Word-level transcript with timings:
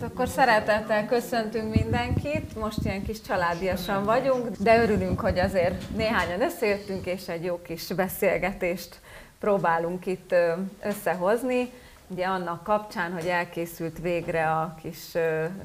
Hát 0.00 0.10
akkor 0.10 0.28
szeretettel 0.28 1.06
köszöntünk 1.06 1.74
mindenkit, 1.74 2.56
most 2.56 2.78
ilyen 2.84 3.02
kis 3.02 3.20
családiasan 3.20 4.04
vagyunk, 4.04 4.48
de 4.56 4.82
örülünk, 4.82 5.20
hogy 5.20 5.38
azért 5.38 5.96
néhányan 5.96 6.42
összejöttünk, 6.42 7.06
és 7.06 7.28
egy 7.28 7.44
jó 7.44 7.62
kis 7.62 7.86
beszélgetést 7.86 9.00
próbálunk 9.38 10.06
itt 10.06 10.34
összehozni. 10.82 11.72
Ugye 12.08 12.26
annak 12.26 12.62
kapcsán, 12.62 13.12
hogy 13.12 13.26
elkészült 13.26 13.98
végre 13.98 14.50
a 14.50 14.74
kis 14.82 15.12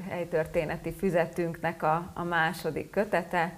helytörténeti 0.08 0.92
füzetünknek 0.92 1.82
a, 1.82 2.10
a 2.14 2.22
második 2.22 2.90
kötete, 2.90 3.52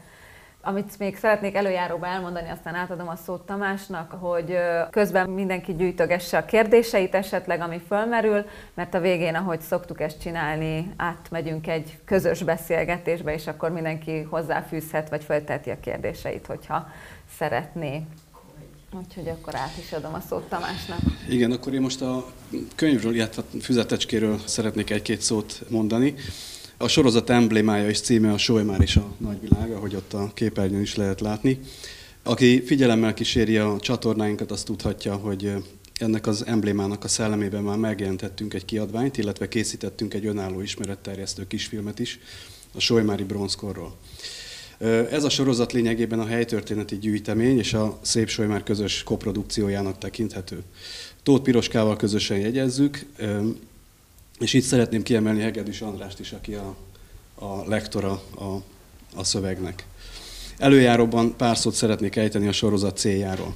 amit 0.64 0.98
még 0.98 1.16
szeretnék 1.16 1.54
előjáróba 1.54 2.06
elmondani, 2.06 2.48
aztán 2.48 2.74
átadom 2.74 3.08
a 3.08 3.16
szót 3.16 3.46
Tamásnak, 3.46 4.10
hogy 4.10 4.56
közben 4.90 5.30
mindenki 5.30 5.74
gyűjtögesse 5.74 6.38
a 6.38 6.44
kérdéseit 6.44 7.14
esetleg, 7.14 7.60
ami 7.60 7.80
fölmerül, 7.86 8.44
mert 8.74 8.94
a 8.94 9.00
végén, 9.00 9.34
ahogy 9.34 9.60
szoktuk 9.60 10.00
ezt 10.00 10.20
csinálni, 10.20 10.92
átmegyünk 10.96 11.66
egy 11.66 11.98
közös 12.04 12.42
beszélgetésbe, 12.42 13.34
és 13.34 13.46
akkor 13.46 13.70
mindenki 13.70 14.22
hozzáfűzhet, 14.22 15.08
vagy 15.08 15.24
fölteti 15.24 15.70
a 15.70 15.80
kérdéseit, 15.80 16.46
hogyha 16.46 16.88
szeretné. 17.38 18.02
Úgyhogy 18.92 19.28
akkor 19.28 19.54
át 19.54 19.78
is 19.78 19.92
adom 19.92 20.14
a 20.14 20.20
szót 20.28 20.48
Tamásnak. 20.48 20.98
Igen, 21.28 21.52
akkor 21.52 21.74
én 21.74 21.80
most 21.80 22.02
a 22.02 22.26
könyvről, 22.74 23.14
illetve 23.14 23.42
füzetecskéről 23.60 24.38
szeretnék 24.44 24.90
egy-két 24.90 25.20
szót 25.20 25.62
mondani. 25.68 26.14
A 26.84 26.88
sorozat 26.88 27.30
emblémája 27.30 27.88
és 27.88 28.00
címe 28.00 28.32
a 28.32 28.38
Solymár 28.38 28.80
és 28.80 28.96
a 28.96 29.14
nagyvilág, 29.18 29.72
ahogy 29.72 29.94
ott 29.94 30.12
a 30.12 30.30
képernyőn 30.34 30.80
is 30.80 30.94
lehet 30.94 31.20
látni. 31.20 31.60
Aki 32.22 32.62
figyelemmel 32.62 33.14
kíséri 33.14 33.56
a 33.56 33.76
csatornáinkat, 33.80 34.50
azt 34.50 34.64
tudhatja, 34.64 35.14
hogy 35.14 35.52
ennek 35.94 36.26
az 36.26 36.46
emblémának 36.46 37.04
a 37.04 37.08
szellemében 37.08 37.62
már 37.62 37.76
megjelentettünk 37.76 38.54
egy 38.54 38.64
kiadványt, 38.64 39.18
illetve 39.18 39.48
készítettünk 39.48 40.14
egy 40.14 40.26
önálló 40.26 40.60
ismeretterjesztő 40.60 41.46
kisfilmet 41.46 41.98
is 41.98 42.18
a 42.74 42.80
Solymári 42.80 43.24
bronzkorról. 43.24 43.96
Ez 45.10 45.24
a 45.24 45.30
sorozat 45.30 45.72
lényegében 45.72 46.20
a 46.20 46.26
helytörténeti 46.26 46.98
gyűjtemény 46.98 47.58
és 47.58 47.74
a 47.74 47.98
Szép 48.02 48.28
Solymár 48.28 48.62
közös 48.62 49.02
koprodukciójának 49.02 49.98
tekinthető. 49.98 50.62
Tóth 51.22 51.42
Piroskával 51.42 51.96
közösen 51.96 52.38
jegyezzük, 52.38 53.06
és 54.38 54.52
itt 54.52 54.62
szeretném 54.62 55.02
kiemelni 55.02 55.40
Hegedűs 55.40 55.80
Andrást 55.80 56.20
is, 56.20 56.32
aki 56.32 56.54
a, 56.54 56.76
a 57.34 57.68
lektora 57.68 58.22
a, 58.34 58.62
a 59.16 59.24
szövegnek. 59.24 59.86
Előjáróban 60.58 61.36
pár 61.36 61.56
szót 61.56 61.74
szeretnék 61.74 62.16
ejteni 62.16 62.46
a 62.46 62.52
sorozat 62.52 62.96
céljáról. 62.96 63.54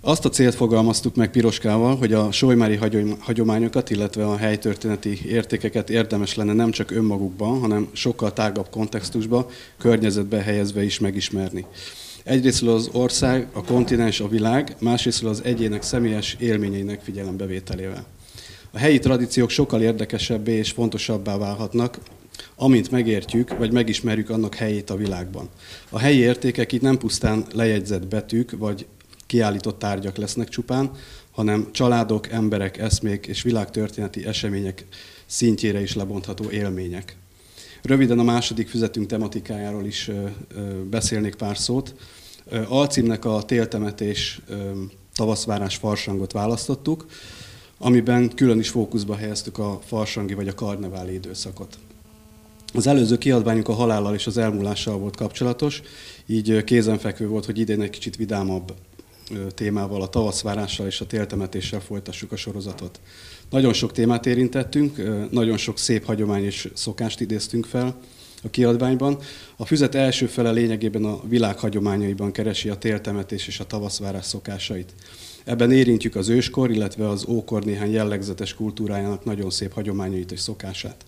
Azt 0.00 0.24
a 0.24 0.28
célt 0.28 0.54
fogalmaztuk 0.54 1.14
meg 1.14 1.30
Piroskával, 1.30 1.96
hogy 1.96 2.12
a 2.12 2.32
solymári 2.32 2.78
hagyományokat, 3.20 3.90
illetve 3.90 4.26
a 4.26 4.36
helytörténeti 4.36 5.18
értékeket 5.26 5.90
érdemes 5.90 6.34
lenne 6.34 6.52
nem 6.52 6.70
csak 6.70 6.90
önmagukban, 6.90 7.60
hanem 7.60 7.88
sokkal 7.92 8.32
tágabb 8.32 8.70
kontextusba, 8.70 9.50
környezetbe 9.78 10.42
helyezve 10.42 10.82
is 10.82 10.98
megismerni. 10.98 11.66
Egyrészt 12.24 12.62
az 12.62 12.88
ország, 12.92 13.48
a 13.52 13.64
kontinens, 13.64 14.20
a 14.20 14.28
világ, 14.28 14.76
másrészt 14.80 15.24
az 15.24 15.40
egyének 15.44 15.82
személyes 15.82 16.36
élményeinek 16.38 17.00
figyelembevételével. 17.00 18.06
A 18.74 18.78
helyi 18.78 18.98
tradíciók 18.98 19.50
sokkal 19.50 19.82
érdekesebbé 19.82 20.52
és 20.52 20.70
fontosabbá 20.70 21.36
válhatnak, 21.36 21.98
amint 22.56 22.90
megértjük, 22.90 23.58
vagy 23.58 23.72
megismerjük 23.72 24.30
annak 24.30 24.54
helyét 24.54 24.90
a 24.90 24.96
világban. 24.96 25.48
A 25.90 25.98
helyi 25.98 26.18
értékek 26.18 26.72
itt 26.72 26.80
nem 26.80 26.98
pusztán 26.98 27.44
lejegyzett 27.52 28.06
betűk, 28.06 28.50
vagy 28.58 28.86
kiállított 29.26 29.78
tárgyak 29.78 30.16
lesznek 30.16 30.48
csupán, 30.48 30.90
hanem 31.30 31.68
családok, 31.72 32.30
emberek, 32.30 32.78
eszmék 32.78 33.26
és 33.26 33.42
világtörténeti 33.42 34.26
események 34.26 34.86
szintjére 35.26 35.80
is 35.80 35.94
lebontható 35.94 36.50
élmények. 36.50 37.16
Röviden 37.82 38.18
a 38.18 38.22
második 38.22 38.68
füzetünk 38.68 39.06
tematikájáról 39.06 39.84
is 39.84 40.10
beszélnék 40.90 41.34
pár 41.34 41.58
szót. 41.58 41.94
Alcímnek 42.68 43.24
a 43.24 43.42
téltemetés 43.42 44.40
tavaszvárás 45.14 45.76
farsangot 45.76 46.32
választottuk 46.32 47.06
amiben 47.84 48.34
külön 48.34 48.58
is 48.58 48.68
fókuszba 48.68 49.16
helyeztük 49.16 49.58
a 49.58 49.80
farsangi 49.84 50.34
vagy 50.34 50.48
a 50.48 50.54
karneváli 50.54 51.12
időszakot. 51.12 51.78
Az 52.74 52.86
előző 52.86 53.18
kiadványunk 53.18 53.68
a 53.68 53.72
halállal 53.72 54.14
és 54.14 54.26
az 54.26 54.36
elmúlással 54.36 54.98
volt 54.98 55.16
kapcsolatos, 55.16 55.82
így 56.26 56.64
kézenfekvő 56.64 57.26
volt, 57.26 57.44
hogy 57.44 57.58
idén 57.58 57.80
egy 57.80 57.90
kicsit 57.90 58.16
vidámabb 58.16 58.74
témával, 59.54 60.02
a 60.02 60.08
tavaszvárással 60.08 60.86
és 60.86 61.00
a 61.00 61.06
téltemetéssel 61.06 61.80
folytassuk 61.80 62.32
a 62.32 62.36
sorozatot. 62.36 63.00
Nagyon 63.50 63.72
sok 63.72 63.92
témát 63.92 64.26
érintettünk, 64.26 65.02
nagyon 65.30 65.56
sok 65.56 65.78
szép 65.78 66.04
hagyomány 66.04 66.44
és 66.44 66.70
szokást 66.74 67.20
idéztünk 67.20 67.66
fel 67.66 67.96
a 68.42 68.50
kiadványban. 68.50 69.18
A 69.56 69.66
füzet 69.66 69.94
első 69.94 70.26
fele 70.26 70.50
lényegében 70.50 71.04
a 71.04 71.20
világ 71.28 71.58
hagyományaiban 71.58 72.32
keresi 72.32 72.68
a 72.68 72.78
téltemetés 72.78 73.46
és 73.46 73.60
a 73.60 73.66
tavaszvárás 73.66 74.24
szokásait. 74.24 74.94
Ebben 75.44 75.72
érintjük 75.72 76.16
az 76.16 76.28
őskor, 76.28 76.70
illetve 76.70 77.08
az 77.08 77.26
ókor 77.28 77.64
néhány 77.64 77.90
jellegzetes 77.90 78.54
kultúrájának 78.54 79.24
nagyon 79.24 79.50
szép 79.50 79.72
hagyományait 79.72 80.32
és 80.32 80.40
szokását. 80.40 81.04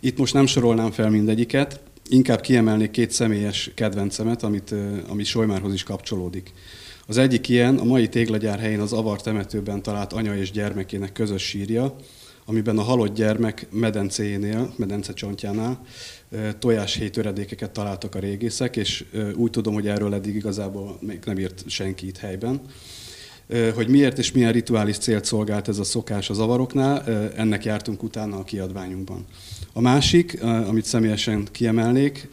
Itt 0.00 0.18
most 0.18 0.34
nem 0.34 0.46
sorolnám 0.46 0.90
fel 0.90 1.10
mindegyiket, 1.10 1.80
inkább 2.08 2.40
kiemelnék 2.40 2.90
két 2.90 3.10
személyes 3.10 3.70
kedvencemet, 3.74 4.42
amit, 4.42 4.74
ami 5.08 5.24
Solymárhoz 5.24 5.72
is 5.72 5.82
kapcsolódik. 5.82 6.52
Az 7.06 7.16
egyik 7.16 7.48
ilyen 7.48 7.76
a 7.76 7.84
mai 7.84 8.08
téglagyár 8.08 8.58
helyén 8.58 8.80
az 8.80 8.92
avar 8.92 9.20
temetőben 9.20 9.82
talált 9.82 10.12
anya 10.12 10.36
és 10.36 10.50
gyermekének 10.50 11.12
közös 11.12 11.42
sírja, 11.42 11.96
amiben 12.44 12.78
a 12.78 12.82
halott 12.82 13.14
gyermek 13.14 13.66
medencéjénél, 13.70 14.72
medence 14.76 15.12
csontjánál 15.12 15.86
tojáshéj 16.58 17.10
töredékeket 17.10 17.70
találtak 17.70 18.14
a 18.14 18.18
régészek, 18.18 18.76
és 18.76 19.04
úgy 19.34 19.50
tudom, 19.50 19.74
hogy 19.74 19.88
erről 19.88 20.14
eddig 20.14 20.34
igazából 20.34 20.98
még 21.00 21.18
nem 21.24 21.38
írt 21.38 21.64
senki 21.66 22.06
itt 22.06 22.16
helyben 22.16 22.60
hogy 23.74 23.88
miért 23.88 24.18
és 24.18 24.32
milyen 24.32 24.52
rituális 24.52 24.98
célt 24.98 25.24
szolgált 25.24 25.68
ez 25.68 25.78
a 25.78 25.84
szokás 25.84 26.30
az 26.30 26.38
avaroknál, 26.38 27.04
ennek 27.36 27.64
jártunk 27.64 28.02
utána 28.02 28.36
a 28.36 28.44
kiadványunkban. 28.44 29.24
A 29.72 29.80
másik, 29.80 30.42
amit 30.42 30.84
személyesen 30.84 31.48
kiemelnék, 31.52 32.28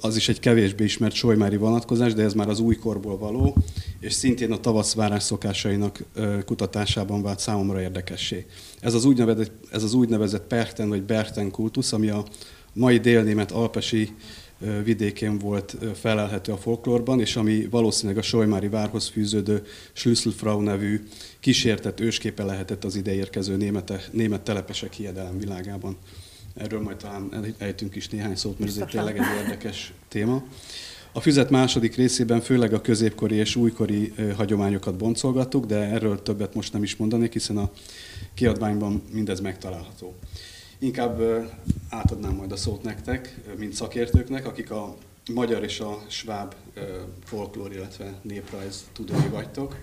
az 0.00 0.16
is 0.16 0.28
egy 0.28 0.40
kevésbé 0.40 0.84
ismert 0.84 1.14
solymári 1.14 1.56
vonatkozás, 1.56 2.14
de 2.14 2.22
ez 2.22 2.34
már 2.34 2.48
az 2.48 2.60
újkorból 2.60 3.18
való, 3.18 3.56
és 4.00 4.12
szintén 4.12 4.52
a 4.52 4.60
tavaszvárás 4.60 5.22
szokásainak 5.22 6.04
kutatásában 6.44 7.22
vált 7.22 7.38
számomra 7.38 7.80
érdekessé. 7.80 8.46
Ez 8.80 8.94
az 8.94 9.04
úgynevezett, 9.04 9.52
ez 9.70 9.82
az 9.82 9.94
úgynevezett 9.94 10.46
Perten 10.46 10.88
vagy 10.88 11.02
Berten 11.02 11.50
kultusz, 11.50 11.92
ami 11.92 12.08
a 12.08 12.24
mai 12.72 12.98
délnémet 12.98 13.50
alpesi 13.50 14.12
vidékén 14.84 15.38
volt 15.38 15.76
felelhető 15.94 16.52
a 16.52 16.56
folklórban, 16.56 17.20
és 17.20 17.36
ami 17.36 17.66
valószínűleg 17.70 18.18
a 18.18 18.22
Solymári 18.22 18.68
várhoz 18.68 19.08
fűződő 19.08 19.62
Schlüsselfrau 19.92 20.60
nevű 20.60 21.02
kísértett 21.40 22.00
ősképe 22.00 22.44
lehetett 22.44 22.84
az 22.84 22.96
ideérkező 22.96 23.56
némete, 23.56 24.02
német 24.10 24.40
telepesek 24.40 24.92
hiedelem 24.92 25.38
világában. 25.38 25.96
Erről 26.54 26.80
majd 26.80 26.96
talán 26.96 27.54
ejtünk 27.58 27.94
is 27.94 28.08
néhány 28.08 28.36
szót, 28.36 28.58
mert 28.58 28.80
ez 28.80 28.88
tényleg 28.90 29.18
egy 29.18 29.42
érdekes 29.42 29.92
téma. 30.08 30.42
A 31.12 31.20
füzet 31.20 31.50
második 31.50 31.96
részében 31.96 32.40
főleg 32.40 32.72
a 32.72 32.80
középkori 32.80 33.34
és 33.34 33.56
újkori 33.56 34.12
hagyományokat 34.36 34.96
boncolgattuk, 34.96 35.66
de 35.66 35.76
erről 35.76 36.22
többet 36.22 36.54
most 36.54 36.72
nem 36.72 36.82
is 36.82 36.96
mondanék, 36.96 37.32
hiszen 37.32 37.56
a 37.56 37.70
kiadványban 38.34 39.02
mindez 39.12 39.40
megtalálható. 39.40 40.14
Inkább 40.82 41.22
átadnám 41.88 42.34
majd 42.34 42.52
a 42.52 42.56
szót 42.56 42.82
nektek, 42.82 43.40
mint 43.56 43.72
szakértőknek, 43.72 44.46
akik 44.46 44.70
a 44.70 44.96
magyar 45.32 45.62
és 45.62 45.80
a 45.80 46.02
sváb 46.08 46.54
folklór, 47.24 47.72
illetve 47.72 48.18
néprajz 48.22 48.84
tudói 48.92 49.28
vagytok. 49.30 49.76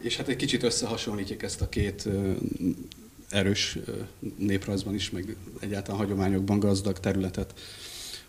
És 0.00 0.16
hát 0.16 0.28
egy 0.28 0.36
kicsit 0.36 0.62
összehasonlítjuk 0.62 1.42
ezt 1.42 1.60
a 1.60 1.68
két 1.68 2.08
erős 3.30 3.78
néprajzban 4.38 4.94
is, 4.94 5.10
meg 5.10 5.36
egyáltalán 5.60 6.00
hagyományokban 6.00 6.58
gazdag 6.58 7.00
területet. 7.00 7.60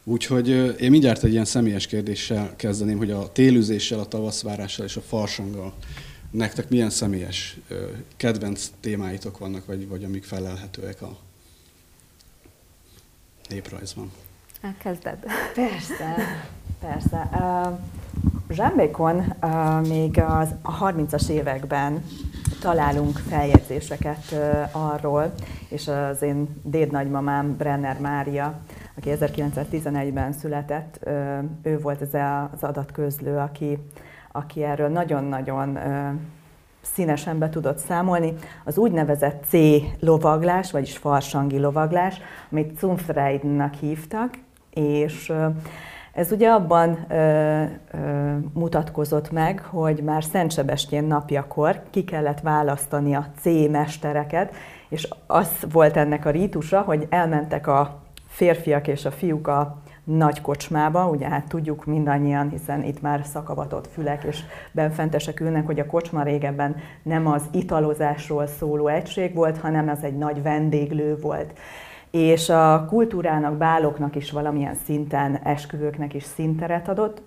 Úgyhogy 0.03 0.47
én 0.81 0.91
mindjárt 0.91 1.23
egy 1.23 1.31
ilyen 1.31 1.45
személyes 1.45 1.87
kérdéssel 1.87 2.55
kezdeném, 2.55 2.97
hogy 2.97 3.11
a 3.11 3.31
télüzéssel, 3.31 3.99
a 3.99 4.07
tavaszvárással 4.07 4.85
és 4.85 4.95
a 4.95 5.01
farsanggal 5.01 5.73
nektek 6.31 6.69
milyen 6.69 6.89
személyes 6.89 7.57
kedvenc 8.17 8.71
témáitok 8.79 9.37
vannak, 9.37 9.65
vagy, 9.65 9.87
vagy 9.87 10.03
amik 10.03 10.23
felelhetőek 10.23 11.01
a 11.01 11.29
néprajzban. 13.51 14.11
Elkezded. 14.61 15.17
Persze, 15.53 16.15
persze. 16.79 17.29
Uh, 17.33 17.79
Zsámbékon 18.49 19.35
uh, 19.41 19.87
még 19.87 20.19
az, 20.19 20.49
a 20.61 20.77
30-as 20.77 21.29
években 21.29 22.05
találunk 22.61 23.17
feljegyzéseket 23.17 24.23
uh, 24.31 24.93
arról, 24.93 25.33
és 25.69 25.87
az 25.87 26.21
én 26.21 26.61
dédnagymamám 26.63 27.57
Brenner 27.57 27.99
Mária, 27.99 28.59
aki 28.97 29.09
1911-ben 29.13 30.33
született, 30.33 30.99
uh, 31.05 31.37
ő 31.63 31.79
volt 31.79 32.01
ez 32.01 32.13
az 32.53 32.63
adatközlő, 32.63 33.37
aki, 33.37 33.77
aki 34.31 34.63
erről 34.63 34.89
nagyon-nagyon 34.89 35.77
színesen 36.81 37.39
be 37.39 37.49
tudott 37.49 37.77
számolni, 37.77 38.33
az 38.65 38.77
úgynevezett 38.77 39.43
C 39.47 39.53
lovaglás, 39.99 40.71
vagyis 40.71 40.97
farsangi 40.97 41.59
lovaglás, 41.59 42.21
amit 42.51 42.79
Zumfreidnak 42.79 43.73
hívtak, 43.73 44.33
és 44.73 45.33
ez 46.13 46.31
ugye 46.31 46.49
abban 46.49 47.05
ö, 47.09 47.13
ö, 47.13 47.67
mutatkozott 48.53 49.31
meg, 49.31 49.59
hogy 49.59 50.03
már 50.03 50.23
Szent 50.23 50.51
Sebestyén 50.51 51.03
napjakor 51.03 51.81
ki 51.89 52.03
kellett 52.03 52.39
választani 52.39 53.15
a 53.15 53.27
C 53.39 53.45
mestereket, 53.69 54.53
és 54.89 55.07
az 55.27 55.49
volt 55.71 55.97
ennek 55.97 56.25
a 56.25 56.29
rítusa, 56.29 56.81
hogy 56.81 57.07
elmentek 57.09 57.67
a 57.67 57.99
férfiak 58.27 58.87
és 58.87 59.05
a 59.05 59.11
fiúk 59.11 59.47
a 59.47 59.81
nagy 60.17 60.41
kocsmába, 60.41 61.09
ugye 61.09 61.27
hát 61.27 61.47
tudjuk 61.47 61.85
mindannyian, 61.85 62.49
hiszen 62.49 62.83
itt 62.83 63.01
már 63.01 63.21
szakavatott 63.25 63.87
fülek 63.87 64.23
és 64.23 64.39
benfentesek 64.71 65.39
ülnek, 65.39 65.65
hogy 65.65 65.79
a 65.79 65.85
kocsma 65.85 66.23
régebben 66.23 66.75
nem 67.03 67.27
az 67.27 67.43
italozásról 67.51 68.47
szóló 68.47 68.87
egység 68.87 69.33
volt, 69.33 69.57
hanem 69.57 69.89
az 69.89 70.03
egy 70.03 70.17
nagy 70.17 70.41
vendéglő 70.41 71.17
volt. 71.21 71.53
És 72.11 72.49
a 72.49 72.85
kultúrának, 72.89 73.53
báloknak 73.57 74.15
is 74.15 74.31
valamilyen 74.31 74.75
szinten, 74.85 75.39
esküvőknek 75.43 76.13
is 76.13 76.23
szinteret 76.23 76.87
adott, 76.87 77.21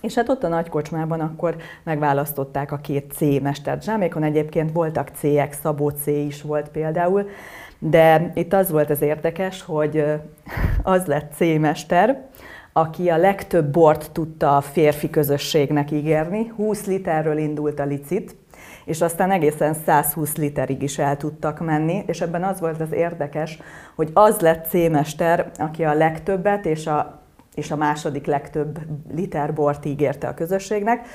és 0.00 0.14
hát 0.14 0.28
ott 0.28 0.44
a 0.44 0.48
nagy 0.48 0.68
kocsmában 0.68 1.20
akkor 1.20 1.56
megválasztották 1.82 2.72
a 2.72 2.76
két 2.76 3.12
C 3.12 3.20
mestert. 3.42 3.82
Zsámékon 3.82 4.22
egyébként 4.22 4.72
voltak 4.72 5.10
C-ek, 5.14 5.52
Szabó 5.52 5.88
C 5.88 6.06
is 6.06 6.42
volt 6.42 6.68
például, 6.68 7.28
de 7.78 8.30
itt 8.34 8.52
az 8.52 8.70
volt 8.70 8.90
az 8.90 9.02
érdekes, 9.02 9.62
hogy 9.62 10.04
az 10.82 11.06
lett 11.06 11.32
C-mester, 11.32 12.24
aki 12.72 13.10
a 13.10 13.16
legtöbb 13.16 13.66
bort 13.72 14.10
tudta 14.12 14.56
a 14.56 14.60
férfi 14.60 15.10
közösségnek 15.10 15.90
ígérni. 15.90 16.52
20 16.56 16.86
literről 16.86 17.38
indult 17.38 17.80
a 17.80 17.84
licit, 17.84 18.36
és 18.84 19.00
aztán 19.00 19.30
egészen 19.30 19.74
120 19.74 20.36
literig 20.36 20.82
is 20.82 20.98
el 20.98 21.16
tudtak 21.16 21.60
menni, 21.60 22.02
és 22.06 22.20
ebben 22.20 22.44
az 22.44 22.60
volt 22.60 22.80
az 22.80 22.92
érdekes, 22.92 23.58
hogy 23.94 24.10
az 24.14 24.40
lett 24.40 24.66
C-mester, 24.66 25.50
aki 25.58 25.84
a 25.84 25.94
legtöbbet 25.94 26.66
és 26.66 26.86
a, 26.86 27.22
és 27.54 27.70
a 27.70 27.76
második 27.76 28.26
legtöbb 28.26 28.78
liter 29.14 29.52
bort 29.52 29.84
ígérte 29.84 30.28
a 30.28 30.34
közösségnek. 30.34 31.06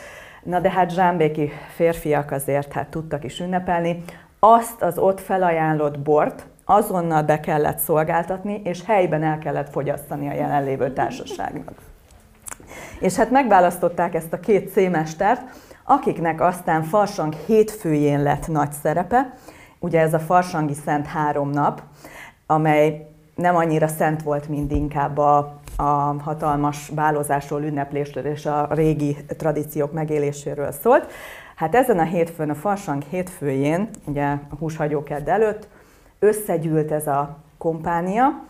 Na 0.44 0.60
de 0.60 0.70
hát 0.70 0.92
zsámbéki 0.92 1.52
férfiak 1.76 2.32
azért 2.32 2.72
hát 2.72 2.88
tudtak 2.88 3.24
is 3.24 3.40
ünnepelni. 3.40 4.04
Azt 4.40 4.82
az 4.82 4.98
ott 4.98 5.20
felajánlott 5.20 6.00
bort, 6.00 6.46
azonnal 6.72 7.24
be 7.24 7.40
kellett 7.40 7.78
szolgáltatni, 7.78 8.62
és 8.64 8.84
helyben 8.86 9.24
el 9.24 9.38
kellett 9.38 9.70
fogyasztani 9.70 10.30
a 10.30 10.34
jelenlévő 10.34 10.94
társaságnak. 10.94 11.74
És 13.00 13.16
hát 13.16 13.32
megválasztották 13.32 14.14
ezt 14.14 14.34
a 14.34 14.40
két 14.40 14.70
szémestert, 14.70 15.42
akiknek 15.84 16.42
aztán 16.42 16.84
Farsang 16.84 17.34
hétfőjén 17.34 18.24
lett 18.24 18.48
nagy 18.48 18.72
szerepe. 18.72 19.34
Ugye 19.80 20.00
ez 20.00 20.14
a 20.14 20.20
Farsangi 20.20 20.74
Szent 20.74 21.06
három 21.06 21.50
nap, 21.50 21.82
amely 22.46 23.08
nem 23.36 23.56
annyira 23.56 23.88
szent 23.88 24.24
volt, 24.24 24.48
mint 24.48 24.72
inkább 24.72 25.18
a, 25.18 25.38
a 25.76 26.16
hatalmas 26.24 26.90
bálozásról, 26.90 27.64
ünneplésről 27.64 28.26
és 28.26 28.46
a 28.46 28.68
régi 28.70 29.18
tradíciók 29.38 29.92
megéléséről 29.92 30.72
szólt. 30.72 31.12
Hát 31.56 31.76
ezen 31.76 32.00
a 32.00 32.04
hétfőn, 32.04 32.50
a 32.50 32.56
Farsang 32.56 33.04
hétfőjén, 33.10 33.90
ugye 34.06 34.26
a 34.26 34.56
húshagyókedd 34.60 35.30
előtt, 35.30 35.68
összegyűlt 36.24 36.92
ez 36.92 37.08
a 37.08 37.38
kompánia, 37.58 38.44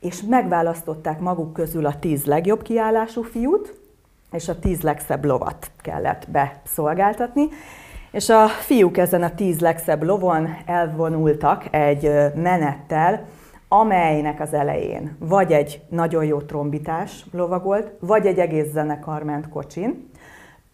és 0.00 0.22
megválasztották 0.22 1.20
maguk 1.20 1.52
közül 1.52 1.86
a 1.86 1.98
tíz 1.98 2.24
legjobb 2.24 2.62
kiállású 2.62 3.22
fiút, 3.22 3.80
és 4.32 4.48
a 4.48 4.58
tíz 4.58 4.80
legszebb 4.80 5.24
lovat 5.24 5.70
kellett 5.80 6.28
beszolgáltatni. 6.30 7.48
És 8.10 8.28
a 8.28 8.46
fiúk 8.46 8.96
ezen 8.96 9.22
a 9.22 9.34
tíz 9.34 9.60
legszebb 9.60 10.02
lovon 10.02 10.48
elvonultak 10.66 11.74
egy 11.74 12.10
menettel, 12.34 13.26
amelynek 13.68 14.40
az 14.40 14.52
elején 14.52 15.16
vagy 15.18 15.52
egy 15.52 15.80
nagyon 15.88 16.24
jó 16.24 16.40
trombitás 16.40 17.26
lovagolt, 17.32 17.90
vagy 18.00 18.26
egy 18.26 18.38
egész 18.38 18.70
zenekar 18.72 19.22
ment 19.22 19.48
kocsin. 19.48 20.10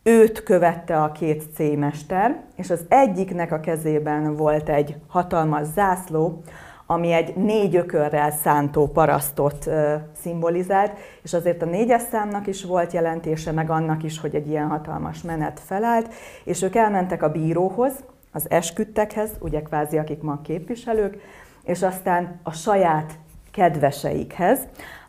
Őt 0.04 0.43
követte 0.43 1.02
a 1.02 1.12
két 1.12 1.44
C-mester, 1.54 2.43
és 2.56 2.70
az 2.70 2.84
egyiknek 2.88 3.52
a 3.52 3.60
kezében 3.60 4.37
volt 4.37 4.69
egy 4.69 4.96
hatalmas 5.08 5.66
zászló, 5.75 6.43
ami 6.87 7.12
egy 7.12 7.37
négy 7.37 7.76
ökörrel 7.76 8.31
szántó 8.31 8.87
parasztot 8.88 9.66
ö, 9.66 9.94
szimbolizált, 10.20 10.93
és 11.22 11.32
azért 11.32 11.62
a 11.62 11.66
négyes 11.66 12.02
számnak 12.10 12.46
is 12.46 12.64
volt 12.64 12.93
jelentése, 12.93 13.52
meg 13.52 13.70
annak 13.70 14.02
is, 14.02 14.20
hogy 14.20 14.34
egy 14.34 14.49
ilyen 14.49 14.69
hatalmas 14.69 15.22
menet 15.22 15.60
felállt, 15.60 16.14
és 16.44 16.62
ők 16.62 16.75
elmentek 16.75 17.22
a 17.22 17.32
bíróhoz, 17.32 17.93
az 18.32 18.50
esküdtekhez, 18.50 19.31
ugye 19.40 19.62
kvázi 19.62 19.98
akik 19.98 20.22
ma 20.22 20.40
képviselők, 20.43 21.20
és 21.64 21.82
aztán 21.82 22.40
a 22.43 22.52
saját 22.52 23.12
kedveseikhez, 23.50 24.58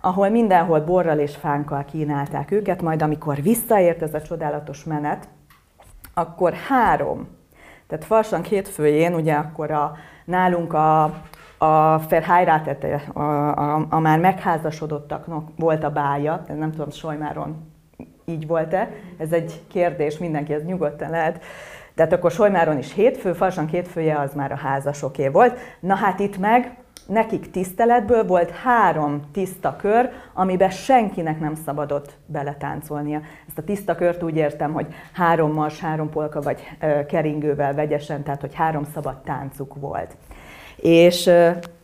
ahol 0.06 0.30
mindenhol 0.30 0.80
borral 0.80 1.20
és 1.20 1.36
fánkkal 1.36 1.86
kínálták 1.86 2.52
őket, 2.52 2.82
majd 2.82 3.02
amikor 3.02 3.42
visszaért 3.42 4.02
ez 4.02 4.14
a 4.14 4.22
csodálatos 4.22 4.84
menet, 4.84 5.28
akkor 6.14 6.54
három, 6.54 7.28
tehát 7.88 8.06
Farsang 8.06 8.46
hétfőjén, 8.46 9.14
ugye 9.14 9.34
akkor 9.34 9.72
a, 9.72 9.96
nálunk 10.26 10.74
a, 10.74 11.04
a 11.58 11.98
Verheiratete, 12.10 13.04
a, 13.14 13.20
a, 13.20 13.86
a 13.90 14.00
már 14.00 14.20
megházasodottaknak 14.20 15.50
volt 15.58 15.84
a 15.84 15.90
bája, 15.90 16.44
nem 16.48 16.72
tudom, 16.72 16.90
Sojmáron 16.90 17.72
így 18.26 18.48
volt-e, 18.48 18.90
ez 19.18 19.32
egy 19.32 19.62
kérdés, 19.68 20.18
mindenki 20.18 20.54
ez 20.54 20.64
nyugodtan 20.64 21.10
lehet. 21.10 21.44
Tehát 21.96 22.14
akkor 22.14 22.32
Sojmáron 22.32 22.78
is 22.78 22.94
hétfő, 22.94 23.34
Farsang 23.34 23.70
hétfője 23.70 24.20
az 24.20 24.34
már 24.34 24.52
a 24.52 24.58
házasoké 24.58 25.28
volt. 25.28 25.60
Na 25.80 25.96
hát 25.96 26.20
itt 26.20 26.38
meg 26.38 26.83
nekik 27.08 27.52
tiszteletből 27.52 28.26
volt 28.26 28.50
három 28.50 29.22
tiszta 29.32 29.76
kör, 29.76 30.10
amiben 30.34 30.70
senkinek 30.70 31.40
nem 31.40 31.56
szabadott 31.56 32.18
beletáncolnia. 32.26 33.22
Ezt 33.48 33.58
a 33.58 33.64
tiszta 33.64 33.96
kört 33.96 34.24
úgy 34.24 34.36
értem, 34.36 34.74
hogy 34.74 34.88
három 35.14 35.54
mars, 35.54 35.80
három 35.80 36.10
polka 36.10 36.42
vagy 36.42 36.62
keringővel 37.08 37.74
vegyesen, 37.74 38.24
tehát 38.24 38.42
hogy 38.42 38.56
három 38.56 38.84
szabad 38.94 39.18
táncuk 39.18 39.76
volt. 39.80 40.16
És 40.76 41.28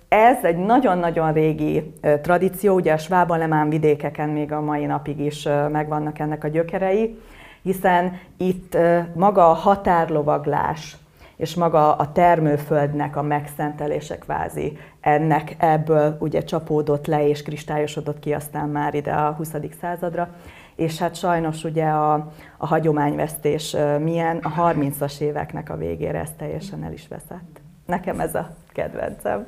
ez 0.08 0.38
egy 0.44 0.58
nagyon-nagyon 0.58 1.34
régi 1.34 1.94
tradíció, 2.22 2.76
ugye 2.76 2.94
a 2.94 2.98
sváb 2.98 3.70
vidékeken 3.70 4.30
még 4.30 4.52
a 4.52 4.62
mai 4.62 4.86
napig 4.86 5.20
is 5.20 5.48
megvannak 5.72 6.20
ennek 6.20 6.44
a 6.44 6.48
gyökerei, 6.48 7.20
hiszen 7.62 8.20
itt 8.38 8.78
maga 9.14 9.50
a 9.50 9.54
határlovaglás, 9.54 10.98
és 11.40 11.56
maga 11.56 11.96
a 11.96 12.12
termőföldnek 12.12 13.16
a 13.16 13.22
megszentelése 13.22 14.18
kvázi 14.18 14.78
ennek 15.02 15.56
ebből 15.58 16.18
ugye 16.20 16.44
csapódott 16.44 17.08
le 17.08 17.28
és 17.28 17.44
kristályosodott 17.44 18.20
ki 18.20 18.34
aztán 18.34 18.70
már 18.70 18.94
ide 18.94 19.12
a 19.12 19.32
20. 19.32 19.52
századra. 19.82 20.30
És 20.76 20.98
hát 20.98 21.16
sajnos 21.16 21.64
ugye 21.64 21.86
a, 21.86 22.14
a 22.58 22.68
hagyományvesztés 22.68 23.76
milyen, 24.00 24.38
a 24.38 24.74
30-as 24.74 25.20
éveknek 25.20 25.70
a 25.70 25.78
végére 25.78 26.20
ez 26.20 26.32
teljesen 26.38 26.84
el 26.84 26.94
is 26.94 27.08
veszett. 27.08 27.62
Nekem 27.86 28.20
ez 28.20 28.36
a 28.36 28.50
kedvencem. 28.72 29.48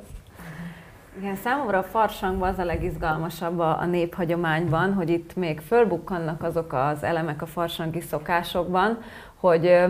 Igen, 1.18 1.36
számomra 1.36 1.78
a 1.78 1.82
farsangban 1.82 2.48
az 2.48 2.58
a 2.58 2.64
legizgalmasabb 2.64 3.58
a, 3.58 3.78
a 3.80 3.86
néphagyományban, 3.86 4.92
hogy 4.92 5.10
itt 5.10 5.36
még 5.36 5.60
fölbukkannak 5.60 6.42
azok 6.42 6.72
az 6.72 7.02
elemek 7.02 7.42
a 7.42 7.46
farsangi 7.46 8.00
szokásokban, 8.00 8.98
hogy 9.34 9.84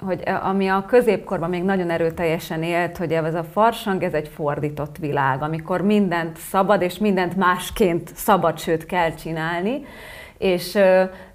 hogy 0.00 0.20
e, 0.24 0.40
ami 0.42 0.68
a 0.68 0.84
középkorban 0.88 1.50
még 1.50 1.62
nagyon 1.62 1.90
erőteljesen 1.90 2.62
élt, 2.62 2.96
hogy 2.96 3.12
ez 3.12 3.34
a 3.34 3.44
farsang, 3.44 4.02
ez 4.02 4.12
egy 4.12 4.28
fordított 4.28 4.96
világ, 4.96 5.42
amikor 5.42 5.80
mindent 5.80 6.36
szabad, 6.36 6.82
és 6.82 6.98
mindent 6.98 7.36
másként 7.36 8.10
szabad, 8.14 8.58
sőt 8.58 8.86
kell 8.86 9.14
csinálni, 9.14 9.84
és 10.40 10.78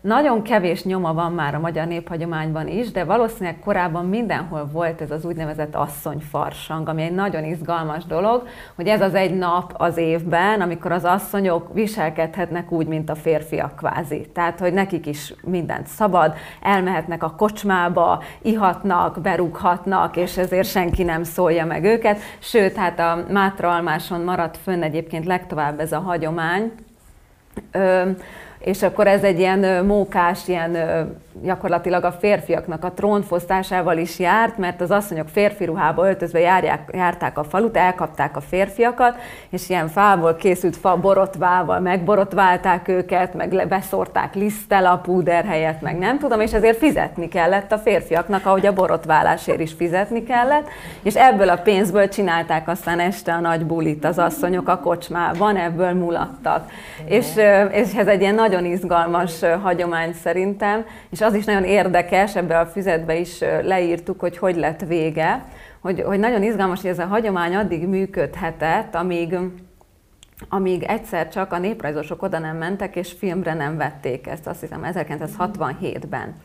nagyon 0.01 0.41
kevés 0.41 0.83
nyoma 0.83 1.13
van 1.13 1.31
már 1.31 1.55
a 1.55 1.59
magyar 1.59 1.88
néphagyományban 1.88 2.67
is, 2.67 2.91
de 2.91 3.03
valószínűleg 3.03 3.59
korábban 3.59 4.05
mindenhol 4.05 4.69
volt 4.71 5.01
ez 5.01 5.12
az 5.12 5.25
úgynevezett 5.25 5.75
asszonyfarsang, 5.75 6.89
ami 6.89 7.01
egy 7.01 7.13
nagyon 7.13 7.43
izgalmas 7.43 8.05
dolog, 8.05 8.47
hogy 8.75 8.88
ez 8.88 9.01
az 9.01 9.13
egy 9.13 9.38
nap 9.38 9.74
az 9.77 9.97
évben, 9.97 10.62
amikor 10.62 10.91
az 10.91 11.03
asszonyok 11.03 11.74
viselkedhetnek 11.74 12.71
úgy, 12.71 12.88
mint 12.88 13.09
a 13.09 13.15
férfiak 13.15 13.75
kvázi. 13.75 14.27
Tehát, 14.33 14.59
hogy 14.59 14.74
nekik 14.74 15.05
is 15.05 15.33
mindent 15.43 15.88
szabad, 15.88 16.33
elmehetnek 16.62 17.24
a 17.24 17.35
kocsmába, 17.38 18.24
ihatnak, 18.41 19.21
berúghatnak, 19.21 20.17
és 20.17 20.38
ezért 20.38 20.67
senki 20.67 21.03
nem 21.03 21.24
szólja 21.24 21.65
meg 21.65 21.83
őket. 21.83 22.19
Sőt, 22.39 22.75
hát 22.75 23.00
a 23.00 23.25
Mátra 23.29 23.69
Almáson 23.69 24.21
maradt 24.21 24.57
fönn 24.57 24.81
egyébként 24.81 25.25
legtovább 25.25 25.79
ez 25.79 25.91
a 25.91 26.00
hagyomány, 26.00 26.71
és 28.65 28.84
akkor 28.84 29.07
ez 29.07 29.24
egy 29.24 29.39
ilyen 29.39 29.86
mókás, 29.86 30.48
ilyen 30.48 30.77
gyakorlatilag 31.41 32.03
a 32.03 32.11
férfiaknak 32.11 32.83
a 32.83 32.91
trónfosztásával 32.91 33.97
is 33.97 34.19
járt, 34.19 34.57
mert 34.57 34.81
az 34.81 34.91
asszonyok 34.91 35.27
férfi 35.29 35.65
ruhába 35.65 36.07
öltözve 36.07 36.39
járják, 36.39 36.89
járták 36.93 37.37
a 37.37 37.43
falut, 37.43 37.77
elkapták 37.77 38.37
a 38.37 38.41
férfiakat, 38.41 39.15
és 39.49 39.69
ilyen 39.69 39.87
fából 39.87 40.35
készült 40.35 40.75
fa 40.75 40.97
borotvával 40.97 41.79
megborotválták 41.79 42.87
őket, 42.87 43.33
meg 43.33 43.67
beszórták 43.67 44.35
lisztel 44.35 44.85
a 44.85 44.97
púder 44.97 45.45
helyett, 45.45 45.81
meg 45.81 45.97
nem 45.97 46.19
tudom, 46.19 46.39
és 46.39 46.53
ezért 46.53 46.77
fizetni 46.77 47.27
kellett 47.27 47.71
a 47.71 47.77
férfiaknak, 47.77 48.45
ahogy 48.45 48.65
a 48.65 48.73
borotválásért 48.73 49.59
is 49.59 49.73
fizetni 49.73 50.23
kellett, 50.23 50.67
és 51.01 51.15
ebből 51.15 51.49
a 51.49 51.57
pénzből 51.57 52.07
csinálták 52.07 52.67
aztán 52.67 52.99
este 52.99 53.33
a 53.33 53.39
nagy 53.39 53.65
bulit 53.65 54.05
az 54.05 54.17
asszonyok 54.17 54.67
a 54.67 54.79
kocsmában, 54.79 55.57
ebből 55.57 55.93
mulattak. 55.93 56.69
És, 57.05 57.27
és 57.71 57.93
ez 57.93 58.07
egy 58.07 58.21
ilyen 58.21 58.35
nagyon 58.35 58.65
izgalmas 58.65 59.31
hagyomány 59.61 60.13
szerintem, 60.13 60.85
és 61.09 61.21
az 61.25 61.34
is 61.34 61.46
nagyon 61.46 61.63
érdekes, 61.63 62.36
ebbe 62.36 62.60
a 62.60 62.65
füzetbe 62.65 63.15
is 63.17 63.39
leírtuk, 63.63 64.20
hogy 64.20 64.38
hogy 64.38 64.55
lett 64.55 64.82
vége, 64.88 65.46
hogy, 65.82 66.01
hogy 66.01 66.20
nagyon 66.20 66.44
izgalmas, 66.44 66.82
hogy 66.82 66.89
ez 66.89 67.00
a 67.00 67.05
hagyomány 67.05 67.55
addig 67.55 67.88
működhetett, 67.88 68.96
amíg, 68.96 69.38
amíg 70.49 70.83
egyszer 70.83 71.29
csak 71.29 71.53
a 71.53 71.59
néprajzosok 71.59 72.21
oda 72.21 72.39
nem 72.39 72.57
mentek, 72.57 72.95
és 72.95 73.11
filmre 73.11 73.53
nem 73.53 73.77
vették 73.77 74.27
ezt, 74.27 74.47
azt 74.47 74.59
hiszem 74.59 74.81
1967-ben 74.83 76.35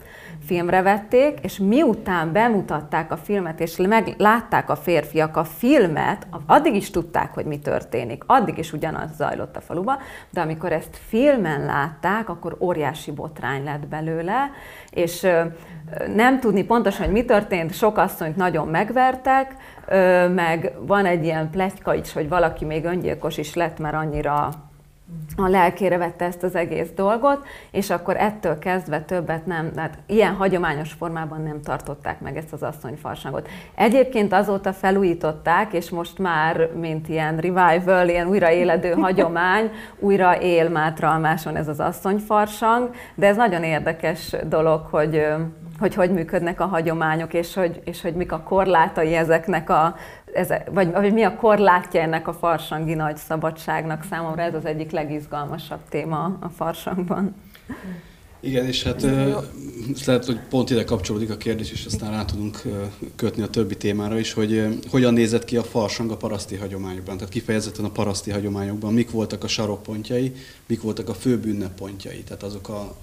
filmre 0.46 0.82
vették, 0.82 1.38
és 1.42 1.58
miután 1.58 2.32
bemutatták 2.32 3.12
a 3.12 3.16
filmet, 3.16 3.60
és 3.60 3.76
meglátták 3.76 4.70
a 4.70 4.76
férfiak 4.76 5.36
a 5.36 5.44
filmet, 5.44 6.26
addig 6.46 6.74
is 6.74 6.90
tudták, 6.90 7.34
hogy 7.34 7.44
mi 7.44 7.58
történik, 7.58 8.22
addig 8.26 8.58
is 8.58 8.72
ugyanaz 8.72 9.10
zajlott 9.16 9.56
a 9.56 9.60
faluba, 9.60 9.98
de 10.30 10.40
amikor 10.40 10.72
ezt 10.72 10.98
filmen 11.08 11.64
látták, 11.64 12.28
akkor 12.28 12.56
óriási 12.60 13.10
botrány 13.10 13.64
lett 13.64 13.86
belőle, 13.86 14.50
és 14.90 15.26
nem 16.14 16.40
tudni 16.40 16.64
pontosan, 16.64 17.04
hogy 17.04 17.14
mi 17.14 17.24
történt, 17.24 17.74
sok 17.74 17.98
asszonyt 17.98 18.36
nagyon 18.36 18.68
megvertek, 18.68 19.56
meg 20.34 20.72
van 20.80 21.06
egy 21.06 21.24
ilyen 21.24 21.50
pletyka 21.50 21.94
is, 21.94 22.12
hogy 22.12 22.28
valaki 22.28 22.64
még 22.64 22.84
öngyilkos 22.84 23.38
is 23.38 23.54
lett, 23.54 23.78
mert 23.78 23.94
annyira 23.94 24.50
a 25.36 25.48
lelkére 25.48 25.96
vette 25.96 26.24
ezt 26.24 26.42
az 26.42 26.54
egész 26.54 26.88
dolgot, 26.94 27.46
és 27.70 27.90
akkor 27.90 28.16
ettől 28.16 28.58
kezdve 28.58 29.00
többet 29.00 29.46
nem, 29.46 29.72
tehát 29.72 29.98
ilyen 30.06 30.34
hagyományos 30.34 30.92
formában 30.92 31.42
nem 31.42 31.60
tartották 31.62 32.20
meg 32.20 32.36
ezt 32.36 32.52
az 32.52 32.62
asszonyfarsangot. 32.62 33.48
Egyébként 33.74 34.32
azóta 34.32 34.72
felújították, 34.72 35.72
és 35.72 35.90
most 35.90 36.18
már, 36.18 36.70
mint 36.74 37.08
ilyen 37.08 37.36
revival, 37.36 38.08
ilyen 38.08 38.28
újraéledő 38.28 38.92
hagyomány, 39.06 39.70
újra 39.98 40.40
él 40.40 40.68
Mátralmáson 40.68 41.56
ez 41.56 41.68
az 41.68 41.80
asszonyfarsang, 41.80 42.90
de 43.14 43.26
ez 43.26 43.36
nagyon 43.36 43.62
érdekes 43.62 44.36
dolog, 44.48 44.86
hogy 44.90 45.26
hogy 45.80 45.94
hogy 45.94 46.10
működnek 46.10 46.60
a 46.60 46.66
hagyományok, 46.66 47.34
és 47.34 47.54
hogy, 47.54 47.80
és 47.84 48.02
hogy 48.02 48.14
mik 48.14 48.32
a 48.32 48.40
korlátai 48.40 49.14
ezeknek 49.14 49.70
a 49.70 49.94
ez, 50.34 50.48
vagy, 50.70 50.90
vagy 50.90 51.12
mi 51.12 51.22
a 51.22 51.36
korlátja 51.36 52.00
ennek 52.00 52.28
a 52.28 52.32
farsangi 52.32 52.94
nagy 52.94 53.16
szabadságnak 53.16 54.04
számomra, 54.10 54.42
ez 54.42 54.54
az 54.54 54.64
egyik 54.64 54.90
legizgalmasabb 54.90 55.80
téma 55.88 56.38
a 56.40 56.48
farsangban. 56.48 57.34
Igen, 58.40 58.66
és 58.66 58.82
hát 58.82 59.02
lehet, 60.06 60.24
hogy 60.24 60.40
pont 60.48 60.70
ide 60.70 60.84
kapcsolódik 60.84 61.30
a 61.30 61.36
kérdés, 61.36 61.72
és 61.72 61.86
aztán 61.86 62.10
rá 62.10 62.24
tudunk 62.24 62.62
kötni 63.16 63.42
a 63.42 63.48
többi 63.48 63.76
témára 63.76 64.18
is, 64.18 64.32
hogy 64.32 64.80
hogyan 64.90 65.12
nézett 65.12 65.44
ki 65.44 65.56
a 65.56 65.62
farsang 65.62 66.10
a 66.10 66.16
paraszti 66.16 66.56
hagyományokban, 66.56 67.16
tehát 67.16 67.32
kifejezetten 67.32 67.84
a 67.84 67.90
paraszti 67.90 68.30
hagyományokban, 68.30 68.92
mik 68.92 69.10
voltak 69.10 69.44
a 69.44 69.48
sarokpontjai, 69.48 70.32
mik 70.66 70.82
voltak 70.82 71.08
a 71.08 71.14
fő 71.14 71.40
ünneppontjai, 71.44 72.22
tehát 72.22 72.42
azok 72.42 72.68
a 72.68 72.96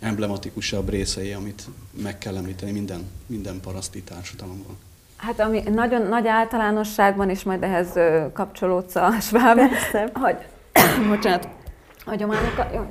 legemblematikusabb 0.00 0.88
részei, 0.88 1.32
amit 1.32 1.68
meg 2.02 2.18
kell 2.18 2.36
említeni 2.36 2.72
minden, 2.72 3.04
minden 3.26 3.60
paraszti 3.60 4.02
társadalomban. 4.02 4.76
Hát 5.26 5.40
ami 5.40 5.62
nagyon 5.74 6.02
nagy 6.02 6.26
általánosságban, 6.26 7.30
és 7.30 7.42
majd 7.42 7.62
ehhez 7.62 7.98
kapcsolódsz 8.32 8.96
a 8.96 9.10
sváb, 9.28 9.60
hogy, 10.14 10.36
bocsánat, 11.08 11.48
hagyományokat, 12.04 12.74
jó, 12.74 12.86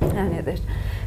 elnézést. 0.16 0.62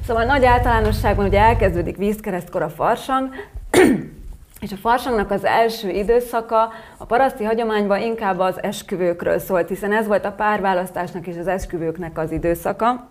Szóval 0.08 0.25
nagy 0.25 0.46
általánosságban 0.46 1.25
ugye 1.25 1.39
elkezdődik 1.39 1.98
vízkeresztkor 1.98 2.62
a 2.62 2.70
farsang, 2.70 3.29
és 4.65 4.72
a 4.72 4.77
farsangnak 4.77 5.32
az 5.32 5.46
első 5.46 5.89
időszaka 5.89 6.72
a 6.98 7.06
paraszti 7.06 7.44
hagyományban 7.44 8.01
inkább 8.01 8.39
az 8.39 8.63
esküvőkről 8.63 9.39
szólt, 9.39 9.68
hiszen 9.68 9.94
ez 9.94 10.08
volt 10.08 10.25
a 10.25 10.32
párválasztásnak 10.32 11.27
és 11.27 11.38
az 11.38 11.48
esküvőknek 11.48 12.18
az 12.18 12.32
időszaka 12.32 13.10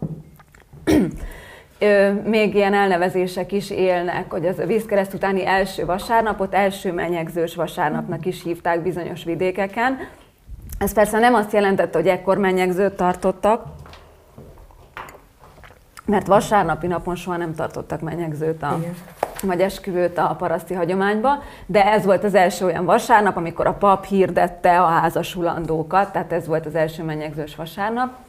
még 2.25 2.55
ilyen 2.55 2.75
elnevezések 2.75 3.53
is 3.53 3.71
élnek, 3.71 4.31
hogy 4.31 4.47
az 4.47 4.59
a 4.59 4.67
vízkereszt 4.67 5.15
utáni 5.15 5.47
első 5.47 5.85
vasárnapot 5.85 6.55
első 6.55 6.93
menyegzős 6.93 7.55
vasárnapnak 7.55 8.27
is 8.27 8.43
hívták 8.43 8.83
bizonyos 8.83 9.25
vidékeken. 9.25 9.99
Ez 10.79 10.93
persze 10.93 11.19
nem 11.19 11.35
azt 11.35 11.53
jelentette, 11.53 11.99
hogy 11.99 12.09
ekkor 12.09 12.39
menyegzőt 12.39 12.93
tartottak, 12.93 13.65
mert 16.05 16.27
vasárnapi 16.27 16.87
napon 16.87 17.17
soha 17.17 17.37
nem 17.37 17.55
tartottak 17.55 18.01
menyegzőt 18.01 18.63
a, 18.63 18.79
vagy 19.43 19.61
esküvőt 19.61 20.19
a 20.19 20.35
paraszti 20.39 20.75
hagyományba, 20.75 21.43
de 21.67 21.87
ez 21.87 22.05
volt 22.05 22.25
az 22.25 22.35
első 22.35 22.65
olyan 22.65 22.85
vasárnap, 22.85 23.37
amikor 23.37 23.67
a 23.67 23.73
pap 23.73 24.05
hirdette 24.05 24.81
a 24.81 24.87
házasulandókat, 24.87 26.13
tehát 26.13 26.33
ez 26.33 26.47
volt 26.47 26.67
az 26.67 26.75
első 26.75 27.03
menyegzős 27.03 27.57
vasárnap. 27.57 28.28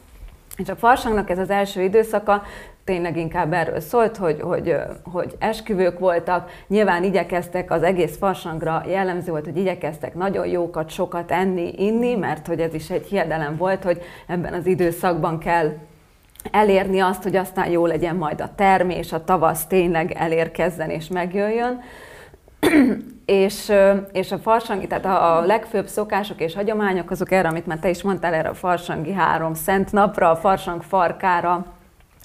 És 0.60 0.70
a 0.70 0.76
farsangnak 0.76 1.30
ez 1.30 1.38
az 1.38 1.50
első 1.50 1.82
időszaka 1.82 2.44
tényleg 2.84 3.18
inkább 3.18 3.54
erről 3.54 3.80
szólt, 3.80 4.18
hogy, 4.18 4.42
hogy, 4.42 4.76
hogy 5.12 5.36
esküvők 5.40 6.00
voltak, 6.00 6.52
nyilván 6.68 7.04
igyekeztek, 7.04 7.72
az 7.72 7.84
egész 7.84 8.18
farsangra 8.18 8.84
jellemző 8.88 9.32
volt, 9.32 9.46
hogy 9.46 9.58
igyekeztek 9.58 10.16
nagyon 10.16 10.48
jókat, 10.48 10.90
sokat 10.90 11.32
enni, 11.32 11.74
inni, 11.78 12.16
mert 12.16 12.48
hogy 12.48 12.60
ez 12.60 12.74
is 12.74 12.90
egy 12.90 13.06
hiedelem 13.06 13.58
volt, 13.58 13.84
hogy 13.84 14.02
ebben 14.28 14.54
az 14.54 14.66
időszakban 14.66 15.40
kell 15.40 15.72
elérni 16.52 17.00
azt, 17.00 17.24
hogy 17.24 17.36
aztán 17.36 17.70
jó 17.70 17.86
legyen 17.86 18.16
majd 18.16 18.42
a 18.42 18.56
termés, 18.56 19.12
a 19.12 19.24
tavasz 19.24 19.66
tényleg 19.66 20.12
elérkezzen 20.12 20.90
és 20.90 21.08
megjöjjön. 21.08 21.82
és, 23.26 23.72
és 24.12 24.32
a 24.32 24.38
farsangi, 24.38 24.88
tehát 24.88 25.06
a 25.06 25.46
legfőbb 25.46 25.88
szokások 25.88 26.42
és 26.42 26.56
hagyományok 26.56 27.12
azok 27.12 27.32
erre, 27.32 27.48
amit 27.48 27.66
már 27.66 27.80
te 27.80 27.90
is 27.90 28.02
mondtál, 28.02 28.34
erre 28.34 28.50
a 28.50 28.54
farsangi 28.54 29.14
három 29.14 29.54
szent 29.54 29.92
napra, 29.92 30.30
a 30.30 30.36
farsang 30.36 30.84
farkára, 30.84 31.66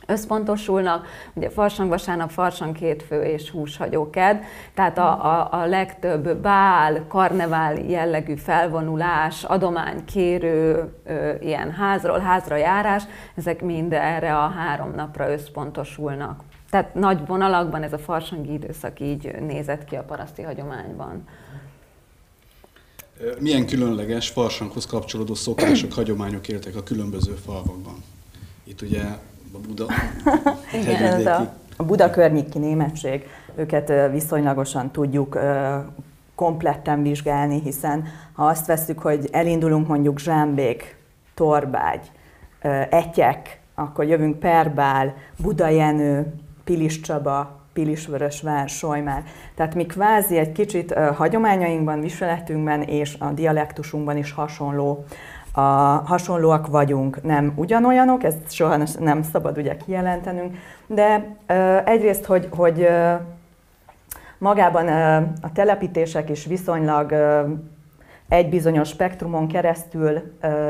összpontosulnak. 0.07 1.07
Ugye 1.35 1.51
farsang 1.51 1.89
vasárnap, 1.89 2.31
farsang 2.31 2.77
hétfő 2.77 3.23
és 3.23 3.51
húshagyóked, 3.51 4.45
tehát 4.75 4.99
a, 4.99 5.25
a, 5.25 5.49
a 5.51 5.67
legtöbb 5.67 6.37
bál, 6.37 7.07
karnevál 7.09 7.75
jellegű 7.75 8.35
felvonulás, 8.35 9.45
adománykérő, 9.45 10.93
ö, 11.05 11.33
ilyen 11.41 11.73
házról 11.73 12.19
házra 12.19 12.57
járás, 12.57 13.03
ezek 13.35 13.63
mind 13.63 13.93
erre 13.93 14.37
a 14.37 14.49
három 14.49 14.95
napra 14.95 15.31
összpontosulnak. 15.31 16.41
Tehát 16.75 16.95
nagy 16.95 17.27
vonalakban 17.27 17.83
ez 17.83 17.93
a 17.93 17.99
farsangi 17.99 18.53
időszak 18.53 19.01
így 19.01 19.35
nézett 19.41 19.85
ki 19.85 19.97
a 19.97 20.03
paraszti 20.03 20.43
hagyományban. 20.43 21.29
Milyen 23.39 23.67
különleges 23.67 24.29
farsanghoz 24.29 24.87
kapcsolódó 24.87 25.35
szokások, 25.35 25.93
hagyományok 25.93 26.49
éltek 26.49 26.77
a 26.77 26.83
különböző 26.83 27.33
falvakban? 27.33 27.95
Itt 28.65 28.83
ugye 28.83 29.03
a 29.53 29.59
Buda 29.67 29.87
Igen, 30.81 31.27
a, 31.27 31.53
a 31.77 31.83
Buda 31.85 32.11
környéki 32.11 32.59
németség, 32.59 33.27
őket 33.55 34.11
viszonylagosan 34.11 34.91
tudjuk 34.91 35.39
kompletten 36.35 37.03
vizsgálni, 37.03 37.61
hiszen 37.61 38.05
ha 38.33 38.47
azt 38.47 38.67
veszük, 38.67 38.99
hogy 38.99 39.29
elindulunk 39.33 39.87
mondjuk 39.87 40.19
Zsámbék, 40.19 40.97
Torbágy, 41.35 42.11
Etyek, 42.91 43.61
akkor 43.75 44.05
jövünk 44.05 44.39
Perbál, 44.39 45.15
Budajenő, 45.37 46.43
Pilis 46.65 47.01
Csaba, 47.01 47.61
Pilisvörösvár, 47.73 48.69
Solymár. 48.69 49.23
Tehát 49.55 49.75
mi 49.75 49.87
kvázi 49.87 50.37
egy 50.37 50.53
kicsit 50.53 50.95
hagyományainkban, 50.95 52.01
viseletünkben 52.01 52.83
és 52.83 53.17
a 53.19 53.27
dialektusunkban 53.27 54.17
is 54.17 54.33
hasonló 54.33 55.05
a, 55.57 55.61
hasonlóak 56.05 56.67
vagyunk, 56.67 57.23
nem 57.23 57.53
ugyanolyanok, 57.57 58.25
ezt 58.25 58.53
soha 58.53 58.77
nem 59.01 59.23
szabad 59.23 59.59
ugye 59.59 59.77
kijelentenünk, 59.77 60.57
de 60.87 61.37
ö, 61.47 61.79
egyrészt, 61.85 62.25
hogy, 62.25 62.49
hogy 62.51 62.81
ö, 62.81 63.15
magában 64.39 64.89
ö, 64.89 65.17
a 65.41 65.53
telepítések 65.53 66.31
is 66.31 66.45
viszonylag 66.45 67.11
ö, 67.11 67.43
egy 68.29 68.49
bizonyos 68.49 68.89
spektrumon 68.89 69.49
keresztül 69.49 70.23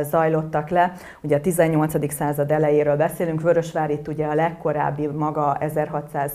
zajlottak 0.02 0.68
le. 0.68 0.92
Ugye 1.20 1.36
a 1.36 1.40
18. 1.40 2.12
század 2.12 2.50
elejéről 2.50 2.96
beszélünk, 2.96 3.40
Vörösvár 3.40 3.90
itt 3.90 4.08
ugye 4.08 4.26
a 4.26 4.34
legkorábbi 4.34 5.06
maga 5.06 5.56
1600 5.60 6.32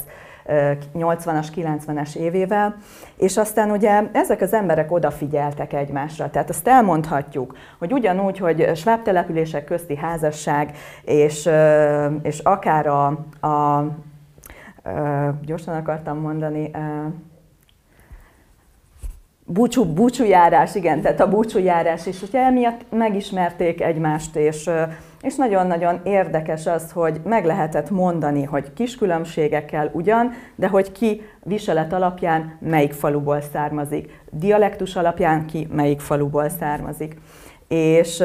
80-as, 0.93 1.47
90-es 1.55 2.15
évével, 2.15 2.75
és 3.17 3.37
aztán 3.37 3.71
ugye 3.71 4.03
ezek 4.11 4.41
az 4.41 4.53
emberek 4.53 4.91
odafigyeltek 4.91 5.73
egymásra. 5.73 6.29
Tehát 6.29 6.49
azt 6.49 6.67
elmondhatjuk, 6.67 7.57
hogy 7.79 7.93
ugyanúgy, 7.93 8.37
hogy 8.37 8.75
sváb 8.75 9.01
települések 9.01 9.63
közti 9.63 9.95
házasság, 9.95 10.77
és, 11.01 11.49
és 12.21 12.39
akár 12.39 12.87
a, 12.87 13.05
a 13.47 13.85
gyorsan 15.41 15.75
akartam 15.75 16.17
mondani, 16.17 16.71
búcsú, 19.51 19.85
búcsújárás, 19.85 20.75
igen, 20.75 21.01
tehát 21.01 21.19
a 21.19 21.29
búcsújárás 21.29 22.05
is, 22.05 22.21
ugye 22.21 22.39
emiatt 22.39 22.85
megismerték 22.89 23.81
egymást, 23.81 24.35
és, 24.35 24.69
és 25.21 25.35
nagyon-nagyon 25.35 25.99
érdekes 26.03 26.65
az, 26.65 26.91
hogy 26.91 27.21
meg 27.23 27.45
lehetett 27.45 27.89
mondani, 27.89 28.43
hogy 28.43 28.73
kis 28.73 28.95
különbségekkel 28.95 29.89
ugyan, 29.93 30.31
de 30.55 30.67
hogy 30.67 30.91
ki 30.91 31.21
viselet 31.43 31.93
alapján 31.93 32.57
melyik 32.59 32.93
faluból 32.93 33.41
származik, 33.41 34.21
dialektus 34.31 34.95
alapján 34.95 35.45
ki 35.45 35.67
melyik 35.71 35.99
faluból 35.99 36.49
származik. 36.49 37.15
És 37.67 38.23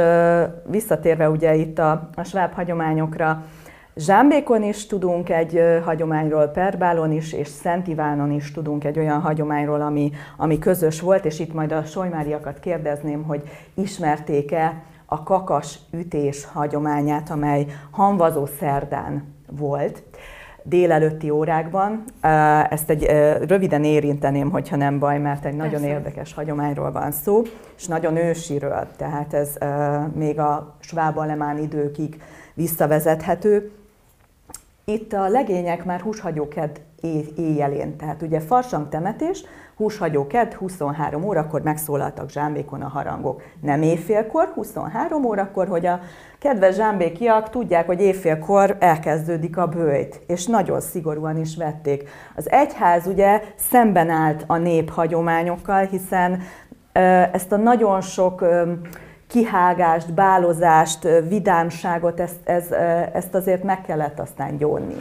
visszatérve 0.66 1.30
ugye 1.30 1.54
itt 1.54 1.78
a, 1.78 2.10
a 2.14 2.22
sváb 2.22 2.52
hagyományokra, 2.52 3.44
Zsámbékon 3.96 4.62
is 4.62 4.86
tudunk 4.86 5.30
egy 5.30 5.60
hagyományról, 5.84 6.46
Perbálon 6.46 7.12
is, 7.12 7.32
és 7.32 7.48
Szent 7.48 7.86
Ivánon 7.88 8.30
is 8.30 8.52
tudunk 8.52 8.84
egy 8.84 8.98
olyan 8.98 9.20
hagyományról, 9.20 9.80
ami, 9.80 10.12
ami 10.36 10.58
közös 10.58 11.00
volt, 11.00 11.24
és 11.24 11.38
itt 11.38 11.52
majd 11.52 11.72
a 11.72 11.84
solymáriakat 11.84 12.60
kérdezném, 12.60 13.22
hogy 13.22 13.42
ismerték-e 13.74 14.82
a 15.06 15.22
kakas 15.22 15.78
ütés 15.90 16.46
hagyományát, 16.52 17.30
amely 17.30 17.66
hanvazó 17.90 18.46
szerdán 18.46 19.34
volt 19.50 20.02
délelőtti 20.62 21.30
órákban. 21.30 22.04
Ezt 22.70 22.90
egy 22.90 23.04
röviden 23.46 23.84
érinteném, 23.84 24.50
hogyha 24.50 24.76
nem 24.76 24.98
baj, 24.98 25.18
mert 25.18 25.44
egy 25.44 25.56
nagyon 25.56 25.70
Persze. 25.70 25.88
érdekes 25.88 26.34
hagyományról 26.34 26.92
van 26.92 27.12
szó, 27.12 27.42
és 27.76 27.86
nagyon 27.86 28.16
ősiről, 28.16 28.86
tehát 28.96 29.34
ez 29.34 29.56
még 30.14 30.38
a 30.38 30.76
sváb 30.80 31.18
alemán 31.18 31.58
időkig 31.58 32.22
visszavezethető. 32.54 33.70
Itt 34.86 35.12
a 35.12 35.28
legények 35.28 35.84
már 35.84 36.00
húshagyóked 36.00 36.80
éjjelén, 37.36 37.96
tehát 37.96 38.22
ugye 38.22 38.40
farsang 38.40 38.88
temetés, 38.88 39.44
húshagyóked 39.76 40.54
23 40.54 41.24
órakor 41.24 41.62
megszólaltak 41.62 42.30
zsámbékon 42.30 42.82
a 42.82 42.88
harangok. 42.88 43.42
Nem 43.60 43.82
éjfélkor, 43.82 44.50
23 44.54 45.24
órakor, 45.24 45.68
hogy 45.68 45.86
a 45.86 46.00
kedves 46.38 46.74
zsámbékiak 46.74 47.50
tudják, 47.50 47.86
hogy 47.86 48.00
éjfélkor 48.00 48.76
elkezdődik 48.80 49.56
a 49.56 49.66
bőjt, 49.66 50.20
és 50.26 50.46
nagyon 50.46 50.80
szigorúan 50.80 51.36
is 51.36 51.56
vették. 51.56 52.08
Az 52.36 52.50
egyház 52.50 53.06
ugye 53.06 53.42
szemben 53.56 54.10
állt 54.10 54.44
a 54.46 54.56
nép 54.56 54.90
hagyományokkal, 54.90 55.84
hiszen 55.84 56.42
ezt 57.32 57.52
a 57.52 57.56
nagyon 57.56 58.00
sok 58.00 58.44
kihágást, 59.26 60.14
bálozást, 60.14 61.08
vidámságot, 61.28 62.20
ezt, 62.20 62.36
ez, 62.44 62.70
ezt 63.12 63.34
azért 63.34 63.62
meg 63.62 63.80
kellett 63.80 64.20
aztán 64.20 64.56
gyónni. 64.56 64.96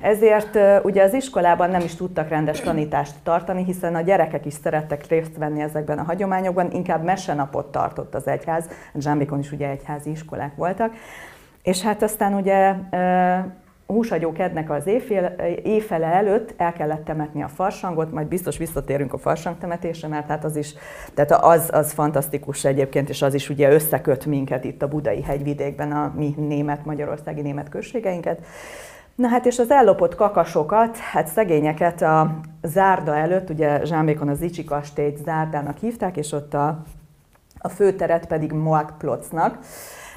Ezért 0.00 0.84
ugye 0.84 1.02
az 1.02 1.14
iskolában 1.14 1.70
nem 1.70 1.80
is 1.80 1.94
tudtak 1.94 2.28
rendes 2.28 2.60
tanítást 2.60 3.14
tartani, 3.22 3.64
hiszen 3.64 3.94
a 3.94 4.00
gyerekek 4.00 4.46
is 4.46 4.54
szerettek 4.62 5.06
részt 5.06 5.36
venni 5.36 5.60
ezekben 5.60 5.98
a 5.98 6.02
hagyományokban, 6.02 6.70
inkább 6.70 7.04
mesenapot 7.04 7.66
tartott 7.72 8.14
az 8.14 8.26
egyház, 8.26 8.68
Zsámbékon 8.94 9.38
is 9.38 9.52
ugye 9.52 9.68
egyházi 9.68 10.10
iskolák 10.10 10.56
voltak, 10.56 10.92
és 11.62 11.82
hát 11.82 12.02
aztán 12.02 12.34
ugye 12.34 12.74
húsagyók 13.86 14.38
ednek 14.38 14.70
az 14.70 14.86
éjfél, 14.86 15.36
éjfele 15.62 16.06
előtt 16.06 16.54
el 16.56 16.72
kellett 16.72 17.04
temetni 17.04 17.42
a 17.42 17.48
farsangot, 17.48 18.12
majd 18.12 18.26
biztos 18.26 18.56
visszatérünk 18.56 19.12
a 19.12 19.18
farsang 19.18 19.58
temetésre, 19.58 20.08
mert 20.08 20.26
hát 20.26 20.44
az 20.44 20.56
is, 20.56 20.74
tehát 21.14 21.32
az, 21.32 21.68
az 21.72 21.92
fantasztikus 21.92 22.64
egyébként, 22.64 23.08
és 23.08 23.22
az 23.22 23.34
is 23.34 23.50
ugye 23.50 23.72
összeköt 23.72 24.26
minket 24.26 24.64
itt 24.64 24.82
a 24.82 24.88
budai 24.88 25.22
hegyvidékben, 25.22 25.92
a 25.92 26.12
mi 26.16 26.34
német, 26.36 26.84
magyarországi 26.84 27.40
német 27.40 27.68
községeinket. 27.68 28.40
Na 29.14 29.28
hát 29.28 29.46
és 29.46 29.58
az 29.58 29.70
ellopott 29.70 30.14
kakasokat, 30.14 30.96
hát 30.96 31.26
szegényeket 31.26 32.02
a 32.02 32.40
zárda 32.62 33.16
előtt, 33.16 33.50
ugye 33.50 33.84
Zsámbékon 33.84 34.28
az 34.28 34.40
Icsi 34.40 34.64
kastélyt 34.64 35.18
zárdának 35.24 35.78
hívták, 35.78 36.16
és 36.16 36.32
ott 36.32 36.54
a, 36.54 36.82
a 37.58 37.68
főteret 37.68 38.26
pedig 38.26 38.52
Moakplocnak. 38.52 39.58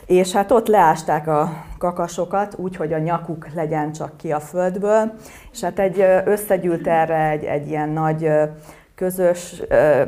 És 0.08 0.32
hát 0.32 0.52
ott 0.52 0.68
leásták 0.68 1.28
a 1.28 1.66
kakasokat, 1.78 2.56
úgy, 2.58 2.76
hogy 2.76 2.94
a 2.94 2.98
nyakuk 2.98 3.48
legyen 3.54 3.92
csak 3.92 4.18
ki 4.18 4.32
a 4.32 4.40
földből, 4.40 5.14
és 5.52 5.62
hát 5.62 5.80
egy 5.80 6.06
összegyűlt 6.26 6.88
erre 6.88 7.30
egy, 7.30 7.44
egy 7.44 7.68
ilyen 7.68 7.90
nagy 7.90 8.30
közös, 8.96 9.62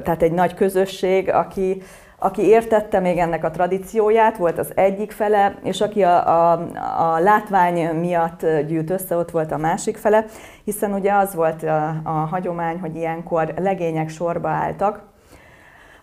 tehát 0.03 0.21
egy 0.21 0.31
nagy 0.31 0.53
közösség, 0.53 1.29
aki, 1.29 1.81
aki 2.19 2.41
értette 2.41 2.99
még 2.99 3.17
ennek 3.17 3.43
a 3.43 3.51
tradícióját, 3.51 4.37
volt 4.37 4.57
az 4.57 4.71
egyik 4.75 5.11
fele, 5.11 5.55
és 5.63 5.81
aki 5.81 6.03
a, 6.03 6.51
a, 6.51 6.51
a 6.97 7.19
látvány 7.19 7.95
miatt 7.95 8.45
gyűlt 8.67 8.89
össze, 8.89 9.15
ott 9.15 9.31
volt 9.31 9.51
a 9.51 9.57
másik 9.57 9.97
fele, 9.97 10.25
hiszen 10.63 10.93
ugye 10.93 11.13
az 11.13 11.35
volt 11.35 11.63
a, 11.63 12.01
a 12.03 12.09
hagyomány, 12.09 12.79
hogy 12.79 12.95
ilyenkor 12.95 13.53
legények 13.57 14.09
sorba 14.09 14.49
álltak, 14.49 15.08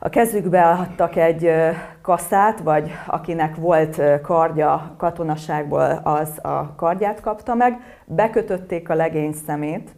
a 0.06 0.08
kezükbe 0.08 0.62
adtak 0.62 1.16
egy 1.16 1.50
kaszát, 2.02 2.60
vagy 2.60 2.90
akinek 3.06 3.56
volt 3.56 4.02
kardja 4.22 4.94
katonaságból, 4.96 6.00
az 6.04 6.38
a 6.42 6.74
kardját 6.76 7.20
kapta 7.20 7.54
meg, 7.54 7.80
bekötötték 8.04 8.88
a 8.88 8.94
legény 8.94 9.32
szemét, 9.32 9.90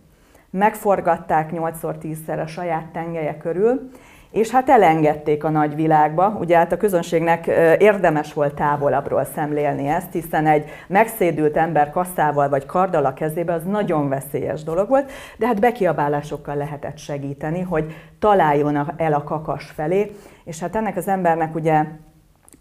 megforgatták 0.51 1.51
8x10-szer 1.55 2.42
a 2.42 2.47
saját 2.47 2.87
tengelye 2.92 3.37
körül, 3.37 3.90
és 4.30 4.50
hát 4.50 4.68
elengedték 4.68 5.44
a 5.44 5.50
nagyvilágba. 5.50 6.36
Ugye 6.40 6.56
hát 6.56 6.72
a 6.72 6.76
közönségnek 6.76 7.46
érdemes 7.78 8.32
volt 8.32 8.54
távolabbról 8.54 9.24
szemlélni 9.34 9.88
ezt, 9.88 10.12
hiszen 10.12 10.46
egy 10.46 10.70
megszédült 10.86 11.56
ember 11.56 11.90
kasszával 11.90 12.48
vagy 12.48 12.66
karddal 12.66 13.04
a 13.04 13.14
kezébe 13.14 13.52
az 13.52 13.64
nagyon 13.64 14.08
veszélyes 14.08 14.62
dolog 14.62 14.88
volt, 14.88 15.10
de 15.36 15.46
hát 15.46 15.60
bekiabálásokkal 15.60 16.56
lehetett 16.56 16.98
segíteni, 16.98 17.60
hogy 17.60 17.94
találjon 18.18 18.92
el 18.96 19.12
a 19.12 19.24
kakas 19.24 19.70
felé, 19.74 20.10
és 20.44 20.60
hát 20.60 20.76
ennek 20.76 20.96
az 20.96 21.08
embernek 21.08 21.54
ugye 21.54 21.84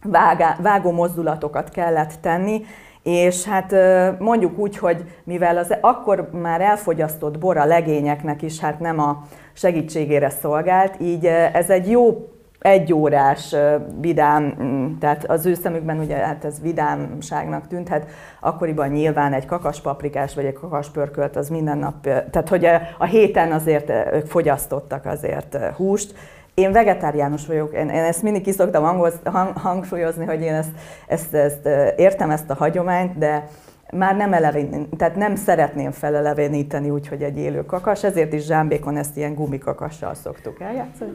vágá, 0.03 0.57
vágó 0.61 0.91
mozdulatokat 0.91 1.69
kellett 1.69 2.13
tenni, 2.21 2.61
és 3.07 3.43
hát 3.43 3.75
mondjuk 4.19 4.57
úgy, 4.57 4.77
hogy 4.77 5.03
mivel 5.23 5.57
az 5.57 5.73
akkor 5.81 6.29
már 6.31 6.61
elfogyasztott 6.61 7.37
bor 7.37 7.57
a 7.57 7.65
legényeknek 7.65 8.41
is 8.41 8.59
hát 8.59 8.79
nem 8.79 8.99
a 8.99 9.23
segítségére 9.53 10.29
szolgált, 10.29 10.95
így 11.01 11.25
ez 11.53 11.69
egy 11.69 11.89
jó 11.89 12.29
egyórás 12.59 13.55
vidám, 14.01 14.55
mm, 14.61 14.97
tehát 14.99 15.29
az 15.29 15.45
ő 15.45 15.53
szemükben 15.53 15.99
ugye 15.99 16.15
hát 16.15 16.45
ez 16.45 16.61
vidámságnak 16.61 17.67
tűnt, 17.67 17.87
hát 17.87 18.07
akkoriban 18.39 18.89
nyilván 18.89 19.33
egy 19.33 19.45
kakaspaprikás 19.45 20.35
vagy 20.35 20.45
egy 20.45 20.53
kakaspörkölt 20.53 21.35
az 21.35 21.49
minden 21.49 21.77
nap, 21.77 22.01
tehát 22.01 22.49
hogy 22.49 22.65
a 22.97 23.05
héten 23.05 23.51
azért 23.51 23.89
ők 23.89 24.25
fogyasztottak 24.25 25.05
azért 25.05 25.57
húst, 25.75 26.13
én 26.61 26.71
vegetáriánus 26.71 27.47
vagyok, 27.47 27.73
én, 27.73 27.89
én 27.89 28.03
ezt 28.03 28.21
mindig 28.21 28.43
kiszoktam 28.43 28.83
hanghoz, 28.83 29.13
hang, 29.23 29.57
hangsúlyozni, 29.57 30.25
hogy 30.25 30.41
én 30.41 30.53
ezt, 30.53 30.69
ezt, 31.07 31.33
ezt 31.33 31.65
értem 31.97 32.29
ezt 32.29 32.49
a 32.49 32.53
hagyományt, 32.53 33.17
de 33.17 33.47
már 33.91 34.15
nem 34.15 34.33
elevén, 34.33 34.89
tehát 34.97 35.15
nem 35.15 35.35
szeretném 35.35 35.91
feleleveníteni 35.91 36.89
úgy, 36.89 37.07
hogy 37.07 37.21
egy 37.21 37.37
élő 37.37 37.65
kakas, 37.65 38.03
ezért 38.03 38.33
is 38.33 38.45
zsámbékon 38.45 38.97
ezt 38.97 39.17
ilyen 39.17 39.33
gumikakassal 39.33 40.13
szoktuk 40.13 40.59
eljátszani. 40.61 41.11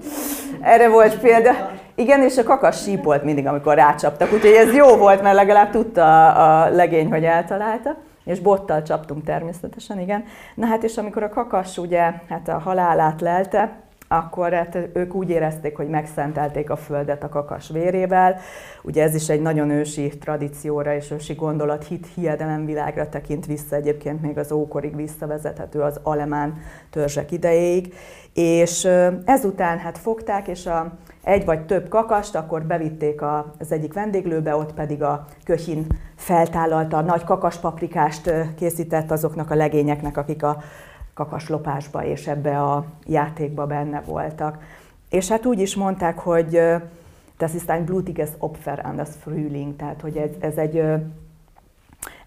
Erre 0.61 0.89
volt 0.89 1.19
példa. 1.19 1.51
Igen, 1.95 2.23
és 2.23 2.39
a 2.39 2.43
kakas 2.43 2.83
sípolt 2.83 3.25
mindig, 3.25 3.47
amikor 3.47 3.75
rácsaptak, 3.75 4.33
úgyhogy 4.33 4.53
ez 4.53 4.75
jó 4.75 4.97
volt, 4.97 5.23
mert 5.23 5.35
legalább 5.35 5.71
tudta 5.71 6.33
a 6.33 6.69
legény, 6.71 7.11
hogy 7.11 7.25
eltalálta. 7.25 7.97
És 8.25 8.41
bottal 8.41 8.83
csaptunk 8.83 9.25
természetesen, 9.25 10.01
igen. 10.01 10.25
Na 10.55 10.67
hát, 10.67 10.83
és 10.83 10.97
amikor 10.97 11.23
a 11.23 11.29
kakas 11.29 11.79
ugye 11.79 12.13
hát 12.29 12.49
a 12.49 12.59
halálát 12.59 13.21
lelte, 13.21 13.82
akkor 14.13 14.53
hát 14.53 14.79
ők 14.93 15.15
úgy 15.15 15.31
érezték, 15.31 15.77
hogy 15.77 15.89
megszentelték 15.89 16.71
a 16.71 16.77
földet 16.77 17.23
a 17.23 17.29
kakas 17.29 17.69
vérével. 17.69 18.37
Ugye 18.83 19.03
ez 19.03 19.15
is 19.15 19.29
egy 19.29 19.41
nagyon 19.41 19.71
ősi 19.71 20.09
tradícióra 20.19 20.95
és 20.95 21.11
ősi 21.11 21.35
gondolat, 21.35 21.87
hit, 21.87 22.07
hiedelemvilágra 22.15 23.09
tekint 23.09 23.47
vissza, 23.47 23.77
egyébként 23.77 24.23
még 24.23 24.39
az 24.39 24.53
ókorig 24.53 24.97
visszavezethető 24.97 25.81
az 25.81 26.01
alemán 26.03 26.59
törzsek 26.91 27.31
idejéig. 27.33 27.95
És 28.35 28.89
ezután 29.25 29.79
hát 29.79 29.99
fogták, 29.99 30.49
és 30.49 30.67
a 30.67 30.93
egy 31.25 31.45
vagy 31.45 31.67
több 31.67 31.89
kakast, 31.89 32.35
akkor 32.35 32.63
bevitték 32.63 33.23
az 33.59 33.73
egyik 33.73 33.93
vendéglőbe, 33.93 34.57
ott 34.57 34.75
pedig 34.75 35.03
a 35.03 35.27
köhin 35.45 35.87
feltállalta, 36.17 36.97
a 36.97 37.01
nagy 37.01 37.25
kakaspaprikást 37.25 38.33
készített 38.57 39.11
azoknak 39.11 39.51
a 39.51 39.55
legényeknek, 39.55 40.17
akik 40.17 40.43
a 40.43 40.63
kakaslopásba 41.15 42.05
és 42.05 42.27
ebbe 42.27 42.63
a 42.63 42.85
játékba 43.07 43.67
benne 43.67 44.03
voltak. 44.07 44.59
És 45.11 45.29
hát 45.29 45.47
úgy 45.47 45.61
is 45.61 45.75
mondták, 45.75 46.19
hogy 46.19 46.61
das 47.39 47.55
ist 47.55 47.71
ein 47.71 47.85
blutiges 47.85 48.29
Opfer 48.39 48.81
an 48.85 48.97
das 48.97 49.09
Frühling, 49.21 49.77
tehát 49.77 50.01
hogy 50.01 50.17
ez, 50.17 50.31
ez, 50.41 50.57
egy, 50.57 50.83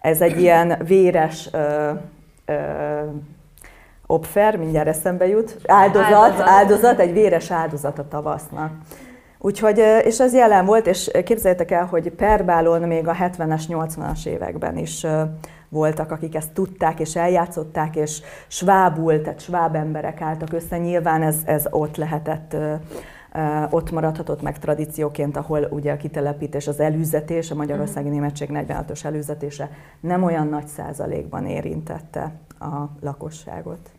ez 0.00 0.20
egy 0.20 0.40
ilyen 0.40 0.78
véres, 0.84 1.50
Opfer, 4.06 4.56
mindjárt 4.56 4.88
eszembe 4.88 5.26
jut, 5.26 5.58
áldozat, 5.66 6.12
áldozat, 6.12 6.48
áldozat, 6.48 6.98
egy 6.98 7.12
véres 7.12 7.50
áldozat 7.50 7.98
a 7.98 8.08
tavasznak. 8.08 8.72
Úgyhogy, 9.38 9.78
és 10.04 10.20
ez 10.20 10.34
jelen 10.34 10.64
volt, 10.64 10.86
és 10.86 11.10
képzeljétek 11.24 11.70
el, 11.70 11.84
hogy 11.84 12.10
Perbálon 12.10 12.80
még 12.82 13.08
a 13.08 13.14
70-es, 13.14 13.62
80-as 13.68 14.26
években 14.26 14.76
is 14.76 15.06
voltak, 15.76 16.10
akik 16.10 16.34
ezt 16.34 16.52
tudták 16.52 17.00
és 17.00 17.16
eljátszották, 17.16 17.96
és 17.96 18.22
svábul, 18.46 19.20
tehát 19.20 19.40
sváb 19.40 19.74
emberek 19.74 20.20
álltak 20.20 20.52
össze. 20.52 20.78
Nyilván 20.78 21.22
ez, 21.22 21.36
ez 21.44 21.66
ott 21.70 21.96
lehetett 21.96 22.56
ott 23.70 23.90
maradhatott 23.90 24.42
meg 24.42 24.58
tradícióként, 24.58 25.36
ahol 25.36 25.68
ugye 25.70 25.92
a 25.92 25.96
kitelepítés, 25.96 26.66
az 26.66 26.80
előzetés, 26.80 27.50
a 27.50 27.54
Magyarországi 27.54 28.08
Németség 28.08 28.48
46-os 28.52 29.04
előzetése 29.04 29.70
nem 30.00 30.22
olyan 30.22 30.46
nagy 30.46 30.66
százalékban 30.66 31.46
érintette 31.46 32.32
a 32.58 32.84
lakosságot. 33.00 33.95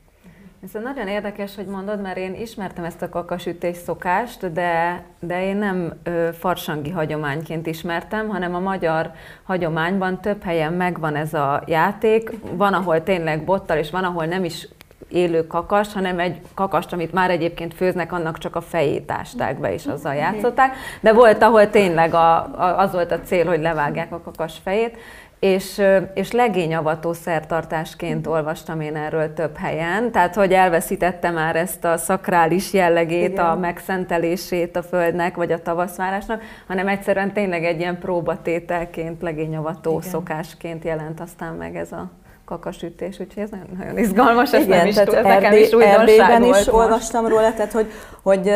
Ez 0.63 0.81
nagyon 0.83 1.07
érdekes, 1.07 1.55
hogy 1.55 1.65
mondod, 1.65 2.01
mert 2.01 2.17
én 2.17 2.33
ismertem 2.33 2.83
ezt 2.83 3.01
a 3.01 3.09
kakasütés 3.09 3.77
szokást, 3.77 4.51
de, 4.51 5.03
de 5.19 5.45
én 5.45 5.55
nem 5.57 5.93
ö, 6.03 6.29
farsangi 6.39 6.89
hagyományként 6.89 7.67
ismertem, 7.67 8.27
hanem 8.27 8.55
a 8.55 8.59
magyar 8.59 9.11
hagyományban 9.43 10.21
több 10.21 10.43
helyen 10.43 10.73
megvan 10.73 11.15
ez 11.15 11.33
a 11.33 11.63
játék. 11.65 12.31
Van, 12.51 12.73
ahol 12.73 13.03
tényleg 13.03 13.43
bottal, 13.43 13.77
és 13.77 13.91
van, 13.91 14.03
ahol 14.03 14.25
nem 14.25 14.43
is 14.43 14.67
élő 15.09 15.47
kakast, 15.47 15.91
hanem 15.91 16.19
egy 16.19 16.41
kakast, 16.53 16.93
amit 16.93 17.13
már 17.13 17.29
egyébként 17.29 17.73
főznek, 17.73 18.11
annak 18.11 18.37
csak 18.37 18.55
a 18.55 18.61
fejét 18.61 19.11
ásták 19.11 19.59
be, 19.59 19.73
és 19.73 19.85
azzal 19.85 20.15
játszották. 20.15 20.75
De 21.01 21.13
volt, 21.13 21.43
ahol 21.43 21.69
tényleg 21.69 22.13
a, 22.13 22.35
a, 22.35 22.79
az 22.79 22.91
volt 22.91 23.11
a 23.11 23.19
cél, 23.19 23.45
hogy 23.45 23.61
levágják 23.61 24.11
a 24.11 24.21
kakas 24.21 24.57
fejét. 24.63 24.97
És, 25.39 25.81
és 26.13 26.31
legényavató 26.31 27.13
szertartásként 27.13 28.27
olvastam 28.27 28.81
én 28.81 28.95
erről 28.95 29.33
több 29.33 29.57
helyen, 29.57 30.11
tehát 30.11 30.35
hogy 30.35 30.53
elveszítette 30.53 31.29
már 31.29 31.55
ezt 31.55 31.85
a 31.85 31.97
szakrális 31.97 32.73
jellegét, 32.73 33.31
Igen. 33.31 33.45
a 33.45 33.55
megszentelését 33.55 34.75
a 34.75 34.83
földnek, 34.83 35.35
vagy 35.35 35.51
a 35.51 35.61
tavaszvárásnak, 35.61 36.41
hanem 36.67 36.87
egyszerűen 36.87 37.33
tényleg 37.33 37.63
egy 37.63 37.79
ilyen 37.79 37.99
próbatételként, 37.99 39.21
legényavató 39.21 39.97
Igen. 39.97 40.09
szokásként 40.09 40.83
jelent 40.83 41.19
aztán 41.19 41.53
meg 41.53 41.75
ez 41.75 41.91
a 41.91 42.09
kakasütés, 42.45 43.19
úgyhogy 43.19 43.43
ez 43.43 43.49
nagyon, 43.49 43.67
nagyon 43.77 43.97
izgalmas, 43.97 44.53
ezt 44.53 44.65
Igen, 44.65 44.77
nem 44.77 44.87
is 44.87 44.93
tehát 44.93 45.09
tud, 45.09 45.23
nekem 45.23 45.53
is 45.53 45.69
Erdélyben 45.69 46.43
is 46.43 46.49
most. 46.49 46.71
olvastam 46.71 47.27
róla, 47.27 47.53
tehát 47.53 47.71
hogy, 47.71 47.91
hogy 48.21 48.51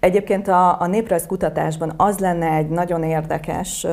egyébként 0.00 0.48
a, 0.48 0.80
a 0.80 0.86
néprajzkutatásban 0.86 1.92
az 1.96 2.18
lenne 2.18 2.50
egy 2.50 2.68
nagyon 2.68 3.02
érdekes 3.02 3.86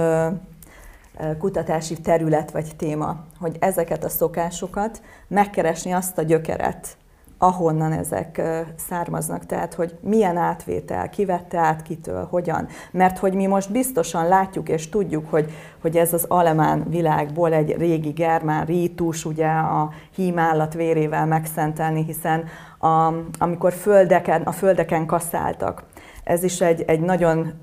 kutatási 1.38 2.02
terület 2.02 2.52
vagy 2.52 2.76
téma, 2.76 3.24
hogy 3.40 3.58
ezeket 3.60 4.04
a 4.04 4.10
szokásokat 4.10 5.02
megkeresni 5.28 5.92
azt 5.92 6.18
a 6.18 6.22
gyökeret, 6.22 6.98
ahonnan 7.38 7.92
ezek 7.92 8.42
származnak, 8.76 9.46
tehát 9.46 9.74
hogy 9.74 9.98
milyen 10.02 10.38
átvétel, 10.38 11.10
kivette 11.10 11.58
át 11.58 11.82
kitől, 11.82 12.28
hogyan. 12.30 12.68
Mert 12.92 13.18
hogy 13.18 13.34
mi 13.34 13.46
most 13.46 13.72
biztosan 13.72 14.28
látjuk 14.28 14.70
és 14.70 14.90
tudjuk, 14.90 15.30
hogy, 15.30 15.52
hogy 15.82 15.98
ez 15.98 16.14
az 16.14 16.26
alemán 16.28 16.90
világból 16.90 17.54
egy 17.54 17.76
régi 17.78 18.10
germán 18.10 18.66
rítus, 18.66 19.26
ugye 19.26 19.48
a 19.48 19.90
hímállat 20.16 20.74
vérével 20.74 21.26
megszentelni, 21.26 22.04
hiszen 22.04 22.44
a, 22.80 23.14
amikor 23.38 23.74
földeken, 23.74 24.42
a 24.42 24.52
földeken 24.52 25.06
kaszáltak, 25.06 25.84
ez 26.24 26.44
is 26.44 26.62
egy, 26.62 26.82
egy 26.82 27.00
nagyon 27.00 27.54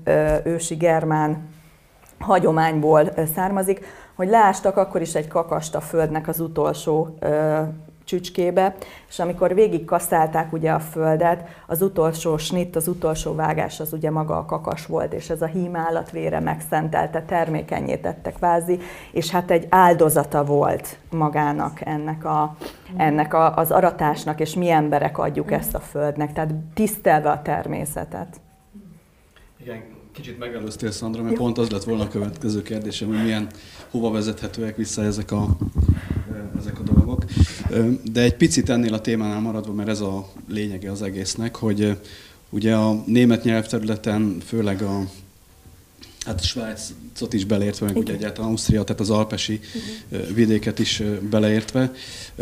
ősi 0.43 0.75
germán 0.75 1.49
hagyományból 2.23 3.09
származik, 3.35 3.85
hogy 4.15 4.27
leástak 4.27 4.77
akkor 4.77 5.01
is 5.01 5.15
egy 5.15 5.27
kakast 5.27 5.75
a 5.75 5.81
földnek 5.81 6.27
az 6.27 6.39
utolsó 6.39 7.17
ö, 7.19 7.61
csücskébe, 8.05 8.75
és 9.09 9.19
amikor 9.19 9.53
végig 9.53 9.85
kaszálták 9.85 10.53
ugye 10.53 10.71
a 10.71 10.79
földet, 10.79 11.47
az 11.67 11.81
utolsó 11.81 12.37
snit, 12.37 12.75
az 12.75 12.87
utolsó 12.87 13.35
vágás 13.35 13.79
az 13.79 13.93
ugye 13.93 14.11
maga 14.11 14.37
a 14.37 14.45
kakas 14.45 14.85
volt, 14.85 15.13
és 15.13 15.29
ez 15.29 15.41
a 15.41 15.45
hím 15.45 15.75
állatvére 15.75 16.39
megszentelte, 16.39 17.21
termékenyé 17.21 17.95
tette 17.95 18.31
kvázi, 18.31 18.79
és 19.11 19.29
hát 19.29 19.51
egy 19.51 19.67
áldozata 19.69 20.43
volt 20.43 20.97
magának 21.09 21.81
ennek, 21.85 22.25
a, 22.25 22.55
ennek 22.97 23.33
a, 23.33 23.55
az 23.55 23.71
aratásnak, 23.71 24.39
és 24.39 24.55
mi 24.55 24.69
emberek 24.69 25.17
adjuk 25.17 25.51
ezt 25.51 25.75
a 25.75 25.79
földnek, 25.79 26.33
tehát 26.33 26.53
tisztelve 26.73 27.29
a 27.29 27.41
természetet. 27.41 28.41
Igen, 29.57 29.92
Kicsit 30.13 30.39
megelőztél, 30.39 30.91
Szandra, 30.91 31.23
mert 31.23 31.35
pont 31.35 31.57
az 31.57 31.69
lett 31.69 31.83
volna 31.83 32.03
a 32.03 32.07
következő 32.07 32.61
kérdésem, 32.61 33.07
hogy 33.07 33.23
milyen, 33.23 33.47
hova 33.89 34.11
vezethetőek 34.11 34.75
vissza 34.75 35.03
ezek 35.03 35.31
a, 35.31 35.57
ezek 36.59 36.79
a 36.79 36.83
dolgok. 36.83 37.25
De 38.11 38.21
egy 38.21 38.35
picit 38.35 38.69
ennél 38.69 38.93
a 38.93 39.01
témánál 39.01 39.39
maradva, 39.39 39.73
mert 39.73 39.89
ez 39.89 39.99
a 39.99 40.29
lényege 40.47 40.91
az 40.91 41.01
egésznek, 41.01 41.55
hogy 41.55 41.97
ugye 42.49 42.75
a 42.75 43.03
német 43.05 43.43
nyelvterületen, 43.43 44.37
főleg 44.45 44.81
a 44.81 45.03
hát 46.25 46.43
Svájcot 46.43 47.33
is 47.33 47.45
beleértve, 47.45 47.85
meg 47.85 47.97
ugye 47.97 48.13
egyáltalán 48.13 48.49
Ausztria, 48.49 48.83
tehát 48.83 49.01
az 49.01 49.09
alpesi 49.09 49.59
uh-huh. 50.11 50.35
vidéket 50.35 50.79
is 50.79 51.03
beleértve. 51.29 51.91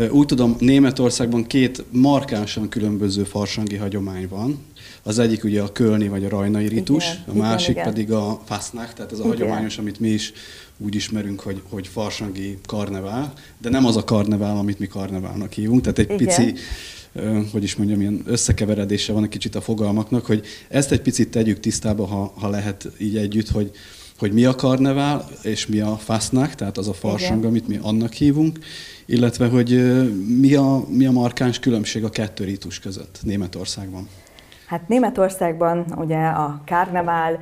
Úgy 0.09 0.25
tudom, 0.25 0.55
Németországban 0.59 1.47
két 1.47 1.83
markánsan 1.91 2.69
különböző 2.69 3.23
farsangi 3.23 3.75
hagyomány 3.75 4.27
van. 4.27 4.59
Az 5.03 5.19
egyik 5.19 5.43
ugye 5.43 5.61
a 5.61 5.71
kölni 5.71 6.07
vagy 6.07 6.25
a 6.25 6.29
rajnai 6.29 6.67
ritus, 6.67 7.05
igen, 7.05 7.23
a 7.27 7.33
másik 7.33 7.69
igen, 7.69 7.81
igen. 7.81 7.93
pedig 7.93 8.11
a 8.11 8.41
fasznak, 8.45 8.93
tehát 8.93 9.11
ez 9.11 9.19
a 9.19 9.23
igen. 9.23 9.37
hagyományos, 9.37 9.77
amit 9.77 9.99
mi 9.99 10.09
is 10.09 10.33
úgy 10.77 10.95
ismerünk, 10.95 11.39
hogy, 11.39 11.61
hogy 11.69 11.87
farsangi 11.87 12.57
karnevál, 12.65 13.33
de 13.61 13.69
nem 13.69 13.85
az 13.85 13.95
a 13.95 14.03
karnevál, 14.03 14.57
amit 14.57 14.79
mi 14.79 14.87
karneválnak 14.87 15.53
hívunk, 15.53 15.81
tehát 15.81 15.99
egy 15.99 16.11
igen. 16.11 16.17
pici 16.17 16.53
hogy 17.51 17.63
is 17.63 17.75
mondjam, 17.75 18.01
ilyen 18.01 18.21
összekeveredése 18.25 19.13
van 19.13 19.23
egy 19.23 19.29
kicsit 19.29 19.55
a 19.55 19.61
fogalmaknak, 19.61 20.25
hogy 20.25 20.45
ezt 20.69 20.91
egy 20.91 21.01
picit 21.01 21.29
tegyük 21.29 21.59
tisztába, 21.59 22.05
ha, 22.05 22.33
ha 22.35 22.49
lehet 22.49 22.87
így 22.97 23.17
együtt, 23.17 23.49
hogy, 23.49 23.71
hogy 24.17 24.31
mi 24.31 24.45
a 24.45 24.55
karnevál, 24.55 25.29
és 25.41 25.67
mi 25.67 25.79
a 25.79 25.97
fasznak, 25.97 26.55
tehát 26.55 26.77
az 26.77 26.87
a 26.87 26.93
farsang, 26.93 27.37
Igen. 27.37 27.49
amit 27.49 27.67
mi 27.67 27.79
annak 27.81 28.13
hívunk, 28.13 28.59
illetve 29.05 29.47
hogy 29.47 30.01
mi 30.39 30.53
a, 30.55 30.85
mi 30.89 31.05
a 31.05 31.11
markáns 31.11 31.59
különbség 31.59 32.03
a 32.03 32.09
kettő 32.09 32.43
ritus 32.43 32.79
között 32.79 33.19
Németországban. 33.23 34.07
Hát 34.71 34.87
Németországban 34.87 35.85
ugye 35.97 36.25
a 36.27 36.61
karnevál 36.65 37.39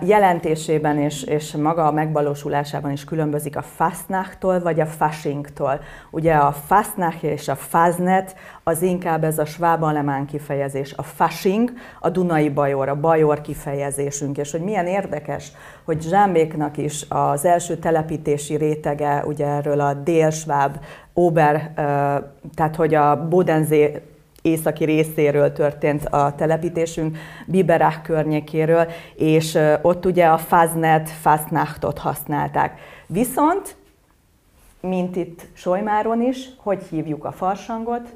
jelentésében 0.00 0.98
és, 0.98 1.22
és 1.22 1.52
maga 1.52 1.86
a 1.86 1.92
megvalósulásában 1.92 2.90
is 2.90 3.04
különbözik 3.04 3.56
a 3.56 3.62
Fastnachtól 3.62 4.60
vagy 4.60 4.80
a 4.80 4.86
Faschingtól. 4.86 5.80
Ugye 6.10 6.34
a 6.34 6.52
Fastnacht 6.52 7.22
és 7.22 7.48
a 7.48 7.54
Faznet 7.54 8.36
az 8.62 8.82
inkább 8.82 9.24
ez 9.24 9.38
a 9.38 9.44
sváb 9.44 9.82
alemán 9.82 10.26
kifejezés. 10.26 10.94
A 10.96 11.02
Fasching 11.02 11.72
a 12.00 12.10
Dunai 12.10 12.48
Bajor, 12.48 12.88
a 12.88 13.00
Bajor 13.00 13.40
kifejezésünk, 13.40 14.38
és 14.38 14.50
hogy 14.50 14.62
milyen 14.62 14.86
érdekes, 14.86 15.52
hogy 15.84 16.02
Zsámbéknak 16.02 16.76
is 16.76 17.06
az 17.08 17.44
első 17.44 17.76
telepítési 17.76 18.56
rétege, 18.56 19.24
ugye 19.26 19.46
erről 19.46 19.80
a 19.80 19.94
dél-sváb, 19.94 20.78
Ober, 21.12 21.72
tehát 22.54 22.76
hogy 22.76 22.94
a 22.94 23.28
Bodensee 23.28 24.00
északi 24.48 24.84
részéről 24.84 25.52
történt 25.52 26.04
a 26.04 26.34
telepítésünk, 26.34 27.16
Biberach 27.46 28.02
környékéről, 28.02 28.86
és 29.14 29.58
ott 29.82 30.06
ugye 30.06 30.26
a 30.26 30.38
Faznet, 30.38 31.10
Fastnachtot 31.10 31.98
használták. 31.98 32.80
Viszont, 33.06 33.76
mint 34.80 35.16
itt 35.16 35.46
Sojmáron 35.52 36.22
is, 36.22 36.48
hogy 36.56 36.82
hívjuk 36.90 37.24
a 37.24 37.32
farsangot? 37.32 38.14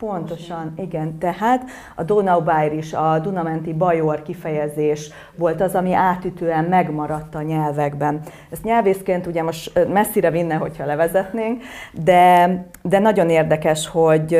Pontosan, 0.00 0.72
igen. 0.76 1.18
Tehát 1.18 1.64
a 1.94 2.02
Donaubair 2.02 2.72
is, 2.72 2.92
a 2.92 3.18
Dunamenti 3.18 3.72
Bajor 3.72 4.22
kifejezés 4.22 5.10
volt 5.36 5.60
az, 5.60 5.74
ami 5.74 5.92
átütően 5.92 6.64
megmaradt 6.64 7.34
a 7.34 7.42
nyelvekben. 7.42 8.20
Ezt 8.50 8.64
nyelvészként 8.64 9.26
ugye 9.26 9.42
most 9.42 9.86
messzire 9.88 10.30
vinne, 10.30 10.54
hogyha 10.54 10.84
levezetnénk, 10.84 11.62
de, 11.92 12.48
de 12.82 12.98
nagyon 12.98 13.30
érdekes, 13.30 13.88
hogy 13.88 14.38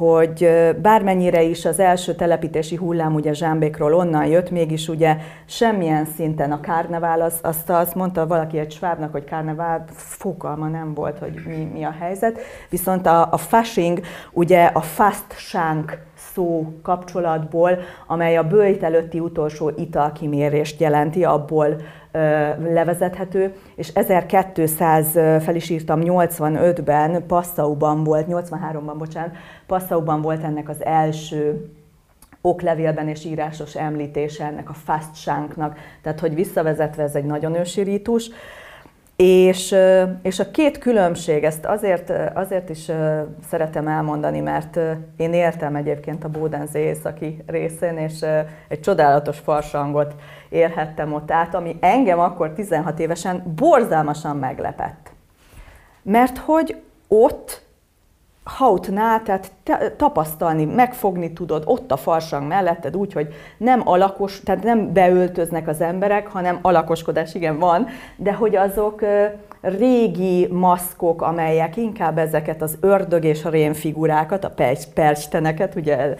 hogy 0.00 0.50
bármennyire 0.82 1.42
is 1.42 1.64
az 1.64 1.78
első 1.78 2.14
telepítési 2.14 2.76
hullám 2.76 3.14
ugye 3.14 3.32
Zsámbékról 3.32 3.94
onnan 3.94 4.26
jött, 4.26 4.50
mégis 4.50 4.88
ugye 4.88 5.16
semmilyen 5.46 6.04
szinten 6.04 6.52
a 6.52 6.60
kárnevál, 6.60 7.20
az, 7.20 7.38
azt, 7.42 7.70
azt 7.70 7.94
mondta 7.94 8.26
valaki 8.26 8.58
egy 8.58 8.72
svábnak, 8.72 9.12
hogy 9.12 9.24
kárnevál, 9.24 9.84
fogalma 9.94 10.68
nem 10.68 10.94
volt, 10.94 11.18
hogy 11.18 11.42
mi, 11.46 11.70
mi 11.72 11.84
a 11.84 11.94
helyzet. 12.00 12.40
Viszont 12.68 13.06
a, 13.06 13.32
a 13.32 13.36
fashing, 13.36 14.00
ugye 14.32 14.64
a 14.64 14.80
fast 14.80 15.32
shank 15.36 15.98
szó 16.34 16.72
kapcsolatból, 16.82 17.78
amely 18.06 18.36
a 18.36 18.46
bőjt 18.48 18.82
előtti 18.82 19.20
utolsó 19.20 19.72
italkimérést 19.76 20.80
jelenti, 20.80 21.24
abból 21.24 21.76
levezethető, 22.72 23.54
és 23.74 23.88
1200, 23.88 25.10
fel 25.12 25.54
is 25.54 25.68
írtam, 25.70 26.00
85-ben 26.04 27.26
Passauban 27.26 28.04
volt, 28.04 28.26
83-ban, 28.28 28.94
bocsánat, 28.98 29.36
Passauban 29.66 30.22
volt 30.22 30.42
ennek 30.44 30.68
az 30.68 30.84
első 30.84 31.70
oklevélben 32.40 33.08
és 33.08 33.24
írásos 33.24 33.76
említése 33.76 34.44
ennek 34.44 34.70
a 34.70 34.72
fast 34.72 35.14
shanknak, 35.14 35.78
tehát 36.02 36.20
hogy 36.20 36.34
visszavezetve 36.34 37.02
ez 37.02 37.14
egy 37.14 37.24
nagyon 37.24 37.54
ősi 37.54 37.80
rítus, 37.80 38.30
És, 39.22 39.74
és 40.22 40.38
a 40.38 40.50
két 40.50 40.78
különbség, 40.78 41.44
ezt 41.44 41.64
azért, 41.64 42.12
azért 42.34 42.68
is 42.68 42.90
szeretem 43.48 43.88
elmondani, 43.88 44.40
mert 44.40 44.78
én 45.16 45.32
éltem 45.32 45.76
egyébként 45.76 46.24
a 46.24 46.28
Bódenzé 46.28 46.80
északi 46.80 47.42
részén, 47.46 47.96
és 47.96 48.24
egy 48.68 48.80
csodálatos 48.80 49.38
farsangot 49.38 50.14
élhettem 50.48 51.12
ott 51.12 51.30
át, 51.30 51.54
ami 51.54 51.76
engem 51.80 52.18
akkor 52.18 52.52
16 52.52 52.98
évesen 52.98 53.42
borzalmasan 53.56 54.36
meglepett. 54.36 55.10
Mert 56.02 56.38
hogy 56.38 56.76
ott 57.08 57.62
hautnál, 58.44 59.22
tehát 59.22 59.52
te, 59.62 59.94
tapasztalni, 59.96 60.64
megfogni 60.64 61.32
tudod 61.32 61.62
ott 61.66 61.92
a 61.92 61.96
farsang 61.96 62.46
melletted 62.46 62.96
úgy, 62.96 63.12
hogy 63.12 63.28
nem 63.58 63.82
alakos, 63.84 64.40
tehát 64.40 64.62
nem 64.62 64.92
beöltöznek 64.92 65.68
az 65.68 65.80
emberek, 65.80 66.26
hanem 66.26 66.58
alakoskodás 66.62 67.34
igen 67.34 67.58
van, 67.58 67.86
de 68.16 68.32
hogy 68.32 68.56
azok 68.56 69.04
régi 69.60 70.46
maszkok, 70.50 71.22
amelyek 71.22 71.76
inkább 71.76 72.18
ezeket 72.18 72.62
az 72.62 72.76
ördög 72.80 73.24
és 73.24 73.44
a 73.44 73.50
rém 73.50 73.72
figurákat, 73.72 74.44
a 74.44 74.54
persteneket 74.94 75.74
ugye 75.74 76.14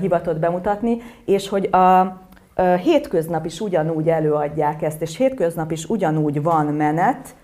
hivatott 0.00 0.38
bemutatni, 0.38 0.98
és 1.24 1.48
hogy 1.48 1.64
a, 1.64 2.18
hétköznap 2.82 3.44
is 3.44 3.60
ugyanúgy 3.60 4.08
előadják 4.08 4.82
ezt, 4.82 5.02
és 5.02 5.16
hétköznap 5.16 5.70
is 5.70 5.84
ugyanúgy 5.84 6.42
van 6.42 6.66
menet, 6.66 7.34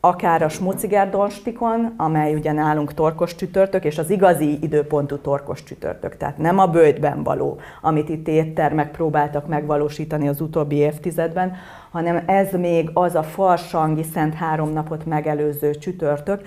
akár 0.00 0.42
a 0.42 0.48
Smuciger-Donstikon, 0.48 1.94
amely 1.96 2.34
ugye 2.34 2.52
nálunk 2.52 2.94
torkos 2.94 3.34
csütörtök, 3.34 3.84
és 3.84 3.98
az 3.98 4.10
igazi 4.10 4.58
időpontú 4.62 5.16
torkos 5.16 5.62
csütörtök, 5.62 6.16
tehát 6.16 6.38
nem 6.38 6.58
a 6.58 6.66
bőjtben 6.66 7.22
való, 7.22 7.58
amit 7.80 8.08
itt 8.08 8.28
éttermek 8.28 8.90
próbáltak 8.90 9.46
megvalósítani 9.46 10.28
az 10.28 10.40
utóbbi 10.40 10.76
évtizedben, 10.76 11.56
hanem 11.90 12.22
ez 12.26 12.52
még 12.52 12.90
az 12.92 13.14
a 13.14 13.22
farsangi 13.22 14.02
szent 14.02 14.34
három 14.34 14.72
napot 14.72 15.06
megelőző 15.06 15.74
csütörtök, 15.74 16.40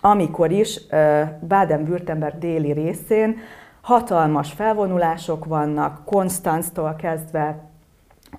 amikor 0.00 0.50
is 0.50 0.80
Baden-Württemberg 1.48 2.38
déli 2.38 2.72
részén 2.72 3.36
hatalmas 3.80 4.52
felvonulások 4.52 5.44
vannak, 5.44 6.04
Konstanztól 6.04 6.94
kezdve 6.98 7.67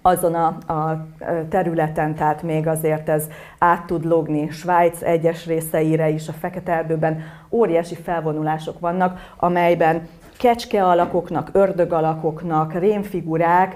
azon 0.09 0.35
a, 0.35 0.73
a 0.73 1.05
területen, 1.49 2.15
tehát 2.15 2.43
még 2.43 2.67
azért 2.67 3.09
ez 3.09 3.27
át 3.57 3.85
tud 3.85 4.05
logni 4.05 4.49
Svájc 4.49 5.01
egyes 5.01 5.45
részeire 5.45 6.09
is, 6.09 6.27
a 6.27 6.33
Fekete 6.39 6.71
Erdőben 6.71 7.23
óriási 7.49 7.95
felvonulások 7.95 8.79
vannak, 8.79 9.33
amelyben 9.37 10.07
kecske 10.37 10.85
alakoknak, 10.85 11.49
ördög 11.51 11.93
alakoknak, 11.93 12.73
rémfigurák, 12.73 13.75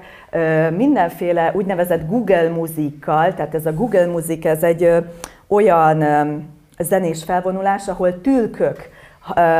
mindenféle 0.75 1.51
úgynevezett 1.55 2.07
Google 2.07 2.49
muzikkal, 2.49 3.33
tehát 3.33 3.55
ez 3.55 3.65
a 3.65 3.73
Google 3.73 4.05
muzik, 4.05 4.45
ez 4.45 4.63
egy 4.63 4.89
olyan 5.47 6.03
zenés 6.79 7.23
felvonulás, 7.23 7.87
ahol 7.87 8.21
tülkök 8.21 8.89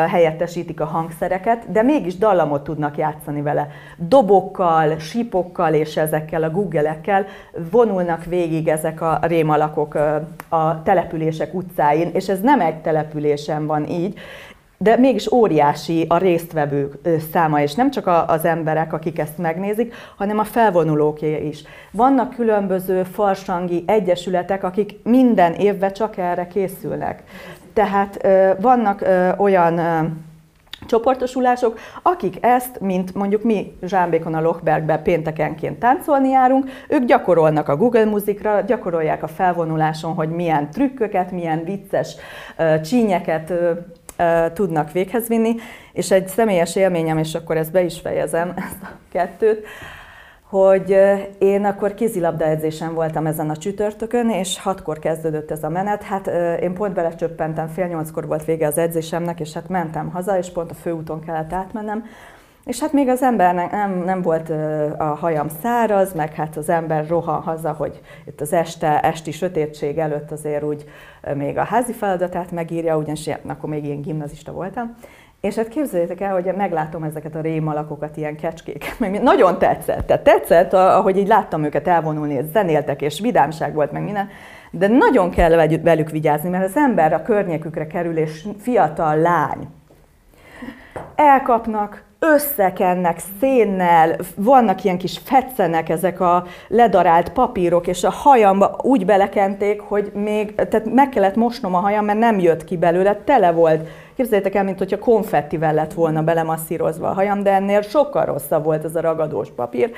helyettesítik 0.07 0.79
a 0.79 0.85
hangszereket, 0.85 1.71
de 1.71 1.81
mégis 1.81 2.17
dallamot 2.17 2.63
tudnak 2.63 2.97
játszani 2.97 3.41
vele. 3.41 3.67
Dobokkal, 3.97 4.99
sípokkal 4.99 5.73
és 5.73 5.97
ezekkel 5.97 6.43
a 6.43 6.49
googelekkel 6.49 7.25
vonulnak 7.71 8.25
végig 8.25 8.67
ezek 8.67 9.01
a 9.01 9.19
rémalakok 9.21 9.95
a 10.49 10.81
települések 10.83 11.53
utcáin, 11.53 12.09
és 12.13 12.29
ez 12.29 12.41
nem 12.41 12.59
egy 12.61 12.77
településen 12.77 13.65
van 13.65 13.89
így, 13.89 14.19
de 14.77 14.97
mégis 14.97 15.31
óriási 15.31 16.05
a 16.09 16.17
résztvevők 16.17 16.93
száma, 17.31 17.61
és 17.61 17.73
nem 17.73 17.91
csak 17.91 18.07
az 18.27 18.45
emberek, 18.45 18.93
akik 18.93 19.19
ezt 19.19 19.37
megnézik, 19.37 19.93
hanem 20.17 20.39
a 20.39 20.43
felvonulóké 20.43 21.47
is. 21.47 21.63
Vannak 21.91 22.35
különböző 22.35 23.03
farsangi 23.03 23.83
egyesületek, 23.87 24.63
akik 24.63 24.99
minden 25.03 25.53
évben 25.53 25.93
csak 25.93 26.17
erre 26.17 26.47
készülnek. 26.47 27.23
Tehát 27.73 28.27
vannak 28.59 29.05
olyan 29.37 29.79
csoportosulások, 30.85 31.79
akik 32.01 32.45
ezt, 32.45 32.79
mint 32.79 33.13
mondjuk 33.13 33.43
mi 33.43 33.77
Zsámbékon 33.81 34.33
a 34.33 34.41
Lochbergben 34.41 35.03
péntekenként 35.03 35.79
táncolni 35.79 36.29
járunk, 36.29 36.69
ők 36.89 37.05
gyakorolnak 37.05 37.69
a 37.69 37.77
Google 37.77 38.05
Musicra, 38.05 38.61
gyakorolják 38.61 39.23
a 39.23 39.27
felvonuláson, 39.27 40.13
hogy 40.13 40.29
milyen 40.29 40.69
trükköket, 40.69 41.31
milyen 41.31 41.63
vicces 41.63 42.15
csínyeket 42.83 43.53
tudnak 44.53 44.91
véghez 44.91 45.27
vinni, 45.27 45.55
és 45.93 46.11
egy 46.11 46.27
személyes 46.27 46.75
élményem, 46.75 47.17
és 47.17 47.35
akkor 47.35 47.57
ezt 47.57 47.71
be 47.71 47.83
is 47.83 47.99
fejezem, 47.99 48.53
ezt 48.67 48.81
a 48.83 48.89
kettőt, 49.11 49.65
hogy 50.53 50.97
én 51.37 51.65
akkor 51.65 51.93
kézilabda 51.93 52.45
edzésen 52.45 52.93
voltam 52.93 53.25
ezen 53.25 53.49
a 53.49 53.57
csütörtökön, 53.57 54.29
és 54.29 54.59
hatkor 54.59 54.99
kezdődött 54.99 55.51
ez 55.51 55.63
a 55.63 55.69
menet. 55.69 56.03
Hát 56.03 56.27
én 56.61 56.73
pont 56.73 56.93
belecsöppentem, 56.93 57.67
fél 57.67 57.87
nyolckor 57.87 58.27
volt 58.27 58.45
vége 58.45 58.67
az 58.67 58.77
edzésemnek, 58.77 59.39
és 59.39 59.53
hát 59.53 59.69
mentem 59.69 60.09
haza, 60.09 60.37
és 60.37 60.49
pont 60.49 60.71
a 60.71 60.73
főúton 60.73 61.19
kellett 61.19 61.53
átmennem. 61.53 62.05
És 62.65 62.79
hát 62.79 62.93
még 62.93 63.07
az 63.07 63.21
embernek 63.21 63.71
nem, 63.71 64.03
nem 64.05 64.21
volt 64.21 64.49
a 64.97 65.03
hajam 65.03 65.47
száraz, 65.61 66.13
meg 66.13 66.33
hát 66.33 66.57
az 66.57 66.69
ember 66.69 67.07
rohan 67.07 67.41
haza, 67.41 67.71
hogy 67.71 68.01
itt 68.25 68.41
az 68.41 68.53
este, 68.53 68.99
esti 68.99 69.31
sötétség 69.31 69.97
előtt 69.97 70.31
azért 70.31 70.63
úgy 70.63 70.85
még 71.35 71.57
a 71.57 71.63
házi 71.63 71.93
feladatát 71.93 72.51
megírja, 72.51 72.97
ugyanis 72.97 73.29
akkor 73.47 73.69
még 73.69 73.85
ilyen 73.85 74.01
gimnazista 74.01 74.51
voltam. 74.51 74.95
És 75.47 75.55
hát 75.55 75.67
képzeljétek 75.67 76.21
el, 76.21 76.33
hogy 76.33 76.53
meglátom 76.57 77.03
ezeket 77.03 77.35
a 77.35 77.41
rémalakokat, 77.41 78.17
ilyen 78.17 78.35
kecskék, 78.35 78.95
meg 78.99 79.21
nagyon 79.23 79.57
tetszett. 79.57 80.05
Tehát 80.05 80.23
tetszett, 80.23 80.73
ahogy 80.73 81.17
így 81.17 81.27
láttam 81.27 81.63
őket 81.63 81.87
elvonulni, 81.87 82.33
és 82.33 82.45
zenéltek, 82.53 83.01
és 83.01 83.19
vidámság 83.19 83.73
volt, 83.73 83.91
meg 83.91 84.03
minden. 84.03 84.29
De 84.71 84.87
nagyon 84.87 85.29
kell 85.29 85.67
velük 85.83 86.09
vigyázni, 86.09 86.49
mert 86.49 86.65
az 86.65 86.77
ember 86.77 87.13
a 87.13 87.21
környékükre 87.21 87.87
kerül, 87.87 88.17
és 88.17 88.47
fiatal 88.59 89.17
lány. 89.17 89.67
Elkapnak, 91.15 92.03
összekennek 92.19 93.19
szénnel, 93.39 94.15
vannak 94.35 94.83
ilyen 94.83 94.97
kis 94.97 95.21
fetszenek 95.23 95.89
ezek 95.89 96.19
a 96.19 96.45
ledarált 96.67 97.29
papírok, 97.29 97.87
és 97.87 98.03
a 98.03 98.11
hajamba 98.11 98.75
úgy 98.81 99.05
belekenték, 99.05 99.81
hogy 99.81 100.11
még, 100.13 100.55
tehát 100.55 100.93
meg 100.93 101.09
kellett 101.09 101.35
mosnom 101.35 101.75
a 101.75 101.79
hajam, 101.79 102.05
mert 102.05 102.19
nem 102.19 102.39
jött 102.39 102.63
ki 102.63 102.77
belőle, 102.77 103.15
tele 103.15 103.51
volt. 103.51 103.87
Képzeljétek 104.15 104.55
el, 104.55 104.63
mint 104.63 104.77
hogyha 104.77 104.99
konfettivel 104.99 105.73
lett 105.73 105.93
volna 105.93 106.23
belemasszírozva 106.23 107.09
a 107.09 107.13
hajam, 107.13 107.43
de 107.43 107.51
ennél 107.51 107.81
sokkal 107.81 108.25
rosszabb 108.25 108.63
volt 108.63 108.83
ez 108.83 108.95
a 108.95 109.01
ragadós 109.01 109.49
papír. 109.55 109.91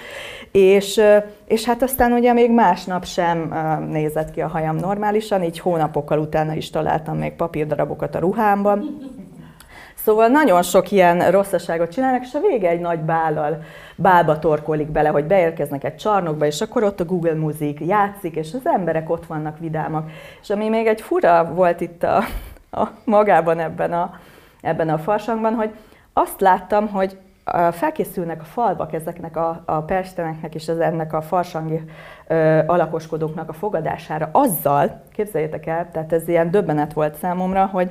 És, 0.52 1.02
és 1.46 1.66
hát 1.66 1.84
aztán 1.84 2.12
ugye 2.12 2.34
még 2.34 2.52
másnap 2.52 3.06
sem 3.06 3.54
nézett 3.90 4.32
ki 4.32 4.42
a 4.42 4.48
hajam 4.48 4.76
normálisan, 4.76 5.44
így 5.44 5.60
hónapokkal 5.60 6.20
utána 6.20 6.54
is 6.54 6.70
találtam 6.70 7.18
még 7.18 7.34
papírdarabokat 7.34 8.16
a 8.16 8.20
ruhámban. 8.20 9.00
Szóval 10.06 10.28
nagyon 10.28 10.62
sok 10.62 10.92
ilyen 10.92 11.32
rosszaságot 11.32 11.92
csinálnak, 11.92 12.24
és 12.24 12.34
a 12.34 12.40
vége 12.40 12.70
egy 12.70 12.80
nagy 12.80 13.00
bállal, 13.00 13.64
bálba 13.96 14.40
torkolik 14.40 14.88
bele, 14.88 15.10
hogy 15.10 15.26
beérkeznek 15.26 15.84
egy 15.84 15.96
csarnokba, 15.96 16.46
és 16.46 16.62
akkor 16.62 16.84
ott 16.84 17.00
a 17.00 17.06
Google 17.06 17.34
Music 17.34 17.80
játszik, 17.80 18.36
és 18.36 18.54
az 18.54 18.68
emberek 18.68 19.10
ott 19.10 19.26
vannak 19.26 19.60
vidámak. 19.60 20.10
És 20.42 20.50
ami 20.50 20.70
még 20.70 20.88
egy 20.88 21.02
fura 21.02 21.52
volt 21.54 21.82
itt 21.82 22.04
a, 22.04 22.24
a 22.76 22.92
magában 23.04 23.60
ebben 23.60 23.94
a, 23.94 24.20
ebben 24.62 24.90
a 24.90 24.98
farsangban, 24.98 25.54
hogy 25.54 25.76
azt 26.14 26.42
láttam, 26.42 26.88
hogy 26.88 27.18
felkészülnek 27.72 28.42
a 28.42 28.46
falvak 28.46 28.94
ezeknek 28.94 29.38
a, 29.38 29.62
a 29.66 29.82
persteneknek 29.82 30.56
és 30.56 30.70
az 30.70 30.80
ennek 30.80 31.14
a 31.14 31.22
farsangi 31.22 31.82
ö, 32.28 32.60
alakoskodóknak 32.66 33.50
a 33.50 33.54
fogadására 33.54 34.30
azzal, 34.32 35.02
képzeljétek 35.14 35.66
el, 35.66 35.92
tehát 35.92 36.14
ez 36.14 36.28
ilyen 36.28 36.52
döbbenet 36.52 36.94
volt 36.94 37.16
számomra, 37.16 37.66
hogy 37.66 37.90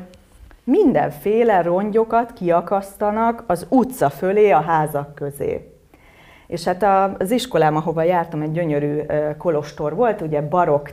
mindenféle 0.64 1.62
rongyokat 1.62 2.32
kiakasztanak 2.32 3.44
az 3.46 3.66
utca 3.68 4.10
fölé 4.10 4.50
a 4.50 4.60
házak 4.60 5.14
közé. 5.14 5.72
És 6.46 6.64
hát 6.64 7.16
az 7.18 7.30
iskolám, 7.30 7.76
ahova 7.76 8.02
jártam, 8.02 8.40
egy 8.40 8.52
gyönyörű 8.52 9.00
kolostor 9.38 9.94
volt, 9.94 10.20
ugye 10.20 10.42
barokk 10.42 10.88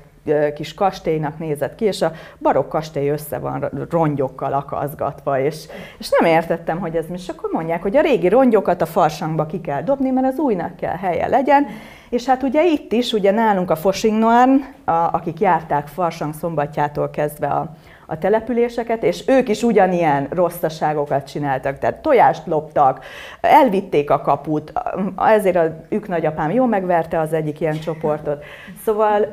kis 0.55 0.73
kastélynak 0.73 1.39
nézett 1.39 1.75
ki, 1.75 1.85
és 1.85 2.01
a 2.01 2.11
barokk 2.39 2.69
kastély 2.69 3.09
össze 3.09 3.37
van 3.37 3.69
rongyokkal 3.89 4.53
akaszgatva, 4.53 5.39
és, 5.39 5.67
és 5.97 6.09
nem 6.19 6.31
értettem, 6.31 6.79
hogy 6.79 6.95
ez 6.95 7.07
mi, 7.07 7.15
és 7.15 7.29
akkor 7.29 7.49
mondják, 7.51 7.81
hogy 7.81 7.97
a 7.97 8.01
régi 8.01 8.27
rongyokat 8.29 8.81
a 8.81 8.85
farsangba 8.85 9.45
ki 9.45 9.61
kell 9.61 9.81
dobni, 9.81 10.09
mert 10.09 10.27
az 10.27 10.39
újnak 10.39 10.75
kell 10.75 10.95
helye 10.95 11.27
legyen, 11.27 11.67
és 12.09 12.25
hát 12.25 12.43
ugye 12.43 12.65
itt 12.65 12.91
is, 12.91 13.13
ugye 13.13 13.31
nálunk 13.31 13.71
a 13.71 13.75
Fosingnorn, 13.75 14.51
a, 14.85 14.91
akik 14.91 15.39
járták 15.39 15.87
Farsang 15.87 16.33
szombatjától 16.33 17.09
kezdve 17.09 17.47
a, 17.47 17.75
a 18.11 18.17
településeket, 18.17 19.03
és 19.03 19.23
ők 19.27 19.49
is 19.49 19.63
ugyanilyen 19.63 20.27
rosszaságokat 20.29 21.27
csináltak, 21.27 21.77
tehát 21.77 22.01
tojást 22.01 22.47
loptak, 22.47 23.05
elvitték 23.41 24.09
a 24.09 24.21
kaput, 24.21 24.73
ezért 25.17 25.55
a 25.55 25.75
ők 25.89 26.07
nagyapám 26.07 26.51
jól 26.51 26.67
megverte 26.67 27.19
az 27.19 27.33
egyik 27.33 27.59
ilyen 27.59 27.79
csoportot. 27.79 28.43
Szóval 28.85 29.25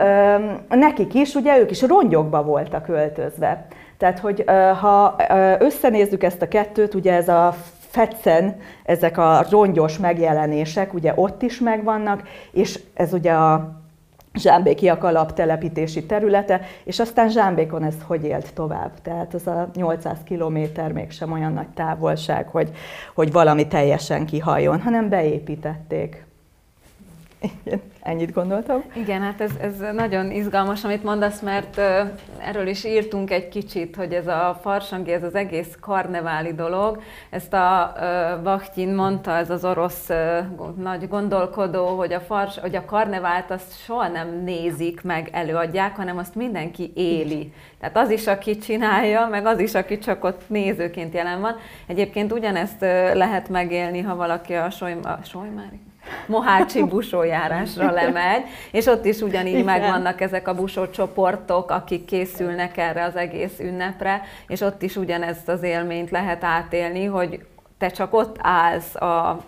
nekik 0.68 1.14
is, 1.14 1.34
ugye 1.34 1.58
ők 1.58 1.70
is 1.70 1.82
rongyokba 1.82 2.42
voltak 2.42 2.88
öltözve. 2.88 3.66
Tehát, 3.96 4.18
hogy 4.18 4.44
ha 4.80 5.16
összenézzük 5.58 6.22
ezt 6.22 6.42
a 6.42 6.48
kettőt, 6.48 6.94
ugye 6.94 7.12
ez 7.12 7.28
a 7.28 7.54
fetszen, 7.88 8.56
ezek 8.84 9.18
a 9.18 9.44
rongyos 9.50 9.98
megjelenések, 9.98 10.94
ugye 10.94 11.12
ott 11.16 11.42
is 11.42 11.60
megvannak, 11.60 12.22
és 12.50 12.80
ez 12.94 13.12
ugye 13.12 13.32
a 13.32 13.77
Zsámbékiak 14.34 15.04
alaptelepítési 15.04 16.06
területe, 16.06 16.60
és 16.84 16.98
aztán 17.00 17.30
Zsámbékon 17.30 17.82
ez 17.82 17.94
hogy 18.06 18.24
élt 18.24 18.54
tovább. 18.54 18.90
Tehát 19.02 19.34
az 19.34 19.46
a 19.46 19.70
800 19.74 20.18
kilométer 20.24 20.92
mégsem 20.92 21.32
olyan 21.32 21.52
nagy 21.52 21.68
távolság, 21.68 22.48
hogy, 22.48 22.70
hogy 23.14 23.32
valami 23.32 23.66
teljesen 23.66 24.26
kihajjon, 24.26 24.80
hanem 24.80 25.08
beépítették. 25.08 26.27
Igen, 27.40 27.80
ennyit 28.02 28.32
gondoltam. 28.32 28.82
Igen, 28.94 29.20
hát 29.20 29.40
ez, 29.40 29.50
ez 29.60 29.94
nagyon 29.94 30.30
izgalmas, 30.30 30.84
amit 30.84 31.02
mondasz, 31.02 31.40
mert 31.40 31.78
erről 32.38 32.66
is 32.66 32.84
írtunk 32.84 33.30
egy 33.30 33.48
kicsit, 33.48 33.96
hogy 33.96 34.12
ez 34.12 34.26
a 34.26 34.58
farsangi, 34.62 35.12
ez 35.12 35.22
az 35.22 35.34
egész 35.34 35.76
karneváli 35.80 36.54
dolog, 36.54 37.02
ezt 37.30 37.52
a 37.52 37.92
Bakhtin 38.42 38.94
mondta, 38.94 39.30
ez 39.30 39.50
az 39.50 39.64
orosz 39.64 40.08
nagy 40.76 41.08
gondolkodó, 41.08 41.86
hogy 41.86 42.12
a, 42.12 42.20
fars, 42.20 42.58
hogy 42.58 42.76
a 42.76 42.84
karnevált 42.84 43.50
azt 43.50 43.82
soha 43.84 44.08
nem 44.08 44.42
nézik 44.44 45.02
meg, 45.02 45.28
előadják, 45.32 45.96
hanem 45.96 46.18
azt 46.18 46.34
mindenki 46.34 46.92
éli. 46.94 47.52
Tehát 47.80 47.96
az 47.96 48.10
is, 48.10 48.26
aki 48.26 48.58
csinálja, 48.58 49.26
meg 49.26 49.46
az 49.46 49.58
is, 49.58 49.74
aki 49.74 49.98
csak 49.98 50.24
ott 50.24 50.42
nézőként 50.46 51.14
jelen 51.14 51.40
van. 51.40 51.56
Egyébként 51.86 52.32
ugyanezt 52.32 52.80
lehet 53.14 53.48
megélni, 53.48 54.00
ha 54.00 54.16
valaki 54.16 54.54
a, 54.54 54.70
Soly, 54.70 54.96
a 55.02 55.18
Solymári, 55.24 55.80
Mohácsi 56.26 56.82
busójárásra 56.82 57.90
lemegy, 57.90 58.42
és 58.70 58.86
ott 58.86 59.04
is 59.04 59.20
ugyanígy 59.20 59.52
Igen. 59.52 59.64
megvannak 59.64 60.20
ezek 60.20 60.48
a 60.48 60.54
busócsoportok, 60.54 61.70
akik 61.70 62.04
készülnek 62.04 62.76
erre 62.76 63.04
az 63.04 63.16
egész 63.16 63.58
ünnepre, 63.58 64.22
és 64.46 64.60
ott 64.60 64.82
is 64.82 64.96
ugyanezt 64.96 65.48
az 65.48 65.62
élményt 65.62 66.10
lehet 66.10 66.44
átélni, 66.44 67.04
hogy 67.04 67.40
te 67.78 67.88
csak 67.88 68.14
ott 68.14 68.36
állsz 68.40 68.94
a 68.94 69.40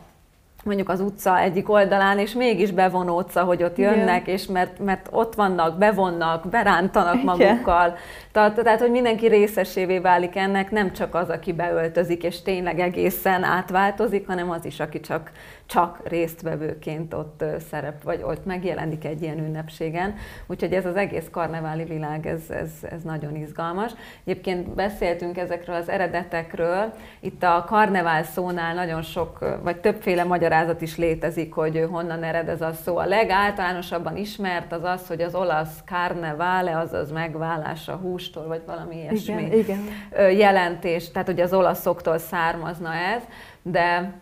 mondjuk 0.65 0.89
az 0.89 1.01
utca 1.01 1.39
egyik 1.39 1.71
oldalán, 1.71 2.19
és 2.19 2.33
mégis 2.33 2.71
bevonódsz, 2.71 3.39
hogy 3.39 3.63
ott 3.63 3.79
jönnek, 3.79 4.23
Igen. 4.23 4.35
és 4.35 4.47
mert, 4.47 4.79
mert 4.79 5.09
ott 5.11 5.35
vannak, 5.35 5.79
bevonnak, 5.79 6.49
berántanak 6.49 7.15
Igen. 7.15 7.25
magukkal. 7.25 7.97
Tehát, 8.33 8.63
tehát, 8.63 8.81
hogy 8.81 8.91
mindenki 8.91 9.27
részesévé 9.27 9.99
válik 9.99 10.37
ennek, 10.37 10.71
nem 10.71 10.93
csak 10.93 11.15
az, 11.15 11.29
aki 11.29 11.53
beöltözik, 11.53 12.23
és 12.23 12.43
tényleg 12.43 12.81
egészen 12.81 13.43
átváltozik, 13.43 14.27
hanem 14.27 14.51
az 14.51 14.65
is, 14.65 14.81
aki 14.81 15.01
csak 15.01 15.31
csak 15.71 16.01
résztvevőként 16.05 17.15
ott 17.15 17.45
szerep, 17.71 18.03
vagy 18.03 18.23
ott 18.23 18.45
megjelenik 18.45 19.05
egy 19.05 19.23
ilyen 19.23 19.39
ünnepségen. 19.39 20.15
Úgyhogy 20.47 20.73
ez 20.73 20.87
az 20.87 20.97
egész 20.97 21.29
karneváli 21.31 21.85
világ, 21.85 22.27
ez, 22.27 22.41
ez, 22.49 22.71
ez 22.91 23.03
nagyon 23.03 23.37
izgalmas. 23.37 23.93
Egyébként 24.25 24.69
beszéltünk 24.69 25.39
ezekről 25.39 25.77
az 25.77 25.89
eredetekről. 25.89 26.93
Itt 27.21 27.43
a 27.43 27.65
karnevál 27.67 28.23
szónál 28.23 28.75
nagyon 28.75 29.03
sok, 29.03 29.59
vagy 29.63 29.77
többféle 29.77 30.25
magyarázat 30.25 30.81
is 30.81 30.97
létezik, 30.97 31.53
hogy 31.53 31.87
honnan 31.91 32.23
ered 32.23 32.49
ez 32.49 32.61
a 32.61 32.73
szó. 32.73 32.97
A 32.97 33.07
legáltalánosabban 33.07 34.17
ismert 34.17 34.73
az 34.73 34.83
az, 34.83 35.07
hogy 35.07 35.21
az 35.21 35.35
olasz 35.35 35.83
carnevale, 35.87 36.79
azaz 36.79 37.11
megválás 37.11 37.89
a 37.89 37.97
hústól, 38.21 38.47
vagy 38.47 38.63
valami 38.67 38.97
ilyesmi 38.97 39.43
igen, 39.43 39.53
igen. 39.53 40.33
jelentés, 40.33 41.11
tehát 41.11 41.29
hogy 41.29 41.41
az 41.41 41.53
olaszoktól 41.53 42.19
származna 42.19 42.95
ez, 42.95 43.23
de 43.63 44.13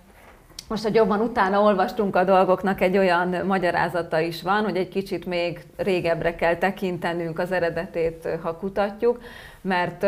most, 0.68 0.82
hogy 0.82 0.94
jobban 0.94 1.20
utána 1.20 1.60
olvastunk 1.60 2.16
a 2.16 2.24
dolgoknak, 2.24 2.80
egy 2.80 2.98
olyan 2.98 3.28
magyarázata 3.46 4.20
is 4.20 4.42
van, 4.42 4.64
hogy 4.64 4.76
egy 4.76 4.88
kicsit 4.88 5.26
még 5.26 5.60
régebbre 5.76 6.34
kell 6.34 6.56
tekintenünk 6.56 7.38
az 7.38 7.52
eredetét, 7.52 8.28
ha 8.42 8.56
kutatjuk, 8.56 9.20
mert 9.60 10.02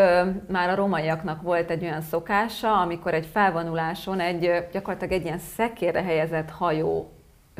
már 0.49 0.69
a 0.69 0.75
romaiaknak 0.75 1.43
volt 1.43 1.71
egy 1.71 1.83
olyan 1.83 2.01
szokása, 2.01 2.81
amikor 2.81 3.15
egy 3.15 3.27
felvonuláson 3.33 4.21
egy 4.21 4.51
gyakorlatilag 4.73 5.13
egy 5.13 5.25
ilyen 5.25 5.41
szekére 5.57 6.03
helyezett 6.03 6.51
hajó 6.51 7.11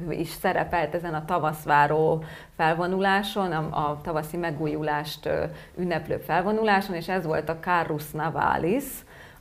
is 0.09 0.29
szerepelt 0.29 0.95
ezen 0.95 1.15
a 1.15 1.25
tavaszváró 1.25 2.25
felvonuláson, 2.57 3.53
a, 3.53 3.89
a 3.89 4.01
tavaszi 4.03 4.37
megújulást 4.37 5.29
ünneplő 5.77 6.17
felvonuláson, 6.17 6.95
és 6.95 7.09
ez 7.09 7.25
volt 7.25 7.49
a 7.49 7.59
Carus 7.61 8.11
Navalis, 8.11 8.85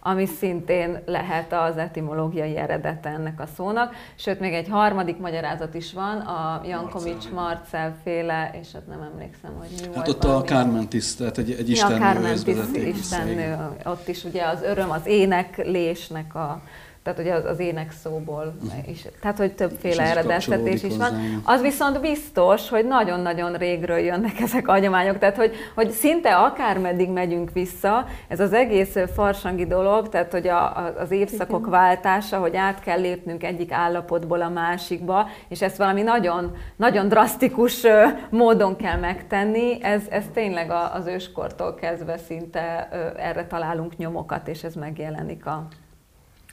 ami 0.01 0.25
szintén 0.25 0.99
lehet 1.05 1.53
az 1.53 1.77
etimológiai 1.77 2.57
eredete 2.57 3.09
ennek 3.09 3.39
a 3.39 3.45
szónak. 3.55 3.93
Sőt, 4.15 4.39
még 4.39 4.53
egy 4.53 4.67
harmadik 4.69 5.17
magyarázat 5.17 5.73
is 5.73 5.93
van, 5.93 6.17
a 6.17 6.61
Jankovics 6.65 7.29
Marcel 7.29 7.95
féle, 8.03 8.51
és 8.61 8.71
hát 8.73 8.87
nem 8.87 9.01
emlékszem, 9.01 9.51
hogy 9.57 9.67
mi 9.69 9.77
hát 9.77 9.85
volt. 9.85 9.97
Hát 9.97 10.07
ott 10.07 10.23
valami. 10.23 10.41
a 10.41 10.43
Kármentis, 10.43 11.15
tehát 11.15 11.37
egy, 11.37 11.51
egy 11.51 11.69
istennő 11.69 11.93
ja, 11.93 11.99
Kármentis 11.99 12.55
istennő, 12.85 13.57
ott 13.85 14.07
is 14.07 14.23
ugye 14.23 14.43
az 14.43 14.61
öröm, 14.61 14.91
az 14.91 15.05
éneklésnek 15.05 16.35
a 16.35 16.61
tehát 17.03 17.19
ugye 17.19 17.33
az, 17.33 17.45
az 17.45 17.59
ének 17.59 17.91
szóból 17.91 18.55
is, 18.87 19.05
tehát 19.21 19.37
hogy 19.37 19.53
többféle 19.53 20.03
eredeztetés 20.03 20.83
is 20.83 20.97
van. 20.97 21.09
Hozzá, 21.09 21.21
az 21.43 21.61
viszont 21.61 22.01
biztos, 22.01 22.69
hogy 22.69 22.85
nagyon-nagyon 22.85 23.53
régről 23.53 23.97
jönnek 23.97 24.39
ezek 24.45 24.67
a 24.67 24.71
hagyományok, 24.71 25.17
tehát 25.17 25.35
hogy, 25.35 25.55
hogy 25.75 25.89
szinte 25.89 26.35
akármeddig 26.35 27.09
megyünk 27.09 27.51
vissza, 27.53 28.05
ez 28.27 28.39
az 28.39 28.53
egész 28.53 28.95
farsangi 29.13 29.65
dolog, 29.65 30.09
tehát 30.09 30.31
hogy 30.31 30.47
a, 30.47 30.77
a, 30.77 30.93
az 30.97 31.11
évszakok 31.11 31.67
váltása, 31.67 32.37
hogy 32.37 32.55
át 32.55 32.79
kell 32.79 32.99
lépnünk 32.99 33.43
egyik 33.43 33.71
állapotból 33.71 34.41
a 34.41 34.49
másikba, 34.49 35.29
és 35.47 35.61
ezt 35.61 35.77
valami 35.77 36.01
nagyon, 36.01 36.55
nagyon 36.75 37.07
drasztikus 37.07 37.83
módon 38.29 38.75
kell 38.75 38.99
megtenni, 38.99 39.83
ez, 39.83 40.01
ez 40.09 40.23
tényleg 40.33 40.71
az 40.93 41.07
őskortól 41.07 41.75
kezdve 41.75 42.17
szinte 42.17 42.89
erre 43.17 43.47
találunk 43.47 43.97
nyomokat, 43.97 44.47
és 44.47 44.63
ez 44.63 44.73
megjelenik 44.73 45.45
a 45.45 45.67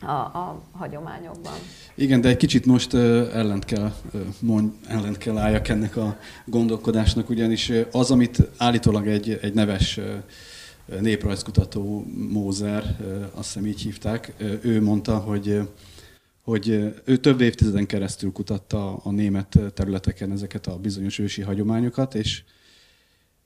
a, 0.01 0.11
a 0.11 0.63
hagyományokban. 0.73 1.55
Igen, 1.95 2.21
de 2.21 2.29
egy 2.29 2.37
kicsit 2.37 2.67
most 2.67 2.95
ellent, 2.95 3.65
kell, 3.65 3.93
mond, 4.41 4.73
ellent 4.89 5.19
kell 5.19 5.39
álljak 5.39 5.69
ennek 5.69 5.97
a 5.97 6.19
gondolkodásnak, 6.45 7.31
ugyanis 7.31 7.73
az, 7.93 8.11
amit 8.11 8.49
állítólag 8.57 9.07
egy, 9.07 9.39
egy 9.43 9.55
neves 9.55 10.01
néprajzkutató 11.01 12.07
Mózer, 12.31 12.97
azt 13.35 13.53
hiszem 13.53 13.67
így 13.67 13.81
hívták, 13.81 14.33
ő 14.63 14.83
mondta, 14.83 15.17
hogy 15.17 15.61
hogy 16.47 16.69
ő 17.05 17.17
több 17.17 17.41
évtizeden 17.41 17.87
keresztül 17.87 18.33
kutatta 18.33 18.97
a 18.97 19.11
német 19.11 19.59
területeken 19.75 20.33
ezeket 20.33 20.67
a 20.67 20.79
bizonyos 20.79 21.19
ősi 21.19 21.43
hagyományokat, 21.43 22.15
és, 22.15 22.43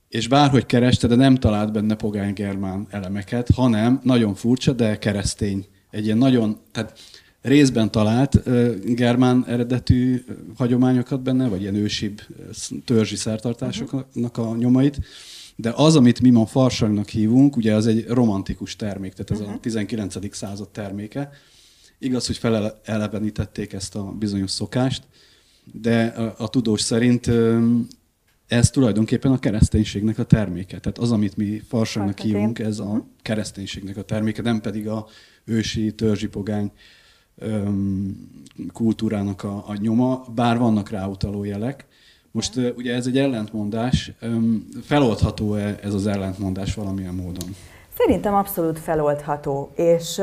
és 0.08 0.28
bárhogy 0.28 0.66
kereste, 0.66 1.06
de 1.06 1.14
nem 1.14 1.34
talált 1.34 1.72
benne 1.72 1.94
pogány-germán 1.94 2.86
elemeket, 2.90 3.50
hanem 3.54 4.00
nagyon 4.02 4.34
furcsa, 4.34 4.72
de 4.72 4.98
keresztény 4.98 5.66
egy 5.90 6.04
ilyen 6.04 6.18
nagyon, 6.18 6.58
tehát 6.72 6.98
részben 7.42 7.90
talált 7.90 8.42
germán 8.94 9.44
eredetű 9.46 10.24
hagyományokat 10.56 11.22
benne, 11.22 11.48
vagy 11.48 11.60
ilyen 11.60 11.74
ősibb 11.74 12.20
törzsi 12.84 13.16
szertartásoknak 13.16 14.36
a 14.36 14.56
nyomait, 14.56 14.98
de 15.56 15.72
az, 15.76 15.96
amit 15.96 16.20
mi 16.20 16.30
ma 16.30 16.46
farsangnak 16.46 17.08
hívunk, 17.08 17.56
ugye 17.56 17.74
az 17.74 17.86
egy 17.86 18.06
romantikus 18.08 18.76
termék, 18.76 19.12
tehát 19.12 19.30
ez 19.30 19.40
uh-huh. 19.40 19.54
a 19.54 19.60
19. 19.60 20.34
század 20.36 20.68
terméke. 20.68 21.30
Igaz, 21.98 22.26
hogy 22.26 22.36
felelevenítették 22.36 23.72
ezt 23.72 23.94
a 23.94 24.02
bizonyos 24.02 24.50
szokást, 24.50 25.02
de 25.72 26.04
a, 26.04 26.34
a 26.38 26.48
tudós 26.48 26.80
szerint 26.80 27.30
ez 28.46 28.70
tulajdonképpen 28.70 29.32
a 29.32 29.38
kereszténységnek 29.38 30.18
a 30.18 30.24
terméke. 30.24 30.78
Tehát 30.78 30.98
az, 30.98 31.12
amit 31.12 31.36
mi 31.36 31.62
farsangnak 31.68 32.18
hívunk, 32.18 32.58
ez 32.58 32.78
a 32.78 32.92
mhm. 32.92 32.98
kereszténységnek 33.22 33.96
a 33.96 34.02
terméke, 34.02 34.42
nem 34.42 34.60
pedig 34.60 34.88
a 34.88 35.06
ősi, 35.50 35.94
törzsi 35.94 36.28
pogány 36.28 36.70
kultúrának 38.72 39.44
a, 39.44 39.64
a 39.66 39.74
nyoma, 39.80 40.24
bár 40.34 40.58
vannak 40.58 40.90
rá 40.90 41.06
utaló 41.06 41.44
jelek. 41.44 41.86
Most 42.30 42.56
ugye 42.76 42.94
ez 42.94 43.06
egy 43.06 43.18
ellentmondás, 43.18 44.12
feloldható-e 44.82 45.78
ez 45.82 45.94
az 45.94 46.06
ellentmondás 46.06 46.74
valamilyen 46.74 47.14
módon? 47.14 47.56
Szerintem 47.96 48.34
abszolút 48.34 48.78
feloldható, 48.78 49.72
és 49.74 50.20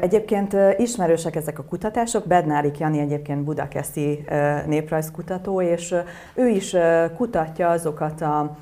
Egyébként 0.00 0.56
ismerősek 0.76 1.36
ezek 1.36 1.58
a 1.58 1.62
kutatások, 1.64 2.26
Bednárik 2.26 2.78
Jani 2.78 2.98
egyébként 2.98 3.44
budakeszi 3.44 4.24
néprajzkutató, 4.66 5.62
és 5.62 5.94
ő 6.34 6.48
is 6.48 6.76
kutatja 7.16 7.68
azokat 7.68 8.20
a 8.20 8.56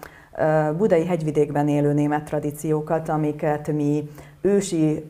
budai 0.77 1.07
hegyvidékben 1.07 1.69
élő 1.69 1.93
német 1.93 2.25
tradíciókat, 2.25 3.09
amiket 3.09 3.73
mi 3.73 4.09
ősi, 4.41 5.09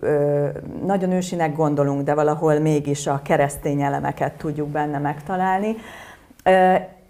nagyon 0.85 1.11
ősinek 1.13 1.57
gondolunk, 1.57 2.03
de 2.03 2.15
valahol 2.15 2.59
mégis 2.59 3.07
a 3.07 3.21
keresztény 3.25 3.83
elemeket 3.83 4.33
tudjuk 4.33 4.69
benne 4.69 4.99
megtalálni. 4.99 5.77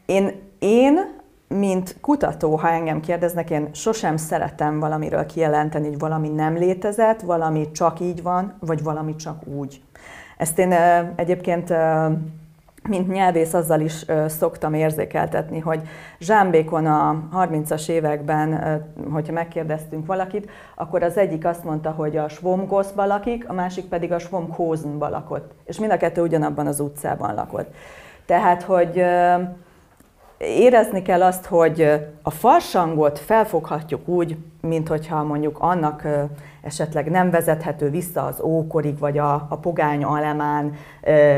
Én, 0.06 0.32
én 0.58 1.20
mint 1.48 1.96
kutató, 2.00 2.56
ha 2.56 2.68
engem 2.68 3.00
kérdeznek, 3.00 3.50
én 3.50 3.68
sosem 3.72 4.16
szeretem 4.16 4.80
valamiről 4.80 5.26
kijelenteni, 5.26 5.88
hogy 5.88 5.98
valami 5.98 6.28
nem 6.28 6.54
létezett, 6.54 7.20
valami 7.20 7.70
csak 7.70 8.00
így 8.00 8.22
van, 8.22 8.54
vagy 8.60 8.82
valami 8.82 9.16
csak 9.16 9.46
úgy. 9.46 9.82
Ezt 10.36 10.58
én 10.58 10.72
egyébként 11.16 11.74
mint 12.88 13.12
nyelvész 13.12 13.54
azzal 13.54 13.80
is 13.80 14.04
szoktam 14.26 14.74
érzékeltetni, 14.74 15.58
hogy 15.58 15.80
Zsámbékon 16.20 16.86
a 16.86 17.28
30-as 17.34 17.88
években, 17.88 18.80
hogyha 19.12 19.32
megkérdeztünk 19.32 20.06
valakit, 20.06 20.50
akkor 20.74 21.02
az 21.02 21.16
egyik 21.16 21.44
azt 21.44 21.64
mondta, 21.64 21.90
hogy 21.90 22.16
a 22.16 22.28
Svomgoszba 22.28 23.06
lakik, 23.06 23.48
a 23.48 23.52
másik 23.52 23.84
pedig 23.84 24.12
a 24.12 24.18
Svomkózenba 24.18 25.08
lakott. 25.08 25.52
És 25.64 25.78
mind 25.78 25.92
a 25.92 25.96
kettő 25.96 26.22
ugyanabban 26.22 26.66
az 26.66 26.80
utcában 26.80 27.34
lakott. 27.34 27.74
Tehát, 28.26 28.62
hogy 28.62 29.04
érezni 30.42 31.02
kell 31.02 31.22
azt, 31.22 31.44
hogy 31.44 31.90
a 32.22 32.30
farsangot 32.30 33.18
felfoghatjuk 33.18 34.08
úgy, 34.08 34.36
mint 34.60 34.88
hogyha 34.88 35.22
mondjuk 35.22 35.58
annak 35.58 36.06
esetleg 36.62 37.10
nem 37.10 37.30
vezethető 37.30 37.90
vissza 37.90 38.24
az 38.24 38.40
ókorig, 38.40 38.98
vagy 38.98 39.18
a, 39.18 39.34
a 39.34 39.56
pogány 39.56 40.04
alemán, 40.04 40.76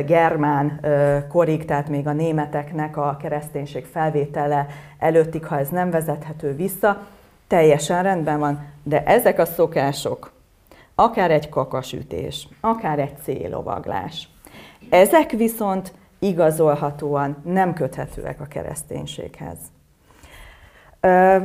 germán 0.07 0.81
korig, 1.29 1.65
tehát 1.65 1.89
még 1.89 2.07
a 2.07 2.13
németeknek 2.13 2.97
a 2.97 3.17
kereszténység 3.21 3.85
felvétele 3.85 4.67
előttig, 4.99 5.45
ha 5.47 5.59
ez 5.59 5.69
nem 5.69 5.91
vezethető 5.91 6.55
vissza, 6.55 7.07
teljesen 7.47 8.03
rendben 8.03 8.39
van. 8.39 8.67
De 8.83 9.05
ezek 9.05 9.39
a 9.39 9.45
szokások, 9.45 10.33
akár 10.95 11.31
egy 11.31 11.49
kakasütés, 11.49 12.49
akár 12.61 12.99
egy 12.99 13.15
célovaglás, 13.23 14.29
ezek 14.91 15.31
viszont 15.31 15.93
igazolhatóan 16.25 17.37
nem 17.45 17.73
köthetőek 17.73 18.41
a 18.41 18.45
kereszténységhez. 18.45 19.59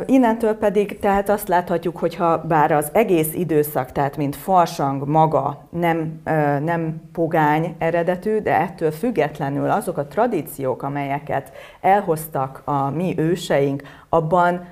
Innentől 0.05 0.53
pedig 0.53 0.99
tehát 0.99 1.29
azt 1.29 1.47
láthatjuk, 1.47 1.97
hogy 1.97 2.15
ha 2.15 2.37
bár 2.37 2.71
az 2.71 2.89
egész 2.93 3.33
időszak, 3.33 3.91
tehát 3.91 4.17
mint 4.17 4.35
farsang 4.35 5.07
maga 5.07 5.67
nem, 5.69 6.21
nem 6.63 7.01
pogány 7.11 7.75
eredetű, 7.77 8.39
de 8.39 8.59
ettől 8.59 8.91
függetlenül 8.91 9.71
azok 9.71 9.97
a 9.97 10.07
tradíciók, 10.07 10.83
amelyeket 10.83 11.51
elhoztak 11.81 12.61
a 12.65 12.89
mi 12.89 13.13
őseink, 13.17 13.83
abban 14.09 14.67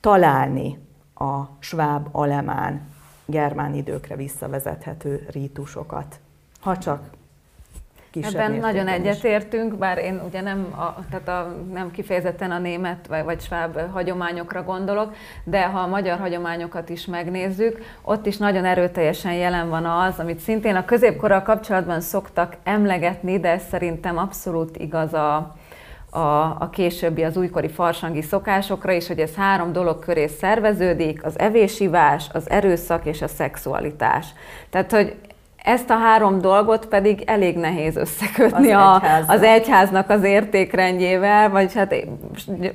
találni 0.00 0.78
a 1.14 1.40
sváb, 1.58 2.08
alemán, 2.12 2.80
germán 3.26 3.74
időkre 3.74 4.16
visszavezethető 4.16 5.26
rítusokat. 5.30 6.20
Ha 6.60 6.78
csak 6.78 7.10
kisebb 8.20 8.40
Ebben 8.40 8.52
nagyon 8.52 8.88
egyetértünk, 8.88 9.74
bár 9.74 9.98
én 9.98 10.20
ugye 10.26 10.40
nem, 10.40 10.66
a, 10.70 11.04
tehát 11.10 11.28
a, 11.28 11.56
nem 11.72 11.90
kifejezetten 11.90 12.50
a 12.50 12.58
német 12.58 13.06
vagy, 13.06 13.24
vagy 13.24 13.40
sváb 13.40 13.90
hagyományokra 13.92 14.62
gondolok, 14.62 15.14
de 15.44 15.66
ha 15.66 15.78
a 15.78 15.86
magyar 15.86 16.18
hagyományokat 16.18 16.88
is 16.88 17.06
megnézzük, 17.06 17.78
ott 18.02 18.26
is 18.26 18.36
nagyon 18.36 18.64
erőteljesen 18.64 19.32
jelen 19.32 19.68
van 19.68 19.84
az, 19.84 20.18
amit 20.18 20.38
szintén 20.38 20.76
a 20.76 20.84
középkorral 20.84 21.42
kapcsolatban 21.42 22.00
szoktak 22.00 22.56
emlegetni, 22.64 23.40
de 23.40 23.48
ez 23.48 23.62
szerintem 23.70 24.18
abszolút 24.18 24.76
igaz 24.76 25.14
a, 25.14 25.54
a, 26.10 26.56
a 26.58 26.68
későbbi, 26.72 27.22
az 27.22 27.36
újkori 27.36 27.68
farsangi 27.68 28.22
szokásokra 28.22 28.92
is, 28.92 29.06
hogy 29.06 29.18
ez 29.18 29.34
három 29.34 29.72
dolog 29.72 29.98
köré 29.98 30.26
szerveződik, 30.26 31.24
az 31.24 31.38
evésivás, 31.38 32.28
az 32.32 32.50
erőszak 32.50 33.06
és 33.06 33.22
a 33.22 33.28
szexualitás. 33.28 34.26
Tehát, 34.70 34.92
hogy 34.92 35.16
ezt 35.66 35.90
a 35.90 35.96
három 35.96 36.40
dolgot 36.40 36.86
pedig 36.86 37.22
elég 37.26 37.56
nehéz 37.56 37.96
összekötni 37.96 38.70
az, 38.72 38.82
a, 38.82 39.02
az 39.26 39.42
egyháznak 39.42 40.10
az 40.10 40.22
értékrendjével, 40.22 41.50
vagy 41.50 41.74
hát 41.74 41.94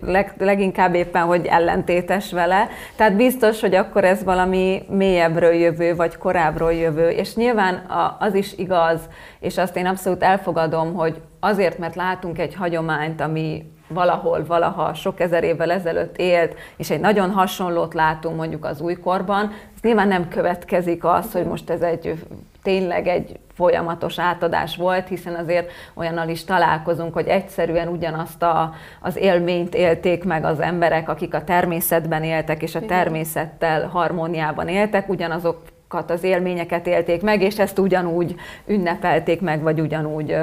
leg, 0.02 0.34
leginkább 0.38 0.96
éppen, 0.96 1.24
hogy 1.24 1.46
ellentétes 1.46 2.32
vele. 2.32 2.68
Tehát 2.96 3.16
biztos, 3.16 3.62
hogy 3.62 3.76
akkor 3.76 4.04
ez 4.04 4.24
valami 4.24 4.84
mélyebbről 4.90 5.54
jövő, 5.54 5.96
vagy 5.96 6.18
korábbról 6.18 6.74
jövő. 6.74 7.10
És 7.10 7.36
nyilván 7.36 7.86
az 8.20 8.34
is 8.34 8.54
igaz, 8.58 9.00
és 9.40 9.58
azt 9.58 9.78
én 9.78 9.86
abszolút 9.86 10.24
elfogadom, 10.24 10.94
hogy 10.94 11.22
azért, 11.40 11.78
mert 11.78 11.96
látunk 11.96 12.40
egy 12.40 12.56
hagyományt, 12.56 13.22
ami 13.22 13.72
valahol, 13.88 14.46
valaha 14.46 14.94
sok 14.94 15.20
ezer 15.20 15.44
évvel 15.44 15.72
ezelőtt 15.72 16.18
élt, 16.18 16.56
és 16.78 16.90
egy 16.90 17.00
nagyon 17.00 17.32
hasonlót 17.32 17.94
látunk 17.94 18.36
mondjuk 18.36 18.66
az 18.66 18.82
újkorban, 18.82 19.52
ez 19.76 19.82
nyilván 19.82 20.08
nem 20.08 20.28
következik 20.28 21.04
az, 21.04 21.32
hogy 21.32 21.46
most 21.46 21.70
ez 21.70 21.82
egy 21.82 22.16
tényleg 22.64 23.08
egy 23.08 23.40
folyamatos 23.54 24.20
átadás 24.20 24.76
volt, 24.76 25.08
hiszen 25.08 25.36
azért 25.36 25.72
olyannal 25.94 26.30
is 26.30 26.44
találkozunk, 26.44 27.14
hogy 27.14 27.28
egyszerűen 27.28 27.88
ugyanazt 27.88 28.44
a, 28.44 28.74
az 29.02 29.16
élményt 29.18 29.76
élték 29.76 30.24
meg 30.24 30.44
az 30.44 30.60
emberek, 30.60 31.10
akik 31.10 31.34
a 31.34 31.44
természetben 31.44 32.24
éltek, 32.24 32.62
és 32.62 32.76
a 32.76 32.86
természettel 32.86 33.88
harmóniában 33.88 34.68
éltek, 34.68 35.10
ugyanazokat 35.10 36.10
az 36.12 36.24
élményeket 36.24 36.88
élték 36.88 37.22
meg, 37.22 37.42
és 37.42 37.60
ezt 37.60 37.80
ugyanúgy 37.80 38.36
ünnepelték 38.66 39.42
meg, 39.42 39.62
vagy 39.62 39.80
ugyanúgy 39.80 40.38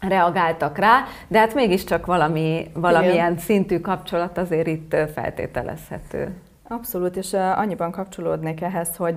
reagáltak 0.00 0.78
rá, 0.78 1.04
de 1.28 1.38
hát 1.38 1.54
mégiscsak 1.54 2.06
valami, 2.06 2.70
valamilyen 2.74 3.14
Igen. 3.14 3.38
szintű 3.38 3.80
kapcsolat 3.80 4.38
azért 4.38 4.66
itt 4.66 4.96
feltételezhető. 5.14 6.34
Abszolút, 6.68 7.16
és 7.16 7.32
annyiban 7.32 7.90
kapcsolódnék 7.90 8.60
ehhez, 8.60 8.96
hogy 8.96 9.16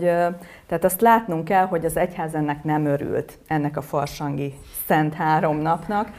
tehát 0.65 0.83
azt 0.83 1.01
látnunk 1.01 1.43
kell, 1.43 1.65
hogy 1.65 1.85
az 1.85 1.97
egyház 1.97 2.33
ennek 2.33 2.63
nem 2.63 2.85
örült, 2.85 3.37
ennek 3.47 3.77
a 3.77 3.81
farsangi 3.81 4.53
szent 4.87 5.13
három 5.13 5.57
napnak, 5.57 6.09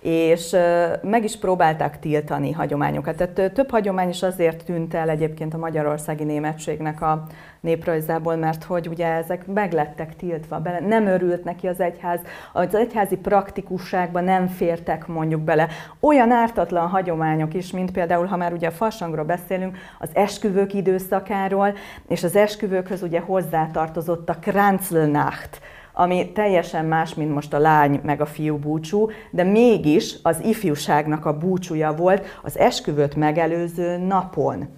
és 0.00 0.56
meg 1.02 1.24
is 1.24 1.38
próbálták 1.38 1.98
tiltani 1.98 2.52
hagyományokat. 2.52 3.16
Tehát 3.16 3.52
több 3.52 3.70
hagyomány 3.70 4.08
is 4.08 4.22
azért 4.22 4.64
tűnt 4.64 4.94
el 4.94 5.08
egyébként 5.08 5.54
a 5.54 5.58
magyarországi 5.58 6.24
németségnek 6.24 7.02
a 7.02 7.26
néprajzából, 7.60 8.36
mert 8.36 8.64
hogy 8.64 8.88
ugye 8.88 9.06
ezek 9.06 9.46
meglettek 9.46 10.16
tiltva, 10.16 10.58
bele, 10.58 10.80
nem 10.80 11.06
örült 11.06 11.44
neki 11.44 11.66
az 11.66 11.80
egyház, 11.80 12.20
az 12.52 12.74
egyházi 12.74 13.16
praktikusságban 13.16 14.24
nem 14.24 14.46
fértek 14.46 15.06
mondjuk 15.06 15.40
bele. 15.40 15.68
Olyan 16.00 16.30
ártatlan 16.30 16.88
hagyományok 16.88 17.54
is, 17.54 17.70
mint 17.70 17.90
például, 17.90 18.26
ha 18.26 18.36
már 18.36 18.52
ugye 18.52 18.66
a 18.66 18.70
farsangról 18.70 19.24
beszélünk, 19.24 19.76
az 19.98 20.10
esküvők 20.12 20.74
időszakáról, 20.74 21.74
és 22.08 22.24
az 22.24 22.36
esküvőkhöz 22.36 23.02
ugye 23.02 23.20
hozzátartozott 23.20 24.28
a 24.28 24.38
Kranzlnacht, 24.40 25.60
ami 25.92 26.32
teljesen 26.32 26.84
más, 26.84 27.14
mint 27.14 27.34
most 27.34 27.54
a 27.54 27.58
lány 27.58 28.00
meg 28.02 28.20
a 28.20 28.26
fiú 28.26 28.56
búcsú, 28.56 29.10
de 29.30 29.42
mégis 29.42 30.14
az 30.22 30.40
ifjúságnak 30.42 31.24
a 31.26 31.38
búcsúja 31.38 31.92
volt 31.92 32.38
az 32.42 32.58
esküvőt 32.58 33.14
megelőző 33.14 33.96
napon. 33.96 34.68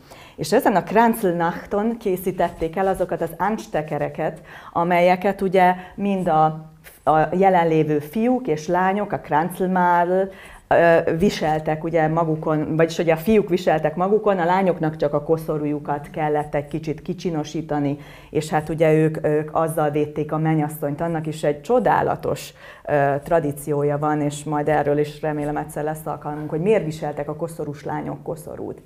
És 0.40 0.52
ezen 0.52 0.76
a 0.76 0.82
Kranzelnachton 0.82 1.96
készítették 1.98 2.76
el 2.76 2.86
azokat 2.86 3.20
az 3.20 3.30
anstekereket, 3.38 4.40
amelyeket 4.72 5.40
ugye 5.40 5.74
mind 5.94 6.28
a, 6.28 6.44
a 7.04 7.28
jelenlévő 7.32 7.98
fiúk 7.98 8.46
és 8.46 8.66
lányok, 8.66 9.12
a 9.12 9.18
Kranzelmál 9.18 10.30
viseltek 11.18 11.84
ugye 11.84 12.08
magukon, 12.08 12.76
vagyis 12.76 12.96
hogy 12.96 13.10
a 13.10 13.16
fiúk 13.16 13.48
viseltek 13.48 13.96
magukon, 13.96 14.38
a 14.38 14.44
lányoknak 14.44 14.96
csak 14.96 15.14
a 15.14 15.22
koszorújukat 15.22 16.10
kellett 16.10 16.54
egy 16.54 16.68
kicsit 16.68 17.02
kicsinosítani, 17.02 17.98
és 18.30 18.48
hát 18.48 18.68
ugye 18.68 18.92
ők, 18.92 19.26
ők 19.26 19.50
azzal 19.52 19.90
védték 19.90 20.32
a 20.32 20.38
mennyasszonyt. 20.38 21.00
Annak 21.00 21.26
is 21.26 21.42
egy 21.42 21.60
csodálatos 21.60 22.52
uh, 22.84 23.22
tradíciója 23.22 23.98
van, 23.98 24.20
és 24.20 24.44
majd 24.44 24.68
erről 24.68 24.98
is 24.98 25.20
remélem 25.20 25.56
egyszer 25.56 25.84
lesz 25.84 26.06
alkalmunk, 26.06 26.50
hogy 26.50 26.60
miért 26.60 26.84
viseltek 26.84 27.28
a 27.28 27.36
koszorús 27.36 27.84
lányok 27.84 28.22
koszorút. 28.22 28.80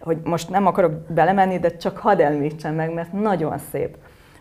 Hogy 0.00 0.18
most 0.24 0.50
nem 0.50 0.66
akarok 0.66 0.92
belemenni, 1.08 1.58
de 1.58 1.76
csak 1.76 1.98
hadd 1.98 2.20
említsem 2.20 2.74
meg, 2.74 2.92
mert 2.92 3.12
nagyon 3.12 3.58
szép. 3.70 3.96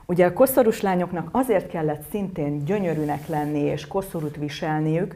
Ugye 0.06 0.26
a 0.26 0.34
koszorús 0.34 0.82
lányoknak 0.82 1.30
azért 1.32 1.68
kellett 1.68 2.04
szintén 2.10 2.66
gyönyörűnek 2.66 3.28
lenni 3.28 3.60
és 3.60 3.88
koszorút 3.88 4.38
viselniük, 4.38 5.16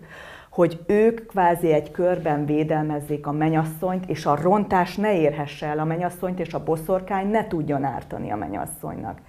hogy 0.49 0.79
ők 0.87 1.25
kvázi 1.25 1.71
egy 1.71 1.91
körben 1.91 2.45
védelmezzék 2.45 3.27
a 3.27 3.31
menyasszonyt, 3.31 4.09
és 4.09 4.25
a 4.25 4.37
rontás 4.41 4.95
ne 4.95 5.19
érhesse 5.19 5.65
el 5.65 5.79
a 5.79 5.83
menyasszonyt, 5.83 6.39
és 6.39 6.53
a 6.53 6.63
boszorkány 6.63 7.27
ne 7.27 7.47
tudjon 7.47 7.83
ártani 7.83 8.31
a 8.31 8.35
menyasszonynak. 8.35 9.19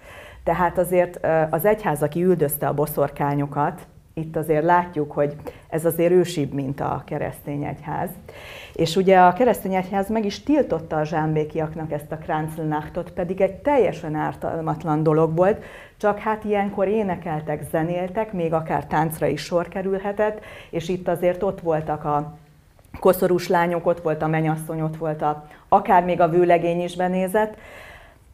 Tehát 0.45 0.79
azért 0.79 1.27
az 1.51 1.65
egyház, 1.65 2.03
aki 2.03 2.23
üldözte 2.23 2.67
a 2.67 2.75
boszorkányokat, 2.75 3.87
itt 4.15 4.37
azért 4.37 4.65
látjuk, 4.65 5.13
hogy 5.13 5.37
ez 5.69 5.85
azért 5.85 6.13
ősibb, 6.13 6.53
mint 6.53 6.81
a 6.81 7.03
keresztény 7.07 7.65
egyház. 7.65 8.11
És 8.75 8.97
ugye 8.97 9.19
a 9.19 9.33
keresztény 9.33 9.75
egyház 9.75 10.09
meg 10.09 10.25
is 10.25 10.43
tiltotta 10.43 10.97
a 10.97 11.05
zsámbékiaknak 11.05 11.93
ezt 11.93 12.13
a 12.13 12.17
Kranzelnachtot, 12.17 13.11
pedig 13.11 13.41
egy 13.41 13.55
teljesen 13.55 14.15
ártalmatlan 14.15 15.03
dolog 15.03 15.37
volt, 15.37 15.65
csak 15.97 16.19
hát 16.19 16.45
ilyenkor 16.45 16.89
énekeltek, 16.89 17.69
zenéltek, 17.71 18.33
még 18.33 18.53
akár 18.53 18.87
táncra 18.87 19.27
is 19.27 19.41
sor 19.41 19.69
kerülhetett, 19.69 20.45
és 20.71 20.89
itt 20.89 21.09
azért 21.09 21.43
ott 21.43 21.61
voltak 21.61 22.05
a 22.05 22.39
koszorús 23.01 23.49
lányok, 23.49 23.87
ott 23.87 24.01
volt 24.01 24.23
a 24.23 24.27
menyasszony, 24.27 24.81
ott 24.81 24.97
volt 24.97 25.23
a, 25.23 25.47
akár 25.69 26.05
még 26.05 26.21
a 26.21 26.29
vőlegény 26.29 26.83
is 26.83 26.97
benézett, 26.97 27.57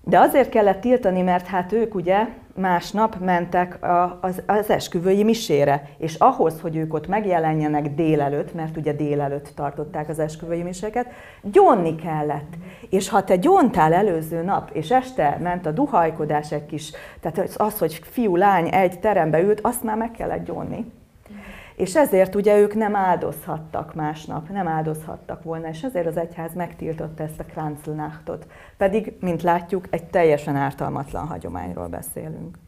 de 0.04 0.18
azért 0.18 0.48
kellett 0.48 0.80
tiltani, 0.80 1.22
mert 1.22 1.46
hát 1.46 1.72
ők 1.72 1.94
ugye 1.94 2.26
másnap 2.56 3.16
mentek 3.20 3.82
a, 3.82 4.18
az, 4.46 4.70
esküvői 4.70 5.24
misére, 5.24 5.88
és 5.98 6.14
ahhoz, 6.14 6.60
hogy 6.60 6.76
ők 6.76 6.94
ott 6.94 7.06
megjelenjenek 7.06 7.94
délelőtt, 7.94 8.54
mert 8.54 8.76
ugye 8.76 8.92
délelőtt 8.92 9.52
tartották 9.54 10.08
az 10.08 10.18
esküvői 10.18 10.62
miseket, 10.62 11.06
gyónni 11.42 11.94
kellett. 11.94 12.54
És 12.90 13.08
ha 13.08 13.24
te 13.24 13.36
gyóntál 13.36 13.92
előző 13.92 14.42
nap, 14.42 14.70
és 14.72 14.90
este 14.90 15.38
ment 15.42 15.66
a 15.66 15.70
duhajkodás 15.70 16.52
egy 16.52 16.66
kis, 16.66 16.92
tehát 17.20 17.54
az, 17.56 17.78
hogy 17.78 18.00
fiú-lány 18.02 18.68
egy 18.68 19.00
terembe 19.00 19.40
ült, 19.40 19.60
azt 19.62 19.82
már 19.82 19.96
meg 19.96 20.10
kellett 20.10 20.44
gyónni 20.44 20.84
és 21.76 21.96
ezért 21.96 22.34
ugye 22.34 22.58
ők 22.58 22.74
nem 22.74 22.96
áldozhattak 22.96 23.94
másnap, 23.94 24.48
nem 24.48 24.68
áldozhattak 24.68 25.42
volna, 25.42 25.68
és 25.68 25.82
ezért 25.82 26.06
az 26.06 26.16
egyház 26.16 26.54
megtiltotta 26.54 27.22
ezt 27.22 27.40
a 27.40 27.44
Kranzelnachtot. 27.44 28.46
Pedig, 28.76 29.16
mint 29.20 29.42
látjuk, 29.42 29.86
egy 29.90 30.04
teljesen 30.04 30.56
ártalmatlan 30.56 31.26
hagyományról 31.26 31.88
beszélünk. 31.88 32.58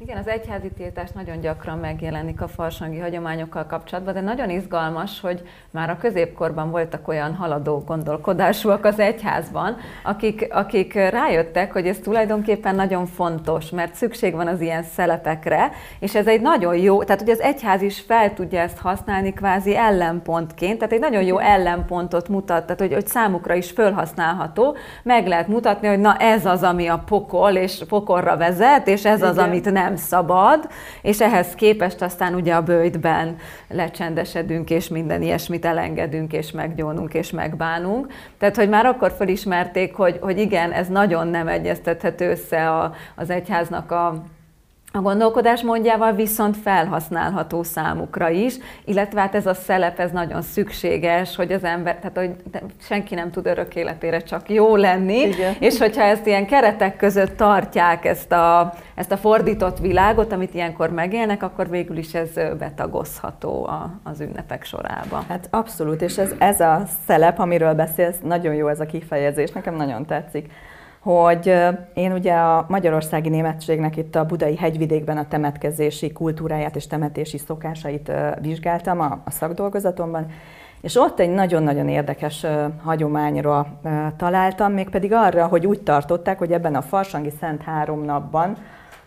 Igen, 0.00 0.16
az 0.16 0.28
egyházi 0.28 0.70
tiltás 0.76 1.10
nagyon 1.10 1.40
gyakran 1.40 1.78
megjelenik 1.78 2.40
a 2.40 2.48
farsangi 2.48 2.98
hagyományokkal 2.98 3.66
kapcsolatban, 3.66 4.14
de 4.14 4.20
nagyon 4.20 4.50
izgalmas, 4.50 5.20
hogy 5.20 5.42
már 5.70 5.90
a 5.90 5.96
középkorban 5.96 6.70
voltak 6.70 7.08
olyan 7.08 7.34
haladó 7.34 7.82
gondolkodásúak 7.86 8.84
az 8.84 8.98
egyházban, 8.98 9.76
akik, 10.02 10.46
akik 10.50 10.94
rájöttek, 10.94 11.72
hogy 11.72 11.86
ez 11.86 11.98
tulajdonképpen 11.98 12.74
nagyon 12.74 13.06
fontos, 13.06 13.70
mert 13.70 13.94
szükség 13.94 14.34
van 14.34 14.46
az 14.46 14.60
ilyen 14.60 14.82
szelepekre, 14.82 15.70
és 15.98 16.14
ez 16.14 16.26
egy 16.26 16.40
nagyon 16.40 16.76
jó, 16.76 17.02
tehát 17.02 17.20
hogy 17.20 17.30
az 17.30 17.40
egyház 17.40 17.82
is 17.82 18.00
fel 18.00 18.34
tudja 18.34 18.60
ezt 18.60 18.78
használni 18.78 19.32
kvázi 19.32 19.76
ellenpontként, 19.76 20.78
tehát 20.78 20.92
egy 20.92 21.00
nagyon 21.00 21.22
jó 21.22 21.38
ellenpontot 21.38 22.28
mutat, 22.28 22.62
tehát 22.64 22.80
hogy, 22.80 22.92
hogy 22.92 23.06
számukra 23.06 23.54
is 23.54 23.70
fölhasználható, 23.70 24.76
meg 25.02 25.26
lehet 25.26 25.48
mutatni, 25.48 25.88
hogy 25.88 26.00
na 26.00 26.16
ez 26.16 26.46
az, 26.46 26.62
ami 26.62 26.86
a 26.86 27.02
pokol, 27.06 27.52
és 27.52 27.82
pokorra 27.88 28.36
vezet, 28.36 28.86
és 28.86 29.04
ez 29.04 29.22
az, 29.22 29.38
amit 29.38 29.70
nem 29.70 29.87
szabad, 29.96 30.68
és 31.02 31.20
ehhez 31.20 31.54
képest 31.54 32.02
aztán 32.02 32.34
ugye 32.34 32.54
a 32.54 32.62
bőjtben 32.62 33.36
lecsendesedünk, 33.68 34.70
és 34.70 34.88
minden 34.88 35.22
ilyesmit 35.22 35.64
elengedünk, 35.64 36.32
és 36.32 36.50
meggyónunk, 36.50 37.14
és 37.14 37.30
megbánunk. 37.30 38.12
Tehát, 38.38 38.56
hogy 38.56 38.68
már 38.68 38.86
akkor 38.86 39.12
felismerték, 39.12 39.94
hogy, 39.94 40.18
hogy 40.20 40.38
igen, 40.38 40.72
ez 40.72 40.88
nagyon 40.88 41.26
nem 41.26 41.48
egyeztethető 41.48 42.30
össze 42.30 42.70
a, 42.70 42.92
az 43.14 43.30
egyháznak 43.30 43.90
a 43.90 44.22
a 44.98 45.02
gondolkodás 45.02 45.62
mondjával 45.62 46.12
viszont 46.12 46.56
felhasználható 46.56 47.62
számukra 47.62 48.28
is, 48.28 48.54
illetve 48.84 49.20
hát 49.20 49.34
ez 49.34 49.46
a 49.46 49.54
szelep, 49.54 49.98
ez 49.98 50.10
nagyon 50.10 50.42
szükséges, 50.42 51.36
hogy 51.36 51.52
az 51.52 51.64
ember, 51.64 51.98
tehát 51.98 52.16
hogy 52.16 52.60
senki 52.80 53.14
nem 53.14 53.30
tud 53.30 53.46
örök 53.46 53.74
életére 53.74 54.18
csak 54.18 54.50
jó 54.50 54.76
lenni, 54.76 55.18
Igen. 55.18 55.54
és 55.58 55.78
hogyha 55.78 56.02
ezt 56.02 56.26
ilyen 56.26 56.46
keretek 56.46 56.96
között 56.96 57.36
tartják, 57.36 58.04
ezt 58.04 58.32
a, 58.32 58.74
ezt 58.94 59.12
a 59.12 59.16
fordított 59.16 59.78
világot, 59.78 60.32
amit 60.32 60.54
ilyenkor 60.54 60.90
megélnek, 60.90 61.42
akkor 61.42 61.68
végül 61.68 61.96
is 61.96 62.14
ez 62.14 62.30
betagozható 62.58 63.66
a, 63.66 63.90
az 64.02 64.20
ünnepek 64.20 64.64
sorába. 64.64 65.24
Hát 65.28 65.48
abszolút, 65.50 66.02
és 66.02 66.18
ez, 66.18 66.34
ez 66.38 66.60
a 66.60 66.82
szelep, 67.06 67.38
amiről 67.38 67.74
beszélsz, 67.74 68.18
nagyon 68.22 68.54
jó 68.54 68.68
ez 68.68 68.80
a 68.80 68.86
kifejezés, 68.86 69.50
nekem 69.50 69.74
nagyon 69.74 70.06
tetszik 70.06 70.50
hogy 71.08 71.54
én 71.94 72.12
ugye 72.12 72.34
a 72.34 72.64
magyarországi 72.68 73.28
németségnek 73.28 73.96
itt 73.96 74.14
a 74.14 74.24
budai 74.24 74.56
hegyvidékben 74.56 75.16
a 75.16 75.28
temetkezési 75.28 76.12
kultúráját 76.12 76.76
és 76.76 76.86
temetési 76.86 77.38
szokásait 77.38 78.12
vizsgáltam 78.40 79.00
a, 79.00 79.20
a 79.24 79.30
szakdolgozatomban, 79.30 80.26
és 80.80 80.96
ott 80.96 81.20
egy 81.20 81.30
nagyon-nagyon 81.30 81.88
érdekes 81.88 82.46
hagyományra 82.82 83.66
találtam, 84.16 84.72
mégpedig 84.72 85.12
arra, 85.12 85.46
hogy 85.46 85.66
úgy 85.66 85.80
tartották, 85.80 86.38
hogy 86.38 86.52
ebben 86.52 86.74
a 86.74 86.82
Farsangi 86.82 87.32
Szent 87.40 87.62
Három 87.62 88.04
napban 88.04 88.56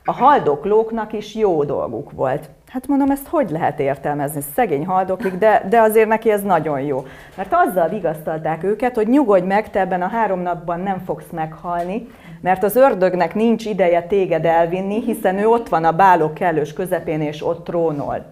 a 0.05 0.11
haldoklóknak 0.11 1.13
is 1.13 1.35
jó 1.35 1.63
dolguk 1.63 2.11
volt. 2.11 2.49
Hát 2.71 2.87
mondom, 2.87 3.11
ezt 3.11 3.27
hogy 3.27 3.49
lehet 3.49 3.79
értelmezni? 3.79 4.41
Szegény 4.55 4.85
haldoklik, 4.85 5.33
de, 5.33 5.65
de 5.69 5.79
azért 5.79 6.07
neki 6.07 6.31
ez 6.31 6.41
nagyon 6.41 6.81
jó. 6.81 7.05
Mert 7.35 7.53
azzal 7.53 7.87
vigasztalták 7.87 8.63
őket, 8.63 8.95
hogy 8.95 9.07
nyugodj 9.07 9.45
meg, 9.45 9.69
te 9.69 9.79
ebben 9.79 10.01
a 10.01 10.07
három 10.07 10.39
napban 10.39 10.79
nem 10.79 11.01
fogsz 11.05 11.29
meghalni, 11.31 12.07
mert 12.41 12.63
az 12.63 12.75
ördögnek 12.75 13.35
nincs 13.35 13.65
ideje 13.65 14.01
téged 14.01 14.45
elvinni, 14.45 15.01
hiszen 15.01 15.37
ő 15.37 15.47
ott 15.47 15.69
van 15.69 15.83
a 15.83 15.91
bálok 15.91 16.33
kellős 16.33 16.73
közepén, 16.73 17.21
és 17.21 17.45
ott 17.45 17.65
trónol. 17.65 18.25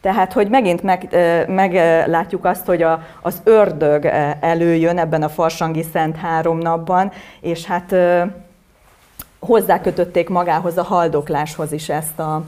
Tehát, 0.00 0.32
hogy 0.32 0.48
megint 0.48 0.82
meg, 0.82 1.08
meglátjuk 1.48 2.44
azt, 2.44 2.66
hogy 2.66 2.82
a, 2.82 3.02
az 3.22 3.40
ördög 3.44 4.04
előjön 4.40 4.98
ebben 4.98 5.22
a 5.22 5.28
Farsangi 5.28 5.82
Szent 5.92 6.16
három 6.16 6.58
napban, 6.58 7.12
és 7.40 7.64
hát 7.64 7.94
hozzákötötték 9.38 10.28
magához 10.28 10.78
a 10.78 10.82
haldokláshoz 10.82 11.72
is 11.72 11.88
ezt 11.88 12.18
a, 12.18 12.42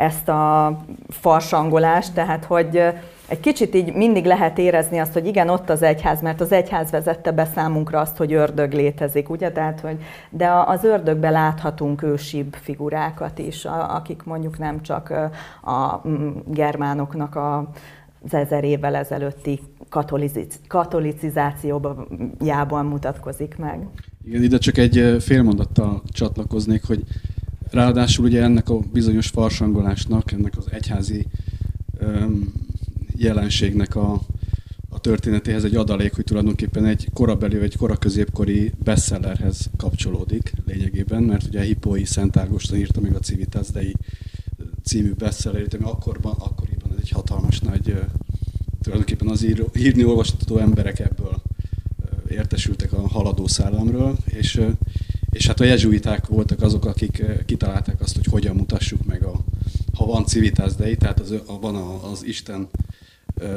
ezt 0.00 0.28
a 0.28 0.76
farsangolást, 1.08 2.12
tehát 2.12 2.44
hogy 2.44 2.82
egy 3.28 3.40
kicsit 3.40 3.74
így 3.74 3.94
mindig 3.94 4.24
lehet 4.24 4.58
érezni 4.58 4.98
azt, 4.98 5.12
hogy 5.12 5.26
igen, 5.26 5.48
ott 5.48 5.70
az 5.70 5.82
egyház, 5.82 6.22
mert 6.22 6.40
az 6.40 6.52
egyház 6.52 6.90
vezette 6.90 7.30
be 7.30 7.44
számunkra 7.54 8.00
azt, 8.00 8.16
hogy 8.16 8.32
ördög 8.32 8.72
létezik, 8.72 9.30
ugye? 9.30 9.52
Tehát, 9.52 9.80
hogy, 9.80 9.96
de 10.30 10.50
az 10.66 10.84
ördögbe 10.84 11.30
láthatunk 11.30 12.02
ősibb 12.02 12.56
figurákat 12.60 13.38
is, 13.38 13.64
akik 13.64 14.22
mondjuk 14.22 14.58
nem 14.58 14.82
csak 14.82 15.10
a 15.62 16.00
germánoknak 16.46 17.36
a 17.36 17.70
az 18.24 18.34
ezer 18.34 18.64
évvel 18.64 18.94
ezelőtti 18.94 19.60
katolicizációjában 20.68 22.86
mutatkozik 22.86 23.56
meg. 23.56 23.86
Igen, 24.24 24.42
ide 24.42 24.58
csak 24.58 24.76
egy 24.76 25.16
fél 25.20 25.42
mondattal 25.42 26.02
csatlakoznék, 26.12 26.84
hogy 26.84 27.02
Ráadásul 27.70 28.24
ugye 28.24 28.42
ennek 28.42 28.68
a 28.68 28.78
bizonyos 28.78 29.26
farsangolásnak, 29.26 30.32
ennek 30.32 30.56
az 30.56 30.66
egyházi 30.70 31.26
öm, 31.98 32.52
jelenségnek 33.16 33.96
a, 33.96 34.20
a 34.88 35.00
történetéhez 35.00 35.64
egy 35.64 35.76
adalék, 35.76 36.14
hogy 36.14 36.24
tulajdonképpen 36.24 36.84
egy 36.84 37.08
korabeli 37.12 37.58
vagy 37.58 37.76
koraközépkori 37.76 38.72
bestsellerhez 38.84 39.70
kapcsolódik 39.76 40.52
lényegében, 40.66 41.22
mert 41.22 41.46
ugye 41.46 41.62
Hippói 41.62 42.04
Szent 42.04 42.36
Ágoston 42.36 42.78
írta 42.78 43.00
meg 43.00 43.14
a 43.14 43.18
Civitas 43.18 43.68
Dei 43.68 43.94
című 44.84 45.12
bestsellerét, 45.12 45.74
ami 45.74 45.84
akkorban, 45.84 46.34
akkoriban 46.38 46.92
egy 47.00 47.10
hatalmas 47.10 47.60
nagy, 47.60 47.94
tulajdonképpen 48.82 49.28
az 49.28 49.42
író, 49.42 49.70
írni 49.76 50.04
olvasható 50.04 50.58
emberek 50.58 50.98
ebből 50.98 51.42
értesültek 52.28 52.92
a 52.92 53.08
haladó 53.08 53.46
szállamról, 53.46 54.16
és 54.24 54.60
és 55.32 55.46
hát 55.46 55.60
a 55.60 55.64
jezsuiták 55.64 56.26
voltak 56.26 56.62
azok, 56.62 56.84
akik 56.84 57.18
eh, 57.18 57.36
kitalálták 57.46 58.00
azt, 58.00 58.14
hogy 58.14 58.26
hogyan 58.30 58.56
mutassuk 58.56 59.04
meg, 59.06 59.24
a, 59.24 59.40
ha 60.00 60.06
van 60.06 60.26
civitas 60.26 60.74
dei, 60.74 60.96
tehát 60.96 61.20
az, 61.20 61.34
van 61.60 61.74
az 62.12 62.24
Isten 62.24 62.68
ö, 63.38 63.54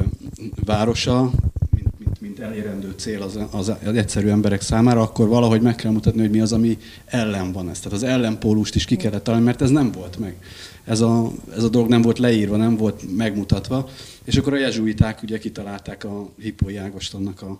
városa, 0.65 1.32
mint, 1.76 1.99
mint, 1.99 2.21
mint 2.21 2.39
elérendő 2.39 2.93
cél 2.97 3.21
az, 3.21 3.39
az, 3.51 3.71
az 3.86 3.95
egyszerű 3.95 4.28
emberek 4.28 4.61
számára, 4.61 5.01
akkor 5.01 5.28
valahogy 5.28 5.61
meg 5.61 5.76
kell 5.76 5.91
mutatni, 5.91 6.21
hogy 6.21 6.30
mi 6.30 6.39
az, 6.39 6.53
ami 6.53 6.78
ellen 7.05 7.51
van 7.51 7.69
ez. 7.69 7.80
Tehát 7.80 7.97
az 7.97 8.03
ellenpólust 8.03 8.76
is 8.76 8.86
ki 8.86 8.95
kellett 8.95 9.24
találni, 9.24 9.45
mert 9.45 9.61
ez 9.61 9.69
nem 9.69 9.91
volt 9.91 10.19
meg. 10.19 10.36
Ez 10.84 11.01
a, 11.01 11.32
ez 11.55 11.63
a 11.63 11.69
dolog 11.69 11.89
nem 11.89 12.01
volt 12.01 12.19
leírva, 12.19 12.57
nem 12.57 12.78
volt 12.78 13.15
megmutatva. 13.15 13.89
És 14.24 14.38
akkor 14.38 14.53
a 14.53 14.57
jezsuiták 14.57 15.24
ugye 15.24 15.38
kitalálták 15.38 16.03
a 16.03 16.30
Hippói 16.39 16.78
Ágostonnak 16.78 17.41
a, 17.41 17.59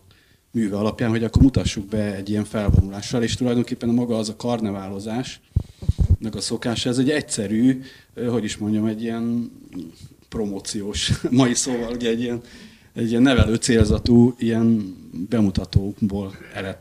műve 0.54 0.78
alapján, 0.78 1.10
hogy 1.10 1.24
akkor 1.24 1.42
mutassuk 1.42 1.86
be 1.86 2.16
egy 2.16 2.30
ilyen 2.30 2.46
felvonulással, 2.46 3.24
és 3.24 3.36
tulajdonképpen 3.36 3.90
a 3.90 3.94
maga 3.94 4.18
az 4.18 4.30
a 4.30 4.36
karneválozás, 4.36 5.42
a 6.32 6.42
szokása, 6.42 6.90
ez 6.90 6.98
egy 6.98 7.10
egyszerű, 7.10 7.82
hogy 8.28 8.44
is 8.44 8.58
mondjam, 8.58 8.86
egy 8.86 9.02
ilyen 9.02 9.52
promóciós, 10.30 11.12
mai 11.30 11.54
szóval 11.54 11.94
ugye 11.94 12.10
egy 12.10 12.22
ilyen, 12.22 12.42
egy 12.94 13.10
ilyen 13.10 13.22
nevelő 13.22 13.56
célzatú 13.56 14.36
ilyen 14.38 14.96
bemutatóból 15.30 16.36
ered. 16.54 16.80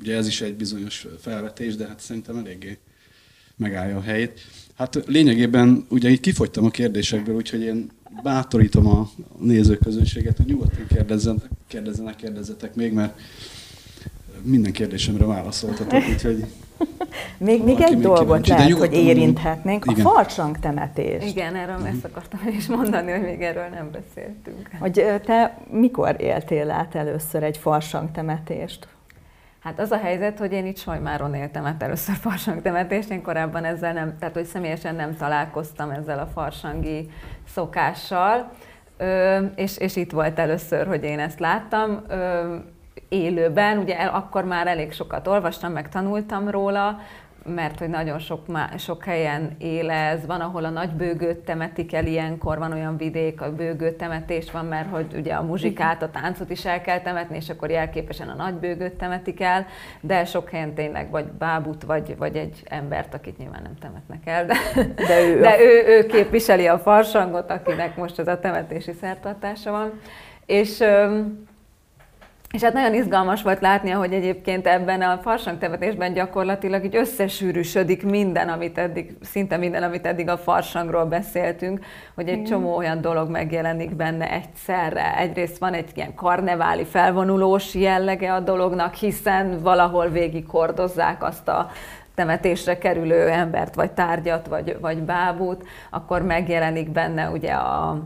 Ugye 0.00 0.16
ez 0.16 0.26
is 0.26 0.40
egy 0.40 0.54
bizonyos 0.54 1.06
felvetés, 1.20 1.76
de 1.76 1.86
hát 1.86 2.00
szerintem 2.00 2.36
eléggé 2.36 2.78
megállja 3.56 3.96
a 3.96 4.00
helyét. 4.00 4.40
Hát 4.74 5.02
lényegében 5.06 5.86
ugye 5.88 6.10
itt 6.10 6.20
kifogytam 6.20 6.64
a 6.64 6.70
kérdésekből, 6.70 7.34
úgyhogy 7.34 7.60
én 7.60 7.90
bátorítom 8.22 8.86
a 8.86 9.10
nézőközönséget, 9.38 10.36
hogy 10.36 10.46
nyugodtan 10.46 10.86
kérdezzenek, 10.88 11.48
kérdezzenek, 11.74 12.16
kérdezzetek 12.16 12.74
még, 12.74 12.92
mert 12.92 13.18
minden 14.42 14.72
kérdésemre 14.72 15.24
válaszoltatok, 15.26 16.02
úgyhogy... 16.12 16.44
még, 17.48 17.64
még 17.64 17.80
egy 17.80 18.00
dolgot 18.00 18.46
lehet, 18.46 18.72
hogy 18.72 18.92
érinthetnénk, 18.92 19.84
igen. 19.90 20.06
a 20.06 20.08
farsang 20.08 20.58
temetés. 20.58 21.24
Igen, 21.24 21.54
erről 21.54 21.74
uh-huh. 21.74 21.90
ezt 21.90 22.04
akartam 22.04 22.40
is 22.56 22.66
mondani, 22.66 23.10
hogy 23.10 23.22
még 23.22 23.40
erről 23.40 23.68
nem 23.68 23.90
beszéltünk. 23.90 24.70
Hogy 24.78 25.20
te 25.24 25.58
mikor 25.70 26.16
éltél 26.18 26.70
át 26.70 26.94
először 26.94 27.42
egy 27.42 27.56
farsang 27.56 28.10
temetést? 28.10 28.88
Hát 29.60 29.80
az 29.80 29.90
a 29.90 29.96
helyzet, 29.96 30.38
hogy 30.38 30.52
én 30.52 30.66
itt 30.66 30.78
Sajmáron 30.78 31.34
éltem 31.34 31.64
át 31.64 31.82
először 31.82 32.14
farsang 32.14 32.62
temetést, 32.62 33.10
én 33.10 33.22
korábban 33.22 33.64
ezzel 33.64 33.92
nem, 33.92 34.18
tehát 34.18 34.34
hogy 34.34 34.44
személyesen 34.44 34.94
nem 34.94 35.16
találkoztam 35.16 35.90
ezzel 35.90 36.18
a 36.18 36.26
farsangi 36.26 37.10
szokással, 37.54 38.52
ö, 38.96 39.38
és, 39.56 39.78
és 39.78 39.96
itt 39.96 40.10
volt 40.10 40.38
először, 40.38 40.86
hogy 40.86 41.04
én 41.04 41.18
ezt 41.18 41.38
láttam. 41.40 42.04
Ö, 42.08 42.56
élőben, 43.08 43.78
ugye 43.78 43.94
akkor 43.94 44.44
már 44.44 44.66
elég 44.66 44.92
sokat 44.92 45.26
olvastam, 45.26 45.72
meg 45.72 45.88
tanultam 45.88 46.50
róla, 46.50 46.98
mert 47.44 47.78
hogy 47.78 47.88
nagyon 47.88 48.18
sok, 48.18 48.40
sok 48.78 49.04
helyen 49.04 49.56
él 49.58 49.90
ez, 49.90 50.26
van, 50.26 50.40
ahol 50.40 50.64
a 50.64 50.70
nagy 50.70 50.90
bőgőt 50.90 51.38
temetik 51.38 51.92
el 51.94 52.06
ilyenkor, 52.06 52.58
van 52.58 52.72
olyan 52.72 52.96
vidék, 52.96 53.40
a 53.40 53.54
bőgőt 53.54 53.94
temetés 53.94 54.50
van, 54.50 54.64
mert 54.64 54.90
hogy 54.90 55.06
ugye 55.14 55.34
a 55.34 55.42
muzsikát, 55.42 56.02
a 56.02 56.10
táncot 56.10 56.50
is 56.50 56.64
el 56.64 56.80
kell 56.80 57.00
temetni, 57.00 57.36
és 57.36 57.48
akkor 57.48 57.70
jelképesen 57.70 58.28
a 58.28 58.34
nagy 58.34 58.54
bőgőt 58.54 58.94
temetik 58.94 59.40
el, 59.40 59.66
de 60.00 60.24
sok 60.24 60.50
helyen 60.50 60.74
tényleg 60.74 61.10
vagy 61.10 61.26
bábut, 61.26 61.82
vagy, 61.82 62.16
vagy 62.18 62.36
egy 62.36 62.62
embert, 62.64 63.14
akit 63.14 63.38
nyilván 63.38 63.62
nem 63.62 63.76
temetnek 63.80 64.26
el, 64.26 64.46
de, 64.46 64.56
de, 65.06 65.20
ő, 65.22 65.40
de 65.40 65.60
ő, 65.60 65.84
ő 65.86 66.06
képviseli 66.06 66.66
a 66.66 66.78
farsangot, 66.78 67.50
akinek 67.50 67.96
most 67.96 68.18
ez 68.18 68.28
a 68.28 68.38
temetési 68.38 68.92
szertartása 68.92 69.70
van. 69.70 70.00
És 70.46 70.84
És 72.54 72.62
hát 72.62 72.72
nagyon 72.72 72.94
izgalmas 72.94 73.42
volt 73.42 73.60
látni, 73.60 73.90
hogy 73.90 74.12
egyébként 74.12 74.66
ebben 74.66 75.02
a 75.02 75.18
farsangtemetésben 75.22 76.12
gyakorlatilag 76.12 76.84
így 76.84 76.96
összesűrűsödik 76.96 78.04
minden, 78.04 78.48
amit 78.48 78.78
eddig, 78.78 79.16
szinte 79.20 79.56
minden, 79.56 79.82
amit 79.82 80.06
eddig 80.06 80.28
a 80.28 80.38
farsangról 80.38 81.04
beszéltünk, 81.04 81.84
hogy 82.14 82.28
egy 82.28 82.42
csomó 82.42 82.76
olyan 82.76 83.00
dolog 83.00 83.30
megjelenik 83.30 83.94
benne 83.94 84.30
egyszerre. 84.30 85.16
Egyrészt 85.16 85.58
van 85.58 85.72
egy 85.72 85.90
ilyen 85.94 86.14
karneváli 86.14 86.84
felvonulós 86.84 87.74
jellege 87.74 88.32
a 88.32 88.40
dolognak, 88.40 88.94
hiszen 88.94 89.62
valahol 89.62 90.08
végig 90.08 90.44
hordozzák 90.48 91.22
azt 91.22 91.48
a 91.48 91.70
temetésre 92.14 92.78
kerülő 92.78 93.28
embert, 93.28 93.74
vagy 93.74 93.90
tárgyat, 93.90 94.46
vagy, 94.46 94.76
vagy 94.80 95.02
bábút, 95.02 95.66
akkor 95.90 96.22
megjelenik 96.22 96.90
benne 96.90 97.30
ugye 97.30 97.52
a 97.52 97.98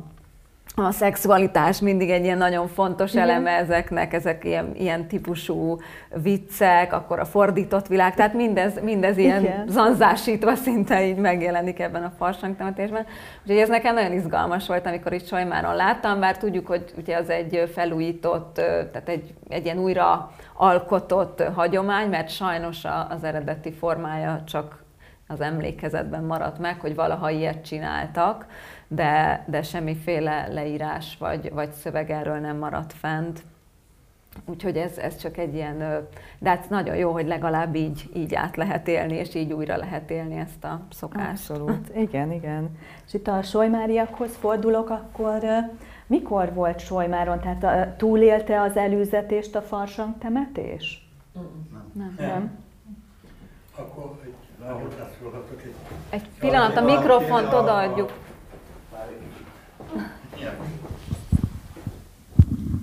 a 0.85 0.91
szexualitás 0.91 1.81
mindig 1.81 2.11
egy 2.11 2.25
ilyen 2.25 2.39
nagyon 2.39 2.69
fontos 2.69 3.13
Igen. 3.13 3.23
eleme 3.23 3.51
ezeknek, 3.51 4.13
ezek 4.13 4.45
ilyen, 4.45 4.73
ilyen 4.75 5.07
típusú 5.07 5.79
viccek, 6.23 6.93
akkor 6.93 7.19
a 7.19 7.25
fordított 7.25 7.87
világ, 7.87 8.15
tehát 8.15 8.35
mindez, 8.35 8.83
mindez 8.83 9.19
ilyen 9.19 9.43
Igen. 9.43 9.69
zanzásítva 9.69 10.55
szinte 10.55 11.07
így 11.07 11.17
megjelenik 11.17 11.81
ebben 11.81 12.03
a 12.03 12.13
farsangtemetésben. 12.19 13.07
Úgyhogy 13.43 13.59
ez 13.59 13.69
nekem 13.69 13.95
nagyon 13.95 14.13
izgalmas 14.13 14.67
volt, 14.67 14.87
amikor 14.87 15.13
itt 15.13 15.27
Sajmáron 15.27 15.75
láttam, 15.75 16.21
bár 16.21 16.37
tudjuk, 16.39 16.67
hogy 16.67 16.85
ugye 16.97 17.17
az 17.17 17.31
egy 17.31 17.71
felújított, 17.75 18.55
tehát 18.55 19.09
egy, 19.09 19.35
egy 19.49 19.65
ilyen 19.65 19.79
újra 19.79 20.31
alkotott 20.55 21.43
hagyomány, 21.55 22.09
mert 22.09 22.29
sajnos 22.29 22.85
az 23.09 23.25
eredeti 23.25 23.73
formája 23.73 24.43
csak 24.47 24.87
az 25.29 25.41
emlékezetben 25.41 26.25
maradt 26.25 26.59
meg, 26.59 26.81
hogy 26.81 26.95
valaha 26.95 27.31
ilyet 27.31 27.65
csináltak, 27.65 28.47
de, 28.89 29.45
de 29.47 29.63
semmiféle 29.63 30.49
leírás 30.49 31.17
vagy, 31.19 31.53
vagy 31.53 31.71
szöveg 31.71 32.11
erről 32.11 32.39
nem 32.39 32.57
maradt 32.57 32.93
fent. 32.93 33.43
Úgyhogy 34.45 34.77
ez, 34.77 34.99
ez 34.99 35.17
csak 35.17 35.37
egy 35.37 35.55
ilyen, 35.55 35.79
de 36.39 36.49
hát 36.49 36.71
nagyon 36.71 36.97
jó, 36.97 37.13
hogy 37.13 37.27
legalább 37.27 37.75
így, 37.75 38.11
így 38.15 38.35
át 38.35 38.57
lehet 38.57 38.89
élni, 38.89 39.15
és 39.15 39.35
így 39.35 39.53
újra 39.53 39.77
lehet 39.77 40.11
élni 40.11 40.37
ezt 40.37 40.65
a 40.65 40.81
szokást. 40.91 41.51
Abszolút, 41.51 41.97
igen, 41.97 42.33
igen. 42.33 42.79
És 43.07 43.15
itt 43.15 43.29
a 43.29 43.43
Solymáriakhoz 43.43 44.37
fordulok, 44.37 44.91
akkor 44.91 45.41
mikor 46.07 46.55
volt 46.55 46.79
Solymáron? 46.81 47.41
Tehát 47.41 47.97
túlélte 47.97 48.61
az 48.61 48.77
előzetést 48.77 49.57
a 49.57 49.63
farsang 49.63 50.19
temetés? 50.19 51.11
Nem. 51.33 51.75
Nem. 51.93 52.15
nem. 52.19 52.59
Akkor 53.77 54.21
egy, 54.25 54.35
egy, 56.11 56.23
pillanat, 56.39 56.77
a 56.77 56.81
mikrofont 56.81 57.53
odaadjuk. 57.53 58.13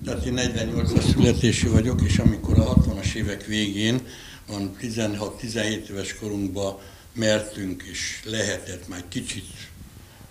Tehát 0.06 0.26
én 0.26 0.34
48-as 0.38 1.12
születésű 1.12 1.70
vagyok, 1.70 2.02
és 2.02 2.18
amikor 2.18 2.60
a 2.60 2.74
60-as 2.74 3.14
évek 3.14 3.46
végén, 3.46 4.00
van 4.48 4.76
16-17 4.82 5.90
éves 5.90 6.16
korunkban 6.16 6.78
mertünk, 7.14 7.84
és 7.84 8.22
lehetett 8.26 8.88
már 8.88 9.04
kicsit 9.08 9.46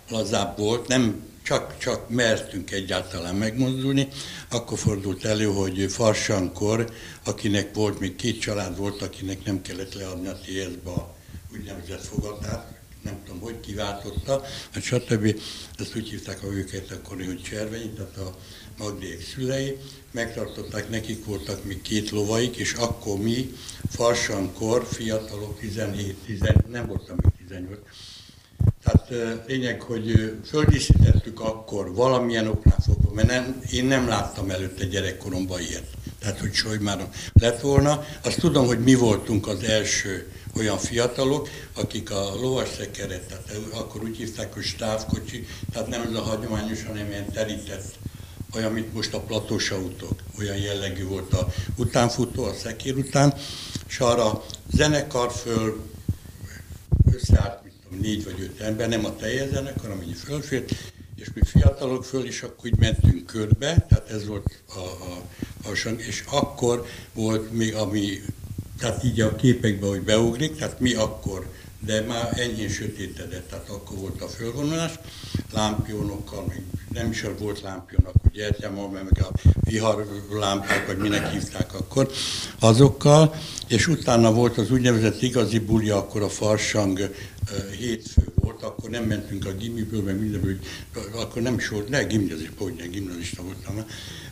lazább 0.09 0.57
volt, 0.57 0.87
nem 0.87 1.23
csak, 1.43 1.77
csak 1.77 2.09
mertünk 2.09 2.71
egyáltalán 2.71 3.35
megmozdulni, 3.35 4.07
akkor 4.49 4.77
fordult 4.77 5.25
elő, 5.25 5.45
hogy 5.45 5.91
Farsankor, 5.91 6.89
akinek 7.25 7.75
volt, 7.75 7.99
még 7.99 8.15
két 8.15 8.39
család 8.39 8.77
volt, 8.77 9.01
akinek 9.01 9.45
nem 9.45 9.61
kellett 9.61 9.93
leadni 9.93 10.27
a 10.27 10.35
TSZ-be 10.35 10.91
a 10.91 11.14
úgynevezett 11.57 12.05
fogatát, 12.05 12.73
nem 13.01 13.23
tudom, 13.25 13.41
hogy 13.41 13.59
kiváltotta, 13.59 14.43
hát 14.71 14.83
stb. 14.83 15.39
Ezt 15.79 15.95
úgy 15.95 16.09
hívták 16.09 16.43
a 16.43 16.47
őket 16.47 16.91
akkor, 16.91 17.25
hogy 17.25 17.41
Cserveny, 17.41 17.93
tehát 17.93 18.17
a 18.17 18.35
Magdék 18.77 19.27
szülei, 19.33 19.77
megtartották, 20.11 20.89
nekik 20.89 21.25
voltak 21.25 21.63
még 21.63 21.81
két 21.81 22.09
lovaik, 22.09 22.55
és 22.55 22.73
akkor 22.73 23.17
mi 23.17 23.53
farsankor, 23.89 24.85
fiatalok, 24.91 25.59
17, 25.59 26.15
10, 26.15 26.39
nem 26.69 26.87
voltam 26.87 27.17
még 27.21 27.31
18, 27.47 27.79
tehát 28.83 29.45
lényeg, 29.47 29.81
hogy 29.81 30.35
földíszítettük 30.45 31.39
akkor 31.39 31.93
valamilyen 31.93 32.47
oknál 32.47 32.79
fogva, 32.85 33.13
mert 33.13 33.27
nem, 33.27 33.61
én 33.71 33.85
nem 33.85 34.07
láttam 34.07 34.49
előtte 34.49 34.85
gyerekkoromban 34.85 35.61
ilyet. 35.61 35.87
Tehát, 36.25 36.39
hogy 36.39 36.53
soly 36.53 36.77
már 36.77 37.07
lett 37.33 37.61
volna. 37.61 38.05
Azt 38.23 38.39
tudom, 38.39 38.65
hogy 38.65 38.79
mi 38.79 38.95
voltunk 38.95 39.47
az 39.47 39.63
első 39.63 40.31
olyan 40.55 40.77
fiatalok, 40.77 41.49
akik 41.73 42.11
a 42.11 42.35
lovasszekeret, 42.41 43.27
tehát 43.27 43.51
akkor 43.73 44.03
úgy 44.03 44.17
hívták, 44.17 44.53
hogy 44.53 44.63
stávkocsi, 44.63 45.47
tehát 45.71 45.87
nem 45.87 46.01
ez 46.01 46.13
a 46.13 46.21
hagyományos, 46.21 46.83
hanem 46.83 47.07
ilyen 47.07 47.31
terített, 47.31 47.93
olyan, 48.55 48.71
mint 48.71 48.93
most 48.93 49.13
a 49.13 49.19
platós 49.19 49.71
autók, 49.71 50.19
olyan 50.39 50.57
jellegű 50.57 51.05
volt 51.05 51.33
a 51.33 51.47
utánfutó, 51.75 52.43
a 52.43 52.53
szekér 52.53 52.95
után, 52.95 53.33
és 53.87 53.99
arra 53.99 54.45
zenekar 54.71 55.31
föl 55.31 55.81
összeállt, 57.11 57.63
mit 57.63 57.73
tudom, 57.83 57.99
négy 57.99 58.23
vagy 58.23 58.41
öt 58.41 58.59
ember, 58.59 58.89
nem 58.89 59.05
a 59.05 59.15
teljes 59.15 59.49
zenekar, 59.49 59.89
amennyi 59.89 60.13
fölfért, 60.13 60.71
és 61.15 61.27
mi 61.33 61.41
fiatalok 61.45 62.05
föl 62.05 62.25
is 62.25 62.41
akkor 62.41 62.69
úgy 62.71 62.79
mentünk 62.79 63.25
körbe, 63.25 63.85
tehát 63.89 64.09
ez 64.09 64.27
volt 64.27 64.63
a, 64.67 64.79
a, 64.79 65.21
a 65.71 65.89
és 65.89 66.23
akkor 66.29 66.85
volt 67.13 67.51
még, 67.51 67.75
ami 67.75 68.21
tehát 68.79 69.03
így 69.03 69.21
a 69.21 69.35
képekben, 69.35 69.89
hogy 69.89 70.01
beugrik, 70.01 70.55
tehát 70.55 70.79
mi 70.79 70.93
akkor, 70.93 71.47
de 71.79 72.01
már 72.01 72.39
enyhén 72.39 72.69
sötétedett, 72.69 73.49
tehát 73.49 73.69
akkor 73.69 73.97
volt 73.97 74.21
a 74.21 74.27
fölvonulás, 74.27 74.91
lámpionokkal, 75.53 76.45
még 76.47 76.61
nem 76.89 77.11
is 77.11 77.25
volt 77.39 77.61
lámpionok, 77.61 78.13
ugye 78.31 78.43
értem, 78.43 78.73
meg 78.73 79.07
a 79.19 79.31
vihar 79.59 80.07
lámpák, 80.31 80.87
vagy 80.87 80.97
minek 80.97 81.31
hívták 81.31 81.73
akkor, 81.73 82.11
azokkal, 82.59 83.35
és 83.67 83.87
utána 83.87 84.33
volt 84.33 84.57
az 84.57 84.71
úgynevezett 84.71 85.21
igazi 85.21 85.59
buli, 85.59 85.89
akkor 85.89 86.21
a 86.21 86.29
farsang 86.29 86.99
hétfő 87.77 88.34
akkor 88.65 88.89
nem 88.89 89.03
mentünk 89.03 89.45
a 89.45 89.53
gimiből, 89.53 90.01
meg 90.01 90.19
mindenből, 90.19 90.57
akkor 91.13 91.41
nem 91.41 91.57
volt, 91.69 91.89
ne 91.89 92.03
gimnazis, 92.03 92.51
hogy 92.57 92.89
gimnazista 92.89 93.43
voltam, 93.43 93.85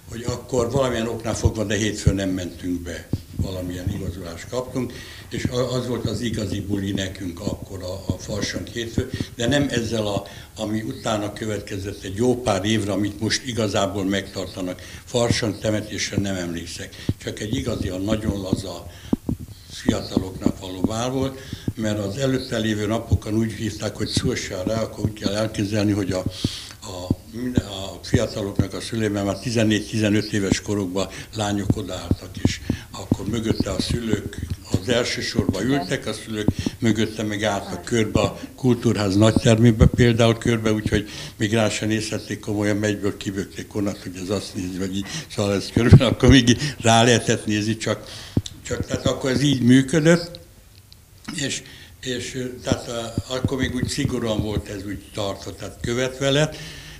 hogy 0.09 0.23
akkor 0.23 0.71
valamilyen 0.71 1.07
oknál 1.07 1.35
fogva, 1.35 1.63
de 1.63 1.75
hétfőn 1.75 2.15
nem 2.15 2.29
mentünk 2.29 2.81
be 2.81 3.07
valamilyen 3.35 3.89
igazolást 3.89 4.47
kaptunk, 4.49 4.93
és 5.29 5.47
az 5.71 5.87
volt 5.87 6.05
az 6.05 6.21
igazi 6.21 6.61
buli 6.61 6.91
nekünk 6.91 7.39
akkor 7.39 7.83
a, 7.83 8.13
a 8.13 8.17
farsang 8.17 8.67
hétfő, 8.67 9.09
de 9.35 9.47
nem 9.47 9.67
ezzel, 9.69 10.07
a, 10.07 10.23
ami 10.55 10.81
utána 10.81 11.33
következett 11.33 12.03
egy 12.03 12.15
jó 12.15 12.41
pár 12.41 12.65
évre, 12.65 12.91
amit 12.91 13.19
most 13.19 13.45
igazából 13.45 14.05
megtartanak. 14.05 14.81
Farsang 15.05 15.59
temetésre 15.59 16.17
nem 16.17 16.35
emlékszek, 16.35 16.95
csak 17.17 17.39
egy 17.39 17.55
igazi, 17.55 17.89
a 17.89 17.97
nagyon 17.97 18.41
laza 18.41 18.87
fiataloknak 19.69 20.59
való 20.59 20.81
vár 20.81 21.11
volt, 21.11 21.39
mert 21.75 21.99
az 21.99 22.17
előtte 22.17 22.57
lévő 22.57 22.87
napokon 22.87 23.33
úgy 23.33 23.51
hívták, 23.51 23.95
hogy 23.95 24.09
rá, 24.65 24.81
akkor 24.81 25.05
úgy 25.05 25.19
kell 25.19 25.35
elképzelni, 25.35 25.91
hogy 25.91 26.11
a, 26.11 26.23
a, 26.81 27.13
a 27.57 27.99
fiataloknak 28.03 28.73
a 28.73 28.81
szülében 28.81 29.25
már 29.25 29.37
14-15 29.43 30.31
éves 30.31 30.61
korukban 30.61 31.07
lányok 31.35 31.77
odaálltak, 31.77 32.29
és 32.43 32.59
akkor 32.91 33.27
mögötte 33.27 33.71
a 33.71 33.81
szülők 33.81 34.37
az 34.81 34.89
első 34.89 35.21
sorba 35.21 35.63
ültek, 35.63 36.05
a 36.05 36.13
szülők 36.13 36.47
mögötte 36.79 37.23
meg 37.23 37.43
álltak 37.43 37.83
körbe 37.83 38.19
a 38.19 38.39
kultúrház 38.55 39.15
nagytermébe 39.15 39.85
például 39.85 40.37
körbe, 40.37 40.71
úgyhogy 40.71 41.09
még 41.37 41.53
rá 41.53 41.69
sem 41.69 41.87
nézhették 41.87 42.39
komolyan, 42.39 42.77
megyből 42.77 43.17
kibökték 43.17 43.75
onnan, 43.75 43.95
hogy 44.03 44.11
ez 44.23 44.29
azt 44.29 44.55
nézi, 44.55 44.77
vagy 44.77 44.95
így, 44.95 45.05
szóval 45.35 45.53
ez 45.53 45.69
körülbelül, 45.73 46.13
akkor 46.13 46.29
még 46.29 46.57
rá 46.81 47.03
lehetett 47.03 47.45
nézni, 47.45 47.77
csak, 47.77 48.03
csak 48.65 48.85
tehát 48.85 49.05
akkor 49.05 49.29
ez 49.29 49.41
így 49.41 49.61
működött, 49.61 50.41
és, 51.35 51.61
és 52.01 52.49
tehát 52.63 52.89
akkor 53.27 53.57
még 53.57 53.75
úgy 53.75 53.87
szigorúan 53.87 54.41
volt 54.41 54.67
ez 54.67 54.85
úgy 54.85 55.03
tartva, 55.13 55.55
tehát 55.55 55.77
követve 55.81 56.29
lett, 56.29 56.57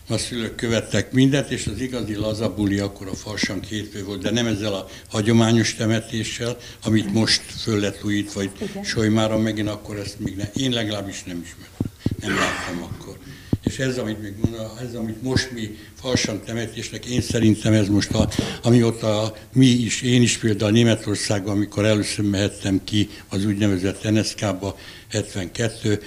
a 0.08 0.18
szülők 0.18 0.56
követtek 0.56 1.12
mindent, 1.12 1.50
és 1.50 1.68
az 1.68 1.80
igazi 1.80 2.16
lazabuli 2.16 2.80
akkor 2.80 3.08
a 3.08 3.16
farsang 3.16 3.64
hétfő 3.64 4.04
volt, 4.04 4.22
de 4.22 4.32
nem 4.32 4.48
ezzel 4.48 4.74
a 4.74 4.88
hagyományos 5.10 5.76
temetéssel, 5.76 6.58
amit 6.84 7.14
most 7.14 7.42
föl 7.42 7.80
lett 7.80 8.04
újítva 8.04 8.44
itt 8.44 8.58
Solymára, 8.84 9.38
megint 9.38 9.70
akkor 9.70 9.98
ezt 9.98 10.20
még 10.20 10.36
nem, 10.36 10.48
én 10.56 10.72
legalábbis 10.72 11.24
nem 11.24 11.44
ismertem, 11.44 11.92
nem 12.20 12.36
láttam 12.36 12.84
akkor. 12.84 13.18
És 13.64 13.80
ez, 13.80 13.98
amit, 13.98 14.22
még 14.22 14.34
mondom, 14.42 14.78
ez, 14.82 14.96
amit 14.96 15.22
most 15.22 15.52
mi 15.52 15.78
farsang 15.94 16.44
temetésnek, 16.44 17.06
én 17.06 17.22
szerintem 17.22 17.74
ez 17.74 17.88
most, 17.88 18.12
a, 18.12 18.30
amióta 18.62 19.36
mi 19.54 19.66
is, 19.66 20.02
én 20.02 20.22
is 20.22 20.38
például 20.38 20.72
Németországban, 20.72 21.56
amikor 21.56 21.86
először 21.86 22.26
mehettem 22.26 22.84
ki 22.84 23.10
az 23.30 23.46
úgynevezett 23.46 24.10
NSZK-ba 24.10 24.78
72, 25.10 26.02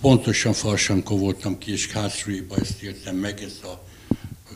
pontosan 0.00 0.52
Farsankó 0.52 1.18
voltam 1.18 1.58
ki, 1.58 1.72
és 1.72 1.86
Kászrújéba 1.86 2.56
ezt 2.56 2.82
éltem 2.82 3.16
meg, 3.16 3.42
ez 3.42 3.58
a 3.62 3.82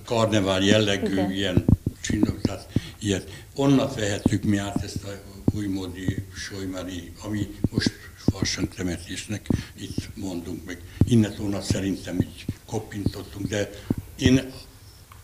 karnevál 0.05 0.63
jellegű 0.63 1.13
Igen. 1.13 1.31
ilyen 1.31 1.65
csináló, 2.01 2.37
tehát 2.43 2.69
ilyet. 3.01 3.31
Onnat 3.55 3.95
vehettük 3.95 4.43
mi 4.43 4.57
át 4.57 4.83
ezt 4.83 5.05
a 5.05 5.09
újmódi 5.55 6.17
solymári, 6.35 7.13
ami 7.25 7.49
most 7.71 8.08
Farsang 8.33 8.69
temetésnek 8.69 9.47
itt 9.81 10.17
mondunk 10.17 10.65
meg. 10.67 10.81
Innen 11.07 11.35
onnat 11.41 11.63
szerintem 11.63 12.21
így 12.21 12.45
koppintottunk, 12.67 13.47
de 13.47 13.71
én 14.19 14.53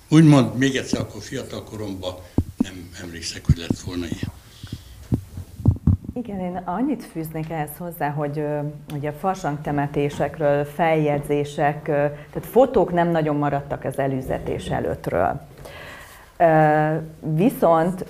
úgymond 0.09 0.57
még 0.57 0.77
egyszer 0.77 1.01
akkor 1.01 1.23
fiatal 1.23 1.65
koromban 1.65 2.15
nem 2.57 2.91
emlékszek, 3.03 3.47
hogy 3.47 3.57
lett 3.57 3.79
volna 3.79 4.07
ilyen. 4.07 4.33
Igen, 6.15 6.41
én 6.41 6.57
annyit 6.65 7.05
fűznék 7.05 7.51
ehhez 7.51 7.77
hozzá, 7.79 8.11
hogy 8.11 8.45
ugye 8.95 9.09
a 9.09 9.13
farsangtemetésekről, 9.13 10.65
feljegyzések, 10.65 11.83
tehát 11.85 12.47
fotók 12.51 12.93
nem 12.93 13.09
nagyon 13.11 13.37
maradtak 13.37 13.85
az 13.85 13.99
előzetés 13.99 14.67
előttről. 14.67 15.47
Viszont 17.21 18.05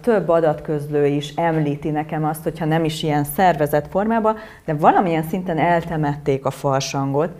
több 0.00 0.28
adatközlő 0.28 1.06
is 1.06 1.34
említi 1.34 1.90
nekem 1.90 2.24
azt, 2.24 2.42
hogyha 2.42 2.64
nem 2.64 2.84
is 2.84 3.02
ilyen 3.02 3.24
szervezett 3.24 3.90
formában, 3.90 4.36
de 4.64 4.74
valamilyen 4.74 5.22
szinten 5.22 5.58
eltemették 5.58 6.44
a 6.44 6.50
farsangot, 6.50 7.30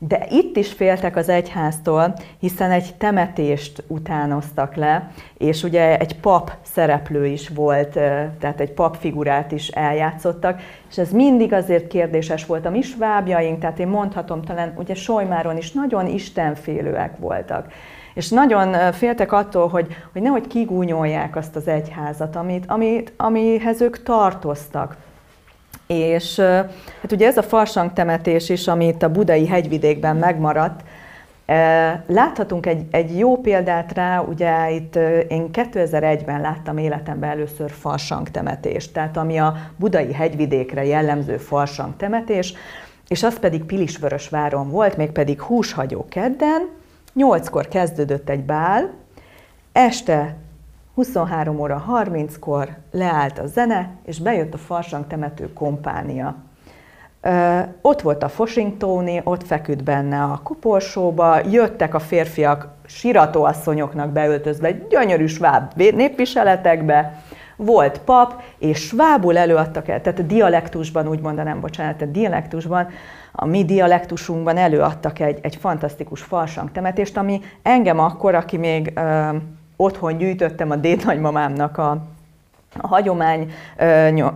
de 0.00 0.26
itt 0.30 0.56
is 0.56 0.72
féltek 0.72 1.16
az 1.16 1.28
egyháztól, 1.28 2.14
hiszen 2.38 2.70
egy 2.70 2.94
temetést 2.98 3.84
utánoztak 3.86 4.74
le, 4.74 5.10
és 5.38 5.62
ugye 5.62 5.98
egy 5.98 6.20
pap 6.20 6.52
szereplő 6.62 7.26
is 7.26 7.48
volt, 7.48 7.88
tehát 8.38 8.60
egy 8.60 8.72
pap 8.72 8.96
figurát 8.96 9.52
is 9.52 9.68
eljátszottak, 9.68 10.60
és 10.90 10.98
ez 10.98 11.10
mindig 11.10 11.52
azért 11.52 11.88
kérdéses 11.88 12.46
volt. 12.46 12.66
A 12.66 12.70
mi 12.70 12.82
svábjaink, 12.82 13.58
tehát 13.58 13.78
én 13.78 13.88
mondhatom 13.88 14.42
talán, 14.42 14.72
ugye 14.76 14.94
Solymáron 14.94 15.56
is 15.56 15.72
nagyon 15.72 16.06
istenfélőek 16.06 17.16
voltak. 17.16 17.72
És 18.18 18.28
nagyon 18.28 18.92
féltek 18.92 19.32
attól, 19.32 19.68
hogy, 19.68 19.86
hogy 20.12 20.22
nehogy 20.22 20.46
kigúnyolják 20.46 21.36
azt 21.36 21.56
az 21.56 21.68
egyházat, 21.68 22.36
amit, 22.36 22.64
amit, 22.66 23.12
amihez 23.16 23.80
ők 23.80 24.02
tartoztak. 24.02 24.96
És 25.86 26.40
hát 27.00 27.12
ugye 27.12 27.26
ez 27.26 27.36
a 27.36 27.42
farsang 27.42 27.92
temetés 27.92 28.48
is, 28.48 28.68
ami 28.68 28.86
itt 28.86 29.02
a 29.02 29.10
budai 29.10 29.46
hegyvidékben 29.46 30.16
megmaradt, 30.16 30.80
Láthatunk 32.06 32.66
egy, 32.66 32.86
egy 32.90 33.18
jó 33.18 33.40
példát 33.40 33.92
rá, 33.92 34.20
ugye 34.20 34.70
itt 34.70 34.96
én 35.28 35.48
2001-ben 35.52 36.40
láttam 36.40 36.78
életemben 36.78 37.30
először 37.30 37.70
farsang 37.70 38.30
temetést, 38.30 38.92
tehát 38.92 39.16
ami 39.16 39.38
a 39.38 39.56
budai 39.76 40.12
hegyvidékre 40.12 40.84
jellemző 40.84 41.36
farsang 41.36 41.96
temetés, 41.96 42.54
és 43.08 43.22
az 43.22 43.38
pedig 43.38 43.64
Pilisvörösváron 43.64 44.70
volt, 44.70 44.96
mégpedig 44.96 45.40
húshagyó 45.40 46.06
kedden, 46.08 46.77
nyolckor 47.14 47.68
kezdődött 47.68 48.28
egy 48.28 48.44
bál, 48.44 48.90
este 49.72 50.36
23 50.94 51.60
óra 51.60 51.84
30-kor 51.88 52.68
leállt 52.90 53.38
a 53.38 53.46
zene, 53.46 53.90
és 54.04 54.20
bejött 54.20 54.54
a 54.54 54.58
farsang 54.58 55.06
temető 55.06 55.52
kompánia. 55.52 56.36
Ö, 57.20 57.58
ott 57.82 58.00
volt 58.00 58.22
a 58.22 58.28
Foshingtoni, 58.28 59.20
ott 59.24 59.46
feküdt 59.46 59.84
benne 59.84 60.22
a 60.22 60.40
kuporsóba, 60.42 61.38
jöttek 61.50 61.94
a 61.94 61.98
férfiak 61.98 62.68
siratóasszonyoknak 62.86 64.10
beöltözve, 64.10 64.70
gyönyörű 64.70 65.26
sváb 65.26 65.72
népviseletekbe, 65.76 67.22
volt 67.60 67.98
pap, 67.98 68.42
és 68.58 68.78
svábul 68.78 69.38
előadtak 69.38 69.88
el, 69.88 70.00
tehát 70.00 70.18
a 70.18 70.22
dialektusban, 70.22 71.08
úgy 71.08 71.20
mondanám, 71.20 71.60
bocsánat, 71.60 72.02
a 72.02 72.06
dialektusban, 72.06 72.88
a 73.32 73.46
mi 73.46 73.64
dialektusunkban 73.64 74.56
előadtak 74.56 75.18
egy, 75.18 75.38
egy 75.42 75.56
fantasztikus 75.56 76.22
farsang 76.22 76.72
temetést, 76.72 77.16
ami 77.16 77.40
engem 77.62 77.98
akkor, 77.98 78.34
aki 78.34 78.56
még 78.56 78.92
ö, 78.94 79.36
otthon 79.76 80.18
gyűjtöttem 80.18 80.70
a 80.70 80.76
dédnagymamámnak 80.76 81.78
a, 81.78 81.90
a 82.76 82.86
hagyomány, 82.86 83.52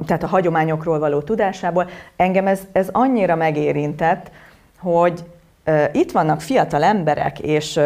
tehát 0.07 0.23
a 0.23 0.27
hagyományokról 0.27 0.99
való 0.99 1.21
tudásából, 1.21 1.89
engem 2.17 2.47
ez, 2.47 2.61
ez 2.73 2.89
annyira 2.93 3.35
megérintett, 3.35 4.31
hogy 4.79 5.25
itt 5.93 6.13
vannak 6.13 6.41
fiatal 6.41 6.83
emberek, 6.83 7.39
és 7.39 7.81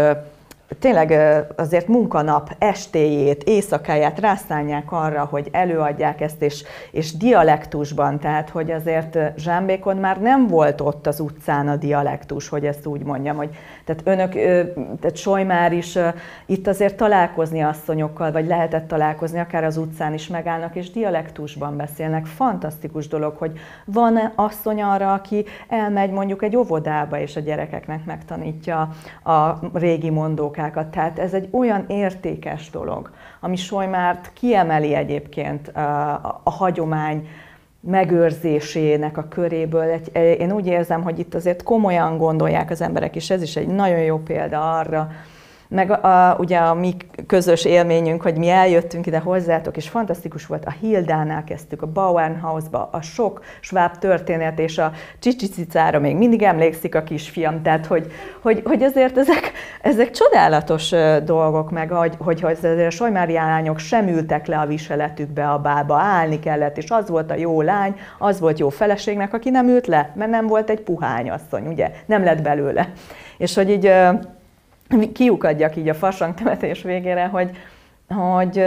tényleg 0.79 1.15
azért 1.57 1.89
munkanap 1.89 2.55
estéjét, 2.59 3.43
éjszakáját 3.43 4.21
rászállják 4.21 4.93
arra, 4.93 5.25
hogy 5.25 5.49
előadják 5.53 6.21
ezt, 6.21 6.43
és, 6.43 6.65
és 6.91 7.17
dialektusban, 7.17 8.19
tehát 8.19 8.51
hogy 8.51 8.71
azért 8.71 9.19
Zsámbékon 9.37 9.97
már 9.97 10.21
nem 10.21 10.47
volt 10.47 10.81
ott 10.81 11.07
az 11.07 11.21
utcán 11.21 11.69
a 11.69 11.77
dialektus, 11.77 12.49
hogy 12.49 12.67
ezt 12.67 12.87
úgy 12.87 13.03
mondjam, 13.03 13.37
hogy 13.37 13.51
tehát 13.87 14.03
önök, 14.05 14.33
tehát 15.01 15.17
Solymár 15.17 15.73
is 15.73 15.99
itt 16.47 16.67
azért 16.67 16.97
találkozni 16.97 17.63
asszonyokkal, 17.63 18.33
vagy 18.33 18.47
lehetett 18.47 18.89
találkozni, 18.89 19.39
akár 19.39 19.65
az 19.65 19.77
utcán 19.77 20.15
is 20.15 20.29
megállnak, 20.29 20.75
és 20.75 20.91
dialektusban 20.91 21.77
beszélnek. 21.77 22.27
Fantasztikus 22.27 23.09
dolog, 23.09 23.37
hogy 23.37 23.59
van 23.85 24.33
asszony 24.35 24.83
arra, 24.83 25.13
aki 25.13 25.45
elmegy 25.69 26.11
mondjuk 26.11 26.43
egy 26.43 26.57
óvodába, 26.57 27.19
és 27.19 27.37
a 27.37 27.41
gyerekeknek 27.41 28.05
megtanítja 28.05 28.89
a 29.25 29.59
régi 29.73 30.11
mondókákat. 30.11 30.87
Tehát 30.87 31.19
ez 31.19 31.35
egy 31.35 31.49
olyan 31.51 31.85
értékes 31.89 32.71
dolog, 32.71 33.11
ami 33.41 33.57
Solymárt 33.57 34.31
kiemeli 34.33 34.95
egyébként 34.95 35.69
a, 35.69 35.81
a, 36.11 36.41
a 36.45 36.51
hagyomány, 36.51 37.29
megőrzésének 37.87 39.17
a 39.17 39.29
köréből. 39.29 39.91
Egy, 39.91 40.39
én 40.41 40.53
úgy 40.53 40.67
érzem, 40.67 41.03
hogy 41.03 41.19
itt 41.19 41.35
azért 41.35 41.63
komolyan 41.63 42.19
gondolják 42.19 42.71
az 42.71 42.81
emberek, 42.81 43.17
és 43.17 43.31
ez 43.31 43.43
is 43.43 43.57
egy 43.57 43.67
nagyon 43.67 44.01
jó 44.01 44.19
példa 44.19 44.79
arra, 44.79 45.11
meg 45.69 45.91
a, 45.91 46.37
ugye 46.39 46.59
a 46.59 46.75
mi 46.75 46.97
közös 47.27 47.65
élményünk, 47.65 48.23
hogy 48.23 48.39
mi 48.39 48.49
eljöttünk 48.49 49.07
ide 49.07 49.19
hozzátok, 49.19 49.77
és 49.77 49.89
fantasztikus 49.89 50.47
volt, 50.47 50.65
a 50.65 50.75
Hildánál 50.81 51.45
kezdtük, 51.45 51.83
a 51.83 51.87
Bauernhausba, 51.87 52.89
a 52.93 53.01
sok 53.01 53.45
sváb 53.61 53.99
történet, 53.99 54.59
és 54.59 54.79
a 54.79 54.93
csicsicicára 55.19 55.99
még 55.99 56.17
mindig 56.17 56.43
emlékszik 56.43 56.95
a 56.95 57.03
kisfiam, 57.03 57.63
tehát 57.63 57.87
hogy, 57.87 58.13
hogy, 58.41 58.63
hogy 58.65 58.83
azért 58.83 59.19
ezek, 59.19 59.53
ezek 59.83 60.11
csodálatos 60.11 60.93
dolgok, 61.25 61.71
meg 61.71 61.91
hogy, 61.91 62.15
hogy, 62.19 62.45
azért 62.45 62.87
a 62.87 62.91
solymári 62.91 63.33
lányok 63.33 63.79
sem 63.79 64.09
ültek 64.09 64.47
le 64.47 64.59
a 64.59 64.67
viseletükbe 64.67 65.51
a 65.51 65.59
bába, 65.59 65.97
állni 65.97 66.39
kellett, 66.39 66.77
és 66.77 66.91
az 66.91 67.09
volt 67.09 67.31
a 67.31 67.35
jó 67.35 67.61
lány, 67.61 67.95
az 68.19 68.41
volt 68.41 68.59
jó 68.59 68.69
feleségnek, 68.69 69.33
aki 69.33 69.51
nem 69.51 69.69
ült 69.69 69.87
le, 69.87 70.13
mert 70.15 70.31
nem 70.31 70.47
volt 70.47 70.71
egy 70.71 70.81
puhány 70.81 71.31
asszony, 71.31 71.67
ugye, 71.67 71.91
nem 72.07 72.25
lett 72.25 72.43
belőle. 72.43 72.93
És 73.39 73.55
hogy 73.55 73.71
így 73.71 73.93
kiukadjak 75.13 75.77
így 75.77 75.89
a 75.89 76.35
temetés 76.35 76.83
végére, 76.83 77.27
hogy, 77.27 77.51
hogy 78.09 78.65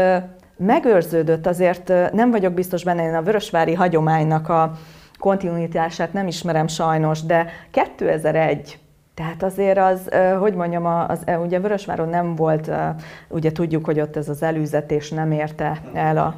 megőrződött 0.57 1.47
azért, 1.47 1.93
nem 2.13 2.31
vagyok 2.31 2.53
biztos 2.53 2.83
benne, 2.83 3.03
én 3.03 3.15
a 3.15 3.21
vörösvári 3.21 3.73
hagyománynak 3.73 4.49
a 4.49 4.71
kontinuitását 5.19 6.13
nem 6.13 6.27
ismerem 6.27 6.67
sajnos, 6.67 7.23
de 7.23 7.45
2001 7.71 8.79
tehát 9.19 9.43
azért 9.43 9.77
az, 9.77 10.09
hogy 10.39 10.53
mondjam, 10.53 10.85
az, 10.85 11.23
ugye 11.43 11.59
Vörösváron 11.59 12.09
nem 12.09 12.35
volt, 12.35 12.71
ugye 13.27 13.51
tudjuk, 13.51 13.85
hogy 13.85 13.99
ott 13.99 14.15
ez 14.15 14.29
az 14.29 14.43
előzetés 14.43 15.09
nem 15.09 15.31
érte 15.31 15.81
el 15.93 16.17
a, 16.17 16.35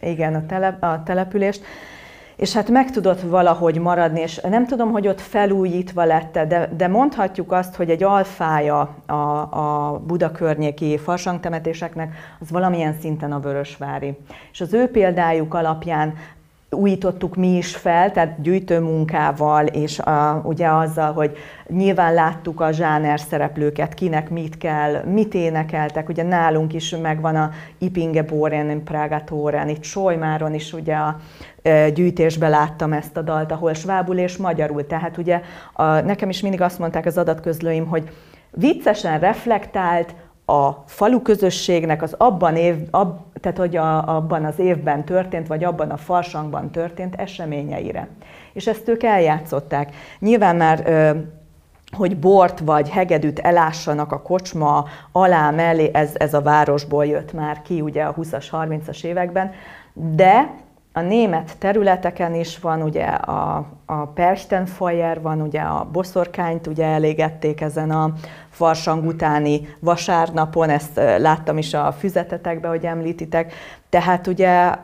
igen, 0.00 0.34
a, 0.34 0.46
telep, 0.46 0.82
a 0.82 1.02
települést, 1.04 1.64
és 2.42 2.52
hát 2.52 2.68
meg 2.68 2.90
tudott 2.90 3.20
valahogy 3.20 3.78
maradni, 3.78 4.20
és 4.20 4.40
nem 4.48 4.66
tudom, 4.66 4.90
hogy 4.90 5.08
ott 5.08 5.20
felújítva 5.20 6.04
lett 6.04 6.32
de, 6.32 6.70
de 6.76 6.88
mondhatjuk 6.88 7.52
azt, 7.52 7.74
hogy 7.74 7.90
egy 7.90 8.02
alfája 8.02 8.96
a, 9.06 9.12
a 9.12 9.98
Buda 10.06 10.30
környéki 10.30 10.98
farsangtemetéseknek, 10.98 12.14
az 12.40 12.50
valamilyen 12.50 12.96
szinten 13.00 13.32
a 13.32 13.40
Vörösvári. 13.40 14.16
És 14.52 14.60
az 14.60 14.74
ő 14.74 14.86
példájuk 14.86 15.54
alapján 15.54 16.14
újítottuk 16.74 17.36
mi 17.36 17.56
is 17.56 17.76
fel, 17.76 18.10
tehát 18.10 18.42
gyűjtőmunkával, 18.42 19.66
és 19.66 19.98
a, 19.98 20.40
ugye 20.44 20.68
azzal, 20.68 21.12
hogy 21.12 21.36
nyilván 21.66 22.14
láttuk 22.14 22.60
a 22.60 22.72
zsáner 22.72 23.20
szereplőket, 23.20 23.94
kinek 23.94 24.30
mit 24.30 24.58
kell, 24.58 25.04
mit 25.04 25.34
énekeltek, 25.34 26.08
ugye 26.08 26.22
nálunk 26.22 26.72
is 26.72 26.96
megvan 27.02 27.36
a 27.36 27.50
Ipingeboren, 27.78 28.84
Pragatoren, 28.84 29.68
itt 29.68 29.82
Solymáron 29.82 30.54
is 30.54 30.72
ugye 30.72 30.94
a 30.94 31.16
e, 31.62 31.90
gyűjtésben 31.90 32.50
láttam 32.50 32.92
ezt 32.92 33.16
a 33.16 33.22
dalt, 33.22 33.52
ahol 33.52 33.74
svábul 33.74 34.16
és 34.16 34.36
magyarul, 34.36 34.86
tehát 34.86 35.16
ugye 35.16 35.40
a, 35.72 35.84
nekem 35.84 36.28
is 36.28 36.40
mindig 36.40 36.60
azt 36.60 36.78
mondták 36.78 37.06
az 37.06 37.18
adatközlőim, 37.18 37.86
hogy 37.86 38.08
viccesen 38.50 39.18
reflektált, 39.18 40.14
a 40.44 40.70
falu 40.86 41.22
közösségnek 41.22 42.02
az 42.02 42.14
abban, 42.18 42.56
év, 42.56 42.76
ab, 42.90 43.18
tehát 43.40 43.58
hogy 43.58 43.76
a, 43.76 44.16
abban 44.16 44.44
az 44.44 44.58
évben 44.58 45.04
történt, 45.04 45.46
vagy 45.46 45.64
abban 45.64 45.90
a 45.90 45.96
farsangban 45.96 46.70
történt 46.70 47.14
eseményeire. 47.14 48.08
És 48.52 48.66
ezt 48.66 48.88
ők 48.88 49.02
eljátszották. 49.02 49.94
Nyilván 50.18 50.56
már 50.56 50.84
hogy 51.96 52.16
bort 52.16 52.58
vagy 52.58 52.90
hegedűt 52.90 53.38
elássanak 53.38 54.12
a 54.12 54.22
kocsma 54.22 54.84
alá 55.12 55.50
mellé, 55.50 55.90
ez, 55.92 56.10
ez 56.14 56.34
a 56.34 56.40
városból 56.40 57.06
jött 57.06 57.32
már 57.32 57.62
ki 57.62 57.80
ugye 57.80 58.02
a 58.02 58.14
20-as, 58.14 58.46
30-as 58.50 59.04
években, 59.04 59.52
de 59.92 60.50
a 60.92 61.00
német 61.00 61.56
területeken 61.58 62.34
is 62.34 62.58
van 62.58 62.82
ugye 62.82 63.06
a, 63.06 63.66
a 63.86 64.06
Persten 64.06 64.66
Fire 64.66 65.18
van, 65.22 65.40
ugye 65.40 65.60
a 65.60 65.88
boszorkányt 65.92 66.66
ugye 66.66 66.86
elégették 66.86 67.60
ezen 67.60 67.90
a 67.90 68.12
farsang 68.52 69.06
utáni 69.06 69.68
vasárnapon, 69.80 70.68
ezt 70.68 70.96
láttam 71.18 71.58
is 71.58 71.74
a 71.74 71.92
füzetetekben, 71.98 72.70
hogy 72.70 72.84
említitek, 72.84 73.52
tehát 73.88 74.26
ugye, 74.26 74.74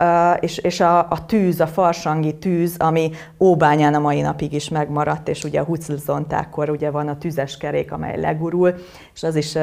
és, 0.40 0.58
és 0.58 0.80
a, 0.80 0.98
a 0.98 1.26
tűz, 1.26 1.60
a 1.60 1.66
farsangi 1.66 2.38
tűz, 2.38 2.76
ami 2.78 3.10
Óbányán 3.40 3.94
a 3.94 3.98
mai 3.98 4.20
napig 4.20 4.52
is 4.52 4.68
megmaradt, 4.68 5.28
és 5.28 5.44
ugye 5.44 5.60
a 5.60 5.64
Huclzontákkor 5.64 6.70
ugye 6.70 6.90
van 6.90 7.08
a 7.08 7.18
tüzes 7.18 7.56
kerék, 7.56 7.92
amely 7.92 8.20
legurul, 8.20 8.74
és 9.14 9.22
az 9.22 9.36
is 9.36 9.54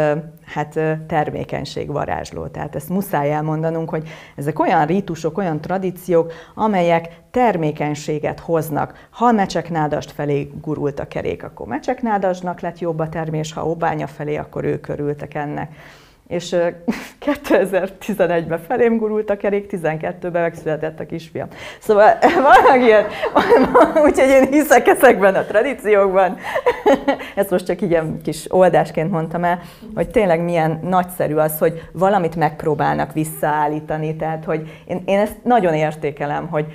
hát 0.45 0.79
termékenység 1.07 1.91
varázsló. 1.91 2.47
Tehát 2.47 2.75
ezt 2.75 2.89
muszáj 2.89 3.33
elmondanunk, 3.33 3.89
hogy 3.89 4.07
ezek 4.35 4.59
olyan 4.59 4.85
rítusok, 4.85 5.37
olyan 5.37 5.61
tradíciók, 5.61 6.33
amelyek 6.55 7.23
termékenységet 7.35 8.39
hoznak. 8.39 9.07
Ha 9.09 9.31
mecseknádast 9.31 10.11
felé 10.11 10.51
gurult 10.61 10.99
a 10.99 11.07
kerék, 11.07 11.43
akkor 11.43 11.67
mecseknádasnak 11.67 12.59
lett 12.59 12.79
jobb 12.79 12.99
a 12.99 13.09
termés, 13.09 13.53
ha 13.53 13.67
Óbánya 13.67 14.07
felé, 14.07 14.35
akkor 14.35 14.63
ők 14.63 14.81
körültek 14.81 15.33
ennek 15.33 15.71
és 16.27 16.55
2011-ben 17.25 18.59
felém 18.67 18.97
gurult 18.97 19.29
a 19.29 19.37
kerék, 19.37 19.69
12-ben 19.71 20.41
megszületett 20.41 20.99
a 20.99 21.05
kisfiam. 21.05 21.47
Szóval 21.79 22.17
van 22.69 22.81
ilyen, 22.81 23.05
úgyhogy 24.05 24.29
én 24.29 24.47
hiszek 24.51 24.87
ezekben 24.87 25.35
a 25.35 25.43
tradíciókban. 25.43 26.37
Ezt 27.35 27.49
most 27.49 27.65
csak 27.65 27.81
ilyen 27.81 28.21
kis 28.23 28.45
oldásként 28.53 29.11
mondtam 29.11 29.43
el, 29.43 29.61
hogy 29.95 30.09
tényleg 30.09 30.41
milyen 30.41 30.79
nagyszerű 30.83 31.35
az, 31.35 31.57
hogy 31.57 31.89
valamit 31.91 32.35
megpróbálnak 32.35 33.13
visszaállítani, 33.13 34.15
tehát 34.15 34.45
hogy 34.45 34.81
én, 34.85 35.01
én 35.05 35.19
ezt 35.19 35.43
nagyon 35.43 35.73
értékelem, 35.73 36.47
hogy 36.47 36.65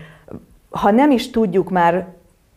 ha 0.71 0.91
nem 0.91 1.11
is 1.11 1.31
tudjuk 1.31 1.71
már 1.71 2.07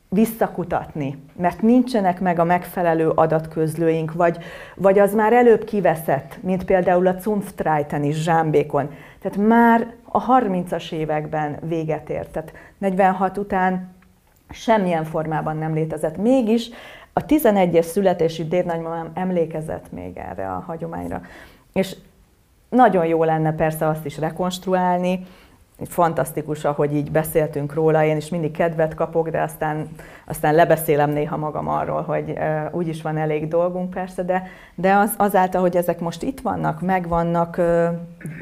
visszakutatni, 0.10 1.24
mert 1.36 1.62
nincsenek 1.62 2.20
meg 2.20 2.40
a 2.40 2.44
megfelelő 2.44 3.10
adatközlőink, 3.10 4.14
vagy, 4.14 4.38
vagy 4.76 5.00
az 5.00 5.14
már 5.14 5.34
előbb 5.34 5.64
kiveszett, 5.64 6.38
mint 6.42 6.66
például 6.66 7.08
a 7.08 7.20
Zunftreiten 7.20 8.04
is 8.04 8.24
Zsámbékon. 8.24 8.90
Tehát 9.22 9.38
már 9.38 9.94
a 10.04 10.26
30-as 10.26 10.92
években 10.92 11.58
véget 11.62 12.10
ért, 12.10 12.30
tehát 12.30 12.54
46 12.78 13.38
után 13.38 13.92
semmilyen 14.50 15.04
formában 15.04 15.58
nem 15.58 15.74
létezett. 15.74 16.18
Mégis 16.18 16.70
a 17.14 17.26
11-es 17.26 17.86
születésű 17.86 18.44
dédnagymamám 18.44 19.12
emlékezett 19.14 19.92
még 19.92 20.18
erre 20.18 20.52
a 20.52 20.64
hagyományra. 20.68 21.22
És 21.74 21.96
nagyon 22.70 23.06
jó 23.06 23.24
lenne 23.24 23.54
persze 23.54 23.88
azt 23.88 24.06
is 24.06 24.18
rekonstruálni, 24.18 25.26
fantasztikus, 25.86 26.64
ahogy 26.66 26.96
így 26.96 27.12
beszéltünk 27.12 27.74
róla, 27.74 28.04
én 28.04 28.18
is 28.18 28.30
mindig 28.30 28.52
kedvet 28.52 28.94
kapok, 28.96 29.30
de 29.30 29.42
aztán, 29.42 29.90
aztán 30.26 30.56
lebeszélem 30.56 31.10
néha 31.10 31.38
magam 31.38 31.68
arról, 31.68 32.02
hogy 32.02 32.30
uh, 32.30 32.76
úgyis 32.76 33.02
van 33.02 33.18
elég 33.18 33.48
dolgunk 33.48 33.90
persze, 33.90 34.24
de, 34.24 34.44
de 34.76 34.94
az, 34.94 35.14
azáltal, 35.18 35.62
hogy 35.62 35.76
ezek 35.76 36.00
most 36.00 36.24
itt 36.24 36.40
vannak, 36.40 36.82
megvannak, 36.82 37.58
uh, 37.58 37.66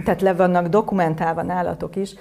tehát 0.03 0.21
le 0.21 0.33
vannak 0.33 0.67
dokumentálva 0.67 1.41
nálatok 1.41 1.95
is, 1.95 2.15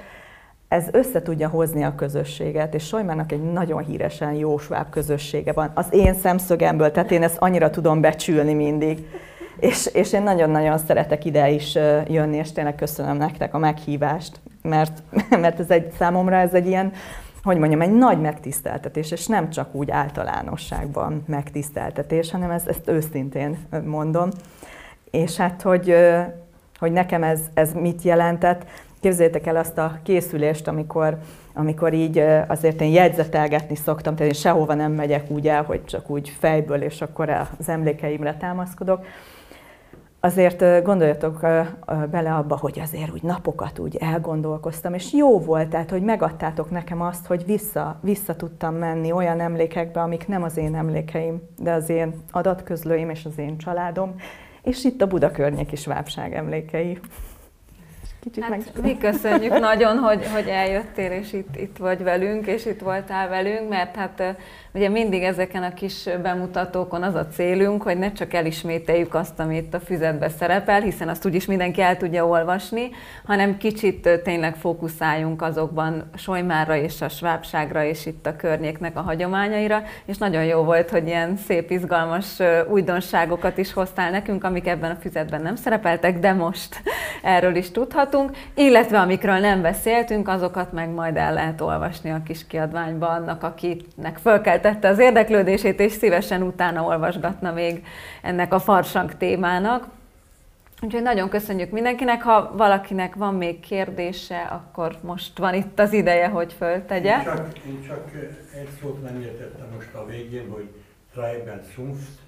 ez 0.69 0.89
össze 0.93 1.23
tudja 1.23 1.49
hozni 1.49 1.83
a 1.83 1.95
közösséget, 1.95 2.75
és 2.75 2.87
Sojmának 2.87 3.33
egy 3.33 3.53
nagyon 3.53 3.85
híresen 3.85 4.33
jó 4.33 4.57
közössége 4.91 5.53
van. 5.53 5.71
Az 5.75 5.87
én 5.91 6.15
szemszögemből, 6.15 6.91
tehát 6.91 7.11
én 7.11 7.23
ezt 7.23 7.37
annyira 7.39 7.71
tudom 7.71 8.01
becsülni 8.01 8.55
mindig. 8.55 9.07
És, 9.61 9.87
és 9.87 10.13
én 10.13 10.23
nagyon-nagyon 10.23 10.79
szeretek 10.79 11.25
ide 11.25 11.51
is 11.51 11.75
jönni, 12.07 12.37
és 12.37 12.53
tényleg 12.53 12.75
köszönöm 12.75 13.17
nektek 13.17 13.55
a 13.55 13.59
meghívást 13.59 14.41
mert, 14.63 15.03
mert 15.45 15.61
ez 15.61 15.71
egy, 15.71 15.93
számomra 15.99 16.37
ez 16.37 16.55
egy 16.55 16.67
ilyen, 16.67 16.93
hogy 17.43 17.59
mondjam, 17.59 17.81
egy 17.81 17.93
nagy 17.93 18.21
megtiszteltetés, 18.21 19.11
és 19.11 19.27
nem 19.27 19.51
csak 19.51 19.75
úgy 19.75 19.91
általánosságban 19.91 21.25
megtiszteltetés, 21.27 22.31
hanem 22.31 22.51
ezt, 22.51 22.69
ezt 22.69 22.89
őszintén 22.89 23.59
mondom. 23.85 24.29
És 25.11 25.37
hát, 25.37 25.63
hogy, 25.63 25.95
hogy 26.79 26.93
nekem 26.93 27.23
ez, 27.23 27.41
ez 27.55 27.73
mit 27.73 28.03
jelentett, 28.03 28.65
képzeljétek 29.01 29.47
el 29.47 29.57
azt 29.57 29.79
a 29.79 29.99
készülést, 30.03 30.69
amikor, 30.69 31.19
amikor 31.55 31.93
így 31.93 32.19
azért 32.47 32.81
én 32.81 32.93
jegyzetelgetni 32.93 33.77
szoktam, 33.77 34.15
tehát 34.15 34.33
én 34.33 34.41
sehova 34.41 34.75
nem 34.75 34.93
megyek 34.93 35.31
úgy 35.31 35.49
el, 35.49 35.63
hogy 35.63 35.85
csak 35.85 36.11
úgy 36.11 36.29
fejből, 36.39 36.83
és 36.83 37.01
akkor 37.01 37.31
az 37.31 37.69
emlékeimre 37.69 38.37
támaszkodok, 38.37 39.05
azért 40.21 40.83
gondoljatok 40.83 41.41
bele 42.11 42.35
abba, 42.35 42.57
hogy 42.57 42.81
azért 42.81 43.13
úgy 43.13 43.23
napokat 43.23 43.79
úgy 43.79 43.97
elgondolkoztam, 43.97 44.95
és 44.95 45.13
jó 45.13 45.39
volt, 45.39 45.69
tehát, 45.69 45.91
hogy 45.91 46.03
megadtátok 46.03 46.71
nekem 46.71 47.01
azt, 47.01 47.27
hogy 47.27 47.45
vissza, 47.47 47.99
vissza 48.03 48.37
tudtam 48.37 48.75
menni 48.75 49.13
olyan 49.13 49.41
emlékekbe, 49.41 50.01
amik 50.01 50.29
nem 50.29 50.43
az 50.43 50.57
én 50.57 50.75
emlékeim, 50.75 51.43
de 51.59 51.73
az 51.73 51.89
én 51.89 52.15
adatközlőim 52.31 53.11
és 53.11 53.25
az 53.25 53.39
én 53.39 53.59
családom, 53.59 54.15
és 54.63 54.85
itt 54.85 55.03
a 55.03 55.07
Buda 55.07 55.31
környéki 55.31 55.77
svábság 55.77 56.35
emlékei. 56.35 56.99
Kicsit 58.21 58.43
hát, 58.43 58.51
meg... 58.51 58.63
Mi 58.83 58.99
köszönjük 58.99 59.59
nagyon, 59.59 59.99
hogy, 59.99 60.27
hogy 60.35 60.49
eljöttél, 60.49 61.11
és 61.11 61.33
itt, 61.33 61.57
itt 61.57 61.77
vagy 61.77 62.03
velünk, 62.03 62.47
és 62.47 62.67
itt 62.67 62.81
voltál 62.81 63.29
velünk, 63.29 63.69
mert 63.69 63.97
hát 63.97 64.37
ugye 64.73 64.89
mindig 64.89 65.23
ezeken 65.23 65.63
a 65.63 65.75
kis 65.75 66.09
bemutatókon 66.23 67.03
az 67.03 67.15
a 67.15 67.27
célunk, 67.27 67.83
hogy 67.83 67.99
ne 67.99 68.13
csak 68.13 68.35
elismételjük 68.35 69.15
azt, 69.15 69.41
ami 69.41 69.57
itt 69.57 69.75
a 69.75 69.81
füzetbe 69.81 70.29
szerepel, 70.29 70.81
hiszen 70.81 71.09
azt 71.09 71.27
úgyis 71.27 71.47
mindenki 71.47 71.81
el 71.81 71.97
tudja 71.97 72.27
olvasni, 72.27 72.91
hanem 73.25 73.57
kicsit 73.57 74.21
tényleg 74.25 74.57
fókuszáljunk 74.57 75.43
azokban 75.43 76.11
Solymára 76.17 76.77
és 76.77 77.01
a 77.01 77.09
svábságra, 77.09 77.85
és 77.85 78.07
itt 78.07 78.27
a 78.27 78.37
környéknek 78.37 78.97
a 78.97 79.01
hagyományaira, 79.01 79.83
és 80.05 80.19
nagyon 80.19 80.45
jó 80.45 80.63
volt, 80.63 80.91
hogy 80.91 81.07
ilyen 81.07 81.37
szép, 81.37 81.71
izgalmas 81.71 82.39
újdonságokat 82.69 83.59
is 83.59 83.73
hoztál 83.73 84.11
nekünk, 84.11 84.45
amik 84.45 84.67
ebben 84.67 84.91
a 84.91 84.99
füzetben 85.01 85.43
nem 85.43 85.57
szerepeltek, 85.57 86.19
de 86.19 86.33
most 86.33 86.83
erről 87.23 87.55
is 87.55 87.71
tudhat 87.71 88.10
hallhatunk, 88.11 88.37
illetve 88.55 88.99
amikről 88.99 89.39
nem 89.39 89.63
beszéltünk, 89.63 90.29
azokat 90.29 90.73
meg 90.73 90.89
majd 90.89 91.17
el 91.17 91.33
lehet 91.35 91.61
olvasni 91.61 92.11
a 92.11 92.23
kis 92.25 92.47
kiadványban 92.47 93.11
annak, 93.11 93.43
akinek 93.43 94.19
fölkeltette 94.23 94.89
az 94.89 94.99
érdeklődését, 94.99 95.81
és 95.81 95.93
szívesen 95.93 96.43
utána 96.43 96.83
olvasgatna 96.83 97.53
még 97.53 97.85
ennek 98.23 98.55
a 98.55 98.59
farsang 98.59 99.17
témának. 99.17 99.87
Úgyhogy 100.83 101.03
nagyon 101.03 101.29
köszönjük 101.29 101.71
mindenkinek, 101.71 102.23
ha 102.23 102.53
valakinek 102.57 103.15
van 103.15 103.35
még 103.35 103.61
kérdése, 103.61 104.39
akkor 104.39 104.97
most 105.01 105.39
van 105.39 105.55
itt 105.55 105.79
az 105.79 105.93
ideje, 105.93 106.29
hogy 106.29 106.53
föltegye. 106.53 107.17
Én 107.17 107.25
csak, 107.25 107.59
én 107.67 107.85
csak 107.87 108.11
egy 108.55 108.69
szót 108.81 109.03
nem 109.03 109.21
értettem 109.21 109.67
most 109.75 109.95
a 109.95 110.07
végén, 110.07 110.51
hogy 110.51 110.69
Treiben 111.13 111.61
Zunft. 111.75 112.19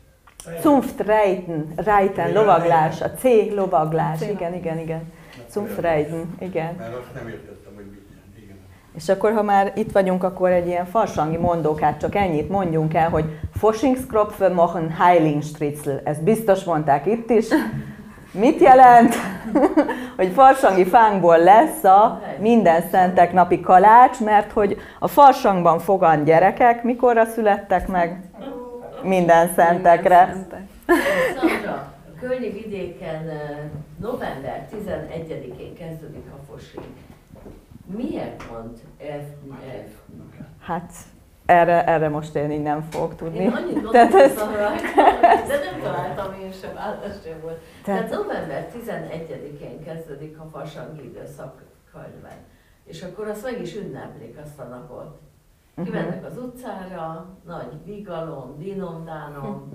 Zunft 0.61 1.01
Reiten, 1.01 1.73
Reiten, 1.77 2.33
lovaglás, 2.33 3.01
a 3.01 3.11
C 3.11 3.23
lovaglás, 3.55 4.21
igen, 4.21 4.55
igen, 4.55 4.79
igen. 4.79 5.13
Zum 5.53 5.67
Freiden, 5.67 6.35
igen. 6.39 6.75
Mert 6.79 6.95
azt 6.95 7.15
nem 7.15 7.29
értettem, 7.29 7.73
hogy 7.75 7.85
mit 7.85 8.45
igen. 8.45 8.57
És 8.95 9.09
akkor, 9.09 9.33
ha 9.33 9.43
már 9.43 9.73
itt 9.77 9.93
vagyunk, 9.93 10.23
akkor 10.25 10.51
egy 10.51 10.67
ilyen 10.67 10.87
farsangi 10.87 11.37
mondókát 11.37 12.01
csak 12.01 12.15
ennyit 12.15 12.49
mondjunk 12.49 12.95
el, 12.95 13.09
hogy 13.09 13.25
Foschingskropfe 13.57 14.49
machen 14.49 14.91
Heilingstritzel. 14.91 16.01
Ezt 16.05 16.23
biztos 16.23 16.65
mondták 16.65 17.07
itt 17.07 17.31
is. 17.31 17.47
Mit 18.31 18.61
jelent? 18.61 19.15
hogy 20.17 20.33
farsangi 20.33 20.85
fánkból 20.85 21.39
lesz 21.39 21.85
a 21.85 22.23
minden 22.39 22.83
szentek 22.91 23.33
napi 23.33 23.61
kalács, 23.61 24.21
mert 24.21 24.53
hogy 24.53 24.77
a 24.99 25.09
farsangban 25.09 25.79
fogan 25.79 26.25
gyerekek 26.25 26.83
mikorra 26.83 27.25
születtek 27.25 27.89
meg? 27.89 28.21
Minden 29.03 29.53
szentekre. 29.55 30.27
Minden 30.27 30.69
szentek 30.87 31.91
kölni 32.23 32.51
vidéken 32.51 33.31
november 34.03 34.69
11-én 34.73 35.75
kezdődik 35.75 36.27
a 36.33 36.43
fosing. 36.51 36.85
Miért 37.87 38.51
mond 38.51 38.79
F? 38.99 39.49
F? 39.87 40.13
Hát 40.59 40.93
erre, 41.47 41.87
erre 41.87 42.09
most 42.09 42.35
én 42.35 42.51
így 42.51 42.63
nem 42.63 42.83
fogok 42.91 43.17
tudni. 43.17 43.39
Én 43.39 43.51
annyit 43.51 43.83
gondoltam 43.83 44.21
ez... 44.21 44.39
rajta, 44.39 45.21
de 45.47 45.59
nem 45.71 45.81
találtam 45.83 46.41
én 46.41 46.53
sem, 46.53 46.77
állat 46.77 47.23
sem 47.25 47.41
volt. 47.41 47.61
Tehát, 47.85 48.09
Tehát 48.09 48.23
november 48.23 48.69
11-én 48.77 49.83
kezdődik 49.85 50.39
a 50.39 50.45
fasangi 50.53 51.05
időszak 51.05 51.63
könyvben. 51.93 52.37
És 52.85 53.03
akkor 53.03 53.29
azt 53.29 53.43
meg 53.43 53.61
is 53.61 53.77
ünneplik 53.77 54.39
azt 54.45 54.59
a 54.59 54.65
napot. 54.65 55.21
Mhm. 55.75 55.87
Kimennek 55.87 56.25
az 56.25 56.39
utcára, 56.39 57.29
nagy 57.47 57.85
vigalom, 57.85 58.59
dinomdánom, 58.59 59.73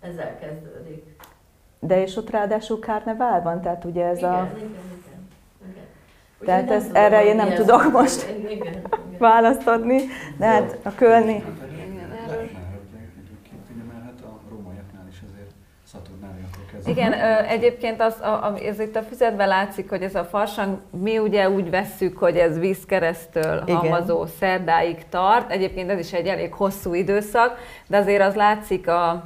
ezzel 0.00 0.38
kezdődik. 0.38 1.16
De 1.84 2.02
és 2.02 2.16
ott 2.16 2.30
ráadásul 2.30 2.78
karnevál 2.78 3.42
van, 3.42 3.60
tehát 3.60 3.84
ugye 3.84 4.04
ez 4.04 4.18
igen, 4.18 4.30
a... 4.30 4.48
Igen, 4.56 4.56
igen, 4.56 4.70
igen. 6.40 6.44
Tehát 6.44 6.70
ez, 6.70 6.86
tudom, 6.86 7.02
erre 7.02 7.24
én 7.24 7.36
nem 7.36 7.54
tudok 7.54 7.92
most 7.92 8.28
igen, 8.28 8.50
igen, 8.50 8.82
választ 9.18 9.66
adni, 9.66 10.00
de 10.38 10.46
hát 10.46 10.78
a 10.82 10.94
kölni... 10.94 11.44
Igen, 16.84 17.12
uh-huh. 17.12 17.50
egyébként 17.50 18.00
az, 18.00 18.20
a, 18.20 18.54
ez 18.64 18.80
itt 18.80 18.96
a 18.96 19.02
füzetben 19.02 19.48
látszik, 19.48 19.88
hogy 19.88 20.02
ez 20.02 20.14
a 20.14 20.24
farsang, 20.24 20.78
mi 20.90 21.18
ugye 21.18 21.50
úgy 21.50 21.70
vesszük, 21.70 22.18
hogy 22.18 22.36
ez 22.36 22.58
vízkeresztől 22.58 23.60
hamazó 23.66 24.26
szerdáig 24.26 25.08
tart. 25.08 25.50
Egyébként 25.50 25.90
ez 25.90 25.98
is 25.98 26.12
egy 26.12 26.26
elég 26.26 26.52
hosszú 26.52 26.94
időszak, 26.94 27.58
de 27.86 27.96
azért 27.96 28.22
az 28.22 28.34
látszik 28.34 28.88
a 28.88 29.22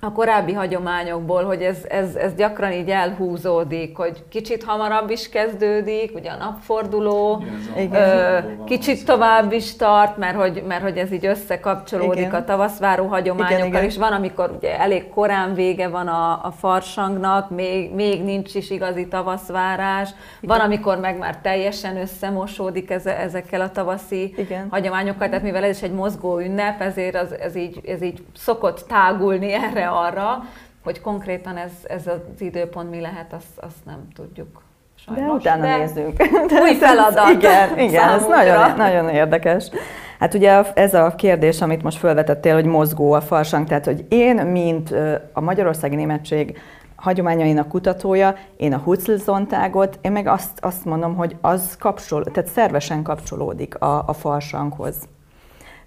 a 0.00 0.12
korábbi 0.12 0.52
hagyományokból, 0.52 1.44
hogy 1.44 1.62
ez, 1.62 1.76
ez, 1.88 2.14
ez 2.14 2.34
gyakran 2.34 2.72
így 2.72 2.88
elhúzódik, 2.88 3.96
hogy 3.96 4.24
kicsit 4.28 4.64
hamarabb 4.64 5.10
is 5.10 5.28
kezdődik, 5.28 6.14
ugye 6.14 6.30
a 6.30 6.36
napforduló, 6.36 7.44
Igen, 7.76 8.18
ö, 8.18 8.38
kicsit 8.64 9.04
tovább 9.04 9.52
is 9.52 9.76
tart, 9.76 10.16
mert 10.16 10.36
hogy, 10.36 10.62
mert 10.68 10.82
hogy 10.82 10.96
ez 10.96 11.12
így 11.12 11.26
összekapcsolódik 11.26 12.18
Igen. 12.18 12.34
a 12.34 12.44
tavaszváró 12.44 13.06
hagyományokkal, 13.06 13.66
Igen, 13.66 13.84
és 13.84 13.96
van, 13.96 14.12
amikor 14.12 14.54
ugye 14.56 14.80
elég 14.80 15.08
korán 15.08 15.54
vége 15.54 15.88
van 15.88 16.06
a, 16.06 16.30
a 16.32 16.50
farsangnak, 16.58 17.50
még, 17.50 17.94
még 17.94 18.24
nincs 18.24 18.54
is 18.54 18.70
igazi 18.70 19.08
tavaszvárás, 19.08 20.08
Igen. 20.40 20.56
van, 20.56 20.66
amikor 20.66 20.98
meg 20.98 21.18
már 21.18 21.38
teljesen 21.38 21.96
összemosódik 21.96 22.90
ez, 22.90 23.06
ezekkel 23.06 23.60
a 23.60 23.70
tavaszi 23.70 24.34
Igen. 24.36 24.66
hagyományokkal, 24.70 25.28
tehát 25.28 25.42
mivel 25.42 25.64
ez 25.64 25.76
is 25.76 25.82
egy 25.82 25.92
mozgó 25.92 26.38
ünnep, 26.38 26.80
ezért 26.80 27.16
az, 27.16 27.38
ez, 27.40 27.56
így, 27.56 27.80
ez 27.86 28.02
így 28.02 28.22
szokott 28.34 28.84
tágulni 28.88 29.52
erre 29.52 29.84
arra, 29.96 30.44
hogy 30.84 31.00
konkrétan 31.00 31.56
ez, 31.56 31.72
ez 31.88 32.06
az 32.06 32.40
időpont 32.40 32.90
mi 32.90 33.00
lehet, 33.00 33.32
azt, 33.32 33.58
azt 33.66 33.84
nem 33.84 34.08
tudjuk. 34.14 34.62
Sajnos. 34.94 35.24
De 35.24 35.32
utána 35.32 35.62
De 35.62 35.76
nézzünk. 35.76 36.22
Új 36.62 36.74
feladat. 36.86 37.30
igen, 37.30 37.78
igen 37.78 38.08
ez 38.08 38.26
nagyon, 38.26 38.76
nagyon 38.76 39.08
érdekes. 39.08 39.70
Hát 40.18 40.34
ugye 40.34 40.72
ez 40.74 40.94
a 40.94 41.14
kérdés, 41.14 41.60
amit 41.60 41.82
most 41.82 41.98
felvetettél, 41.98 42.54
hogy 42.54 42.64
mozgó 42.64 43.12
a 43.12 43.20
farsang, 43.20 43.66
tehát 43.66 43.84
hogy 43.84 44.04
én, 44.08 44.36
mint 44.36 44.94
a 45.32 45.40
Magyarországi 45.40 45.94
Németség 45.94 46.58
hagyományainak 46.96 47.68
kutatója, 47.68 48.34
én 48.56 48.72
a 48.72 48.78
Hutzlzontágot, 48.78 49.98
én 50.02 50.12
meg 50.12 50.26
azt, 50.26 50.58
azt 50.60 50.84
mondom, 50.84 51.14
hogy 51.14 51.36
az 51.40 51.76
kapcsol, 51.78 52.24
tehát 52.24 52.48
szervesen 52.48 53.02
kapcsolódik 53.02 53.80
a, 53.80 54.02
a 54.06 54.12
farsanghoz. 54.12 54.96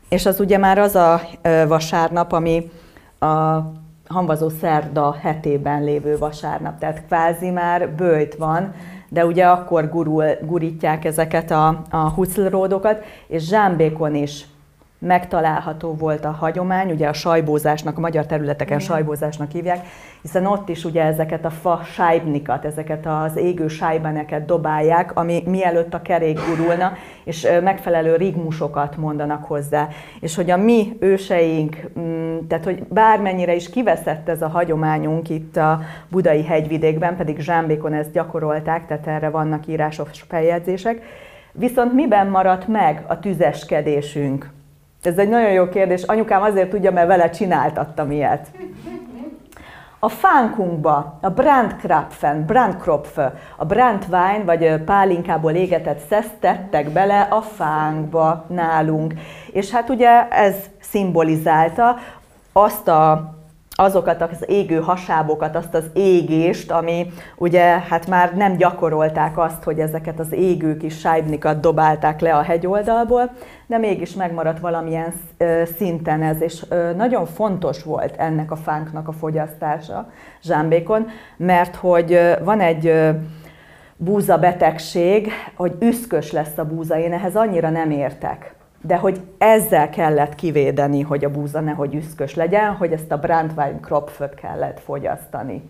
És 0.09 0.25
az 0.25 0.39
ugye 0.39 0.57
már 0.57 0.77
az 0.77 0.95
a 0.95 1.21
vasárnap, 1.67 2.31
ami 2.31 2.71
a 3.19 3.57
hamvazó 4.09 4.49
szerda 4.49 5.15
hetében 5.21 5.83
lévő 5.83 6.17
vasárnap, 6.17 6.79
tehát 6.79 7.05
kvázi 7.05 7.49
már 7.49 7.89
bőjt 7.89 8.35
van, 8.35 8.73
de 9.09 9.25
ugye 9.25 9.45
akkor 9.45 9.89
gurul, 9.89 10.25
gurítják 10.41 11.05
ezeket 11.05 11.51
a, 11.51 11.81
a 11.89 12.09
huclródokat, 12.09 13.03
és 13.27 13.47
zsámbékon 13.47 14.15
is 14.15 14.45
megtalálható 14.99 15.93
volt 15.93 16.25
a 16.25 16.31
hagyomány, 16.31 16.91
ugye 16.91 17.07
a 17.07 17.13
sajbózásnak, 17.13 17.97
a 17.97 18.01
magyar 18.01 18.25
területeken 18.25 18.77
Igen. 18.77 18.89
sajbózásnak 18.89 19.51
hívják, 19.51 19.85
hiszen 20.21 20.45
ott 20.45 20.69
is 20.69 20.85
ugye 20.85 21.03
ezeket 21.03 21.45
a 21.45 21.49
fa 21.49 21.81
sájbnikat, 21.83 22.65
ezeket 22.65 23.05
az 23.05 23.37
égő 23.37 23.67
sájbeneket 23.67 24.45
dobálják, 24.45 25.15
ami 25.15 25.43
mielőtt 25.45 25.93
a 25.93 26.01
kerék 26.01 26.39
gurulna, 26.47 26.93
és 27.23 27.47
megfelelő 27.63 28.15
rigmusokat 28.15 28.97
mondanak 28.97 29.45
hozzá. 29.45 29.87
És 30.19 30.35
hogy 30.35 30.51
a 30.51 30.57
mi 30.57 30.97
őseink, 30.99 31.77
mm, 31.99 32.37
tehát 32.47 32.63
hogy 32.63 32.83
bármennyire 32.83 33.55
is 33.55 33.69
kiveszett 33.69 34.29
ez 34.29 34.41
a 34.41 34.47
hagyományunk 34.47 35.29
itt 35.29 35.57
a 35.57 35.79
budai 36.07 36.43
hegyvidékben, 36.43 37.15
pedig 37.15 37.39
Zsámbékon 37.39 37.93
ezt 37.93 38.11
gyakorolták, 38.11 38.87
tehát 38.87 39.07
erre 39.07 39.29
vannak 39.29 39.67
írásos 39.67 40.25
feljegyzések, 40.27 41.01
viszont 41.51 41.93
miben 41.93 42.27
maradt 42.27 42.67
meg 42.67 43.03
a 43.07 43.19
tüzeskedésünk? 43.19 44.49
Ez 45.03 45.17
egy 45.17 45.29
nagyon 45.29 45.51
jó 45.51 45.69
kérdés. 45.69 46.03
Anyukám 46.03 46.41
azért 46.41 46.69
tudja, 46.69 46.91
mert 46.91 47.07
vele 47.07 47.29
csináltattam 47.29 48.11
ilyet. 48.11 48.47
A 49.99 50.09
fánkunkba 50.09 51.17
a 51.21 51.29
Brandkrapfen, 51.29 52.45
Brandkropfe, 52.45 53.33
a 53.57 53.65
Brandwein 53.65 54.45
vagy 54.45 54.83
pálinkából 54.83 55.51
égetett 55.51 55.99
szeszt 56.09 56.33
tettek 56.39 56.89
bele 56.89 57.21
a 57.21 57.41
fánkba 57.41 58.45
nálunk. 58.47 59.13
És 59.51 59.71
hát 59.71 59.89
ugye 59.89 60.27
ez 60.27 60.55
szimbolizálta 60.79 61.95
azt 62.51 62.87
a 62.87 63.33
azokat 63.79 64.21
az 64.21 64.43
égő 64.47 64.79
hasábokat, 64.79 65.55
azt 65.55 65.73
az 65.73 65.83
égést, 65.93 66.71
ami 66.71 67.11
ugye 67.37 67.63
hát 67.63 68.07
már 68.07 68.35
nem 68.35 68.57
gyakorolták 68.57 69.37
azt, 69.37 69.63
hogy 69.63 69.79
ezeket 69.79 70.19
az 70.19 70.31
égő 70.31 70.77
kis 70.77 70.99
sájbnikat 70.99 71.59
dobálták 71.59 72.19
le 72.19 72.35
a 72.35 72.41
hegyoldalból, 72.41 73.31
de 73.67 73.77
mégis 73.77 74.13
megmaradt 74.13 74.59
valamilyen 74.59 75.13
szinten 75.77 76.21
ez, 76.23 76.41
és 76.41 76.65
nagyon 76.95 77.25
fontos 77.25 77.83
volt 77.83 78.15
ennek 78.17 78.51
a 78.51 78.55
fánknak 78.55 79.07
a 79.07 79.11
fogyasztása 79.11 80.11
zsámbékon, 80.43 81.07
mert 81.37 81.75
hogy 81.75 82.19
van 82.43 82.59
egy 82.59 82.93
búza 83.95 84.37
betegség, 84.37 85.31
hogy 85.55 85.75
üszkös 85.79 86.31
lesz 86.31 86.57
a 86.57 86.65
búza, 86.65 86.99
én 86.99 87.13
ehhez 87.13 87.35
annyira 87.35 87.69
nem 87.69 87.91
értek 87.91 88.57
de 88.81 88.95
hogy 88.95 89.19
ezzel 89.37 89.89
kellett 89.89 90.35
kivédeni, 90.35 91.01
hogy 91.01 91.25
a 91.25 91.29
búza 91.29 91.59
nehogy 91.59 91.95
üszkös 91.95 92.35
legyen, 92.35 92.75
hogy 92.75 92.91
ezt 92.91 93.11
a 93.11 93.17
Brandwein 93.17 93.79
Kropföt 93.79 94.33
kellett 94.33 94.79
fogyasztani. 94.79 95.69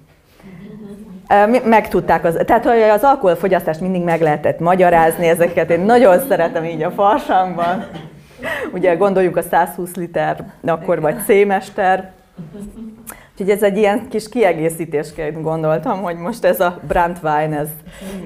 Megtudták, 1.63 2.23
az, 2.23 2.39
tehát 2.45 2.65
hogy 2.65 2.79
az 2.81 3.03
alkoholfogyasztást 3.03 3.81
mindig 3.81 4.03
meg 4.03 4.21
lehetett 4.21 4.59
magyarázni, 4.59 5.27
ezeket 5.27 5.69
én 5.69 5.79
nagyon 5.79 6.19
szeretem 6.27 6.63
így 6.63 6.83
a 6.83 6.91
farsangban. 6.91 7.85
Ugye 8.73 8.95
gondoljuk 8.95 9.37
a 9.37 9.41
120 9.41 9.95
liter, 9.95 10.43
akkor 10.65 11.01
vagy 11.01 11.15
C-mester, 11.25 12.11
Úgyhogy 13.39 13.55
ez 13.55 13.63
egy 13.63 13.77
ilyen 13.77 14.07
kis 14.09 14.29
kiegészítésként 14.29 15.41
gondoltam, 15.41 16.01
hogy 16.01 16.15
most 16.17 16.45
ez 16.45 16.59
a 16.59 16.79
Brandwein, 16.87 17.53
ez, 17.53 17.69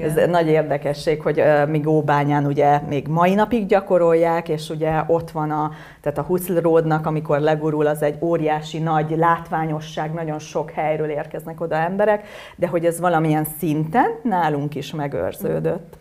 ez 0.01 0.29
nagy 0.29 0.47
érdekesség, 0.47 1.21
hogy 1.21 1.43
még 1.67 1.87
Óbányán 1.87 2.45
ugye 2.45 2.79
még 2.89 3.07
mai 3.07 3.33
napig 3.33 3.65
gyakorolják, 3.65 4.49
és 4.49 4.69
ugye 4.69 5.03
ott 5.07 5.31
van 5.31 5.51
a, 5.51 5.71
tehát 6.01 6.17
a 6.17 6.21
Hutzlródnak, 6.21 7.05
amikor 7.05 7.39
legurul, 7.39 7.87
az 7.87 8.01
egy 8.01 8.17
óriási 8.21 8.79
nagy 8.79 9.17
látványosság, 9.17 10.13
nagyon 10.13 10.39
sok 10.39 10.71
helyről 10.71 11.09
érkeznek 11.09 11.61
oda 11.61 11.75
emberek, 11.75 12.27
de 12.55 12.67
hogy 12.67 12.85
ez 12.85 12.99
valamilyen 12.99 13.45
szinten 13.59 14.07
nálunk 14.23 14.75
is 14.75 14.93
megőrződött. 14.93 15.97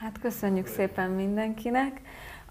Hát 0.00 0.18
köszönjük 0.22 0.66
szépen 0.66 1.10
mindenkinek. 1.10 2.00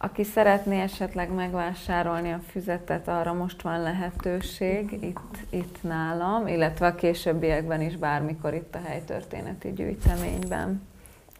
Aki 0.01 0.23
szeretné 0.23 0.81
esetleg 0.81 1.31
megvásárolni 1.31 2.31
a 2.31 2.39
füzetet, 2.51 3.07
arra 3.07 3.33
most 3.33 3.61
van 3.61 3.81
lehetőség 3.81 4.91
itt, 5.01 5.37
itt 5.49 5.83
nálam, 5.83 6.47
illetve 6.47 6.87
a 6.87 6.95
későbbiekben 6.95 7.81
is 7.81 7.95
bármikor 7.95 8.53
itt 8.53 8.75
a 8.75 8.81
helytörténeti 8.85 9.73
gyűjteményben. 9.73 10.87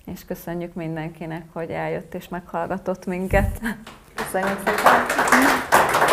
És 0.06 0.26
köszönjük 0.26 0.74
mindenkinek, 0.74 1.46
hogy 1.54 1.70
eljött 1.70 2.14
és 2.14 2.30
meghallgatott 2.30 3.06
minket. 3.06 3.62
Köszönjük 4.16 4.58
szépen! 4.66 6.09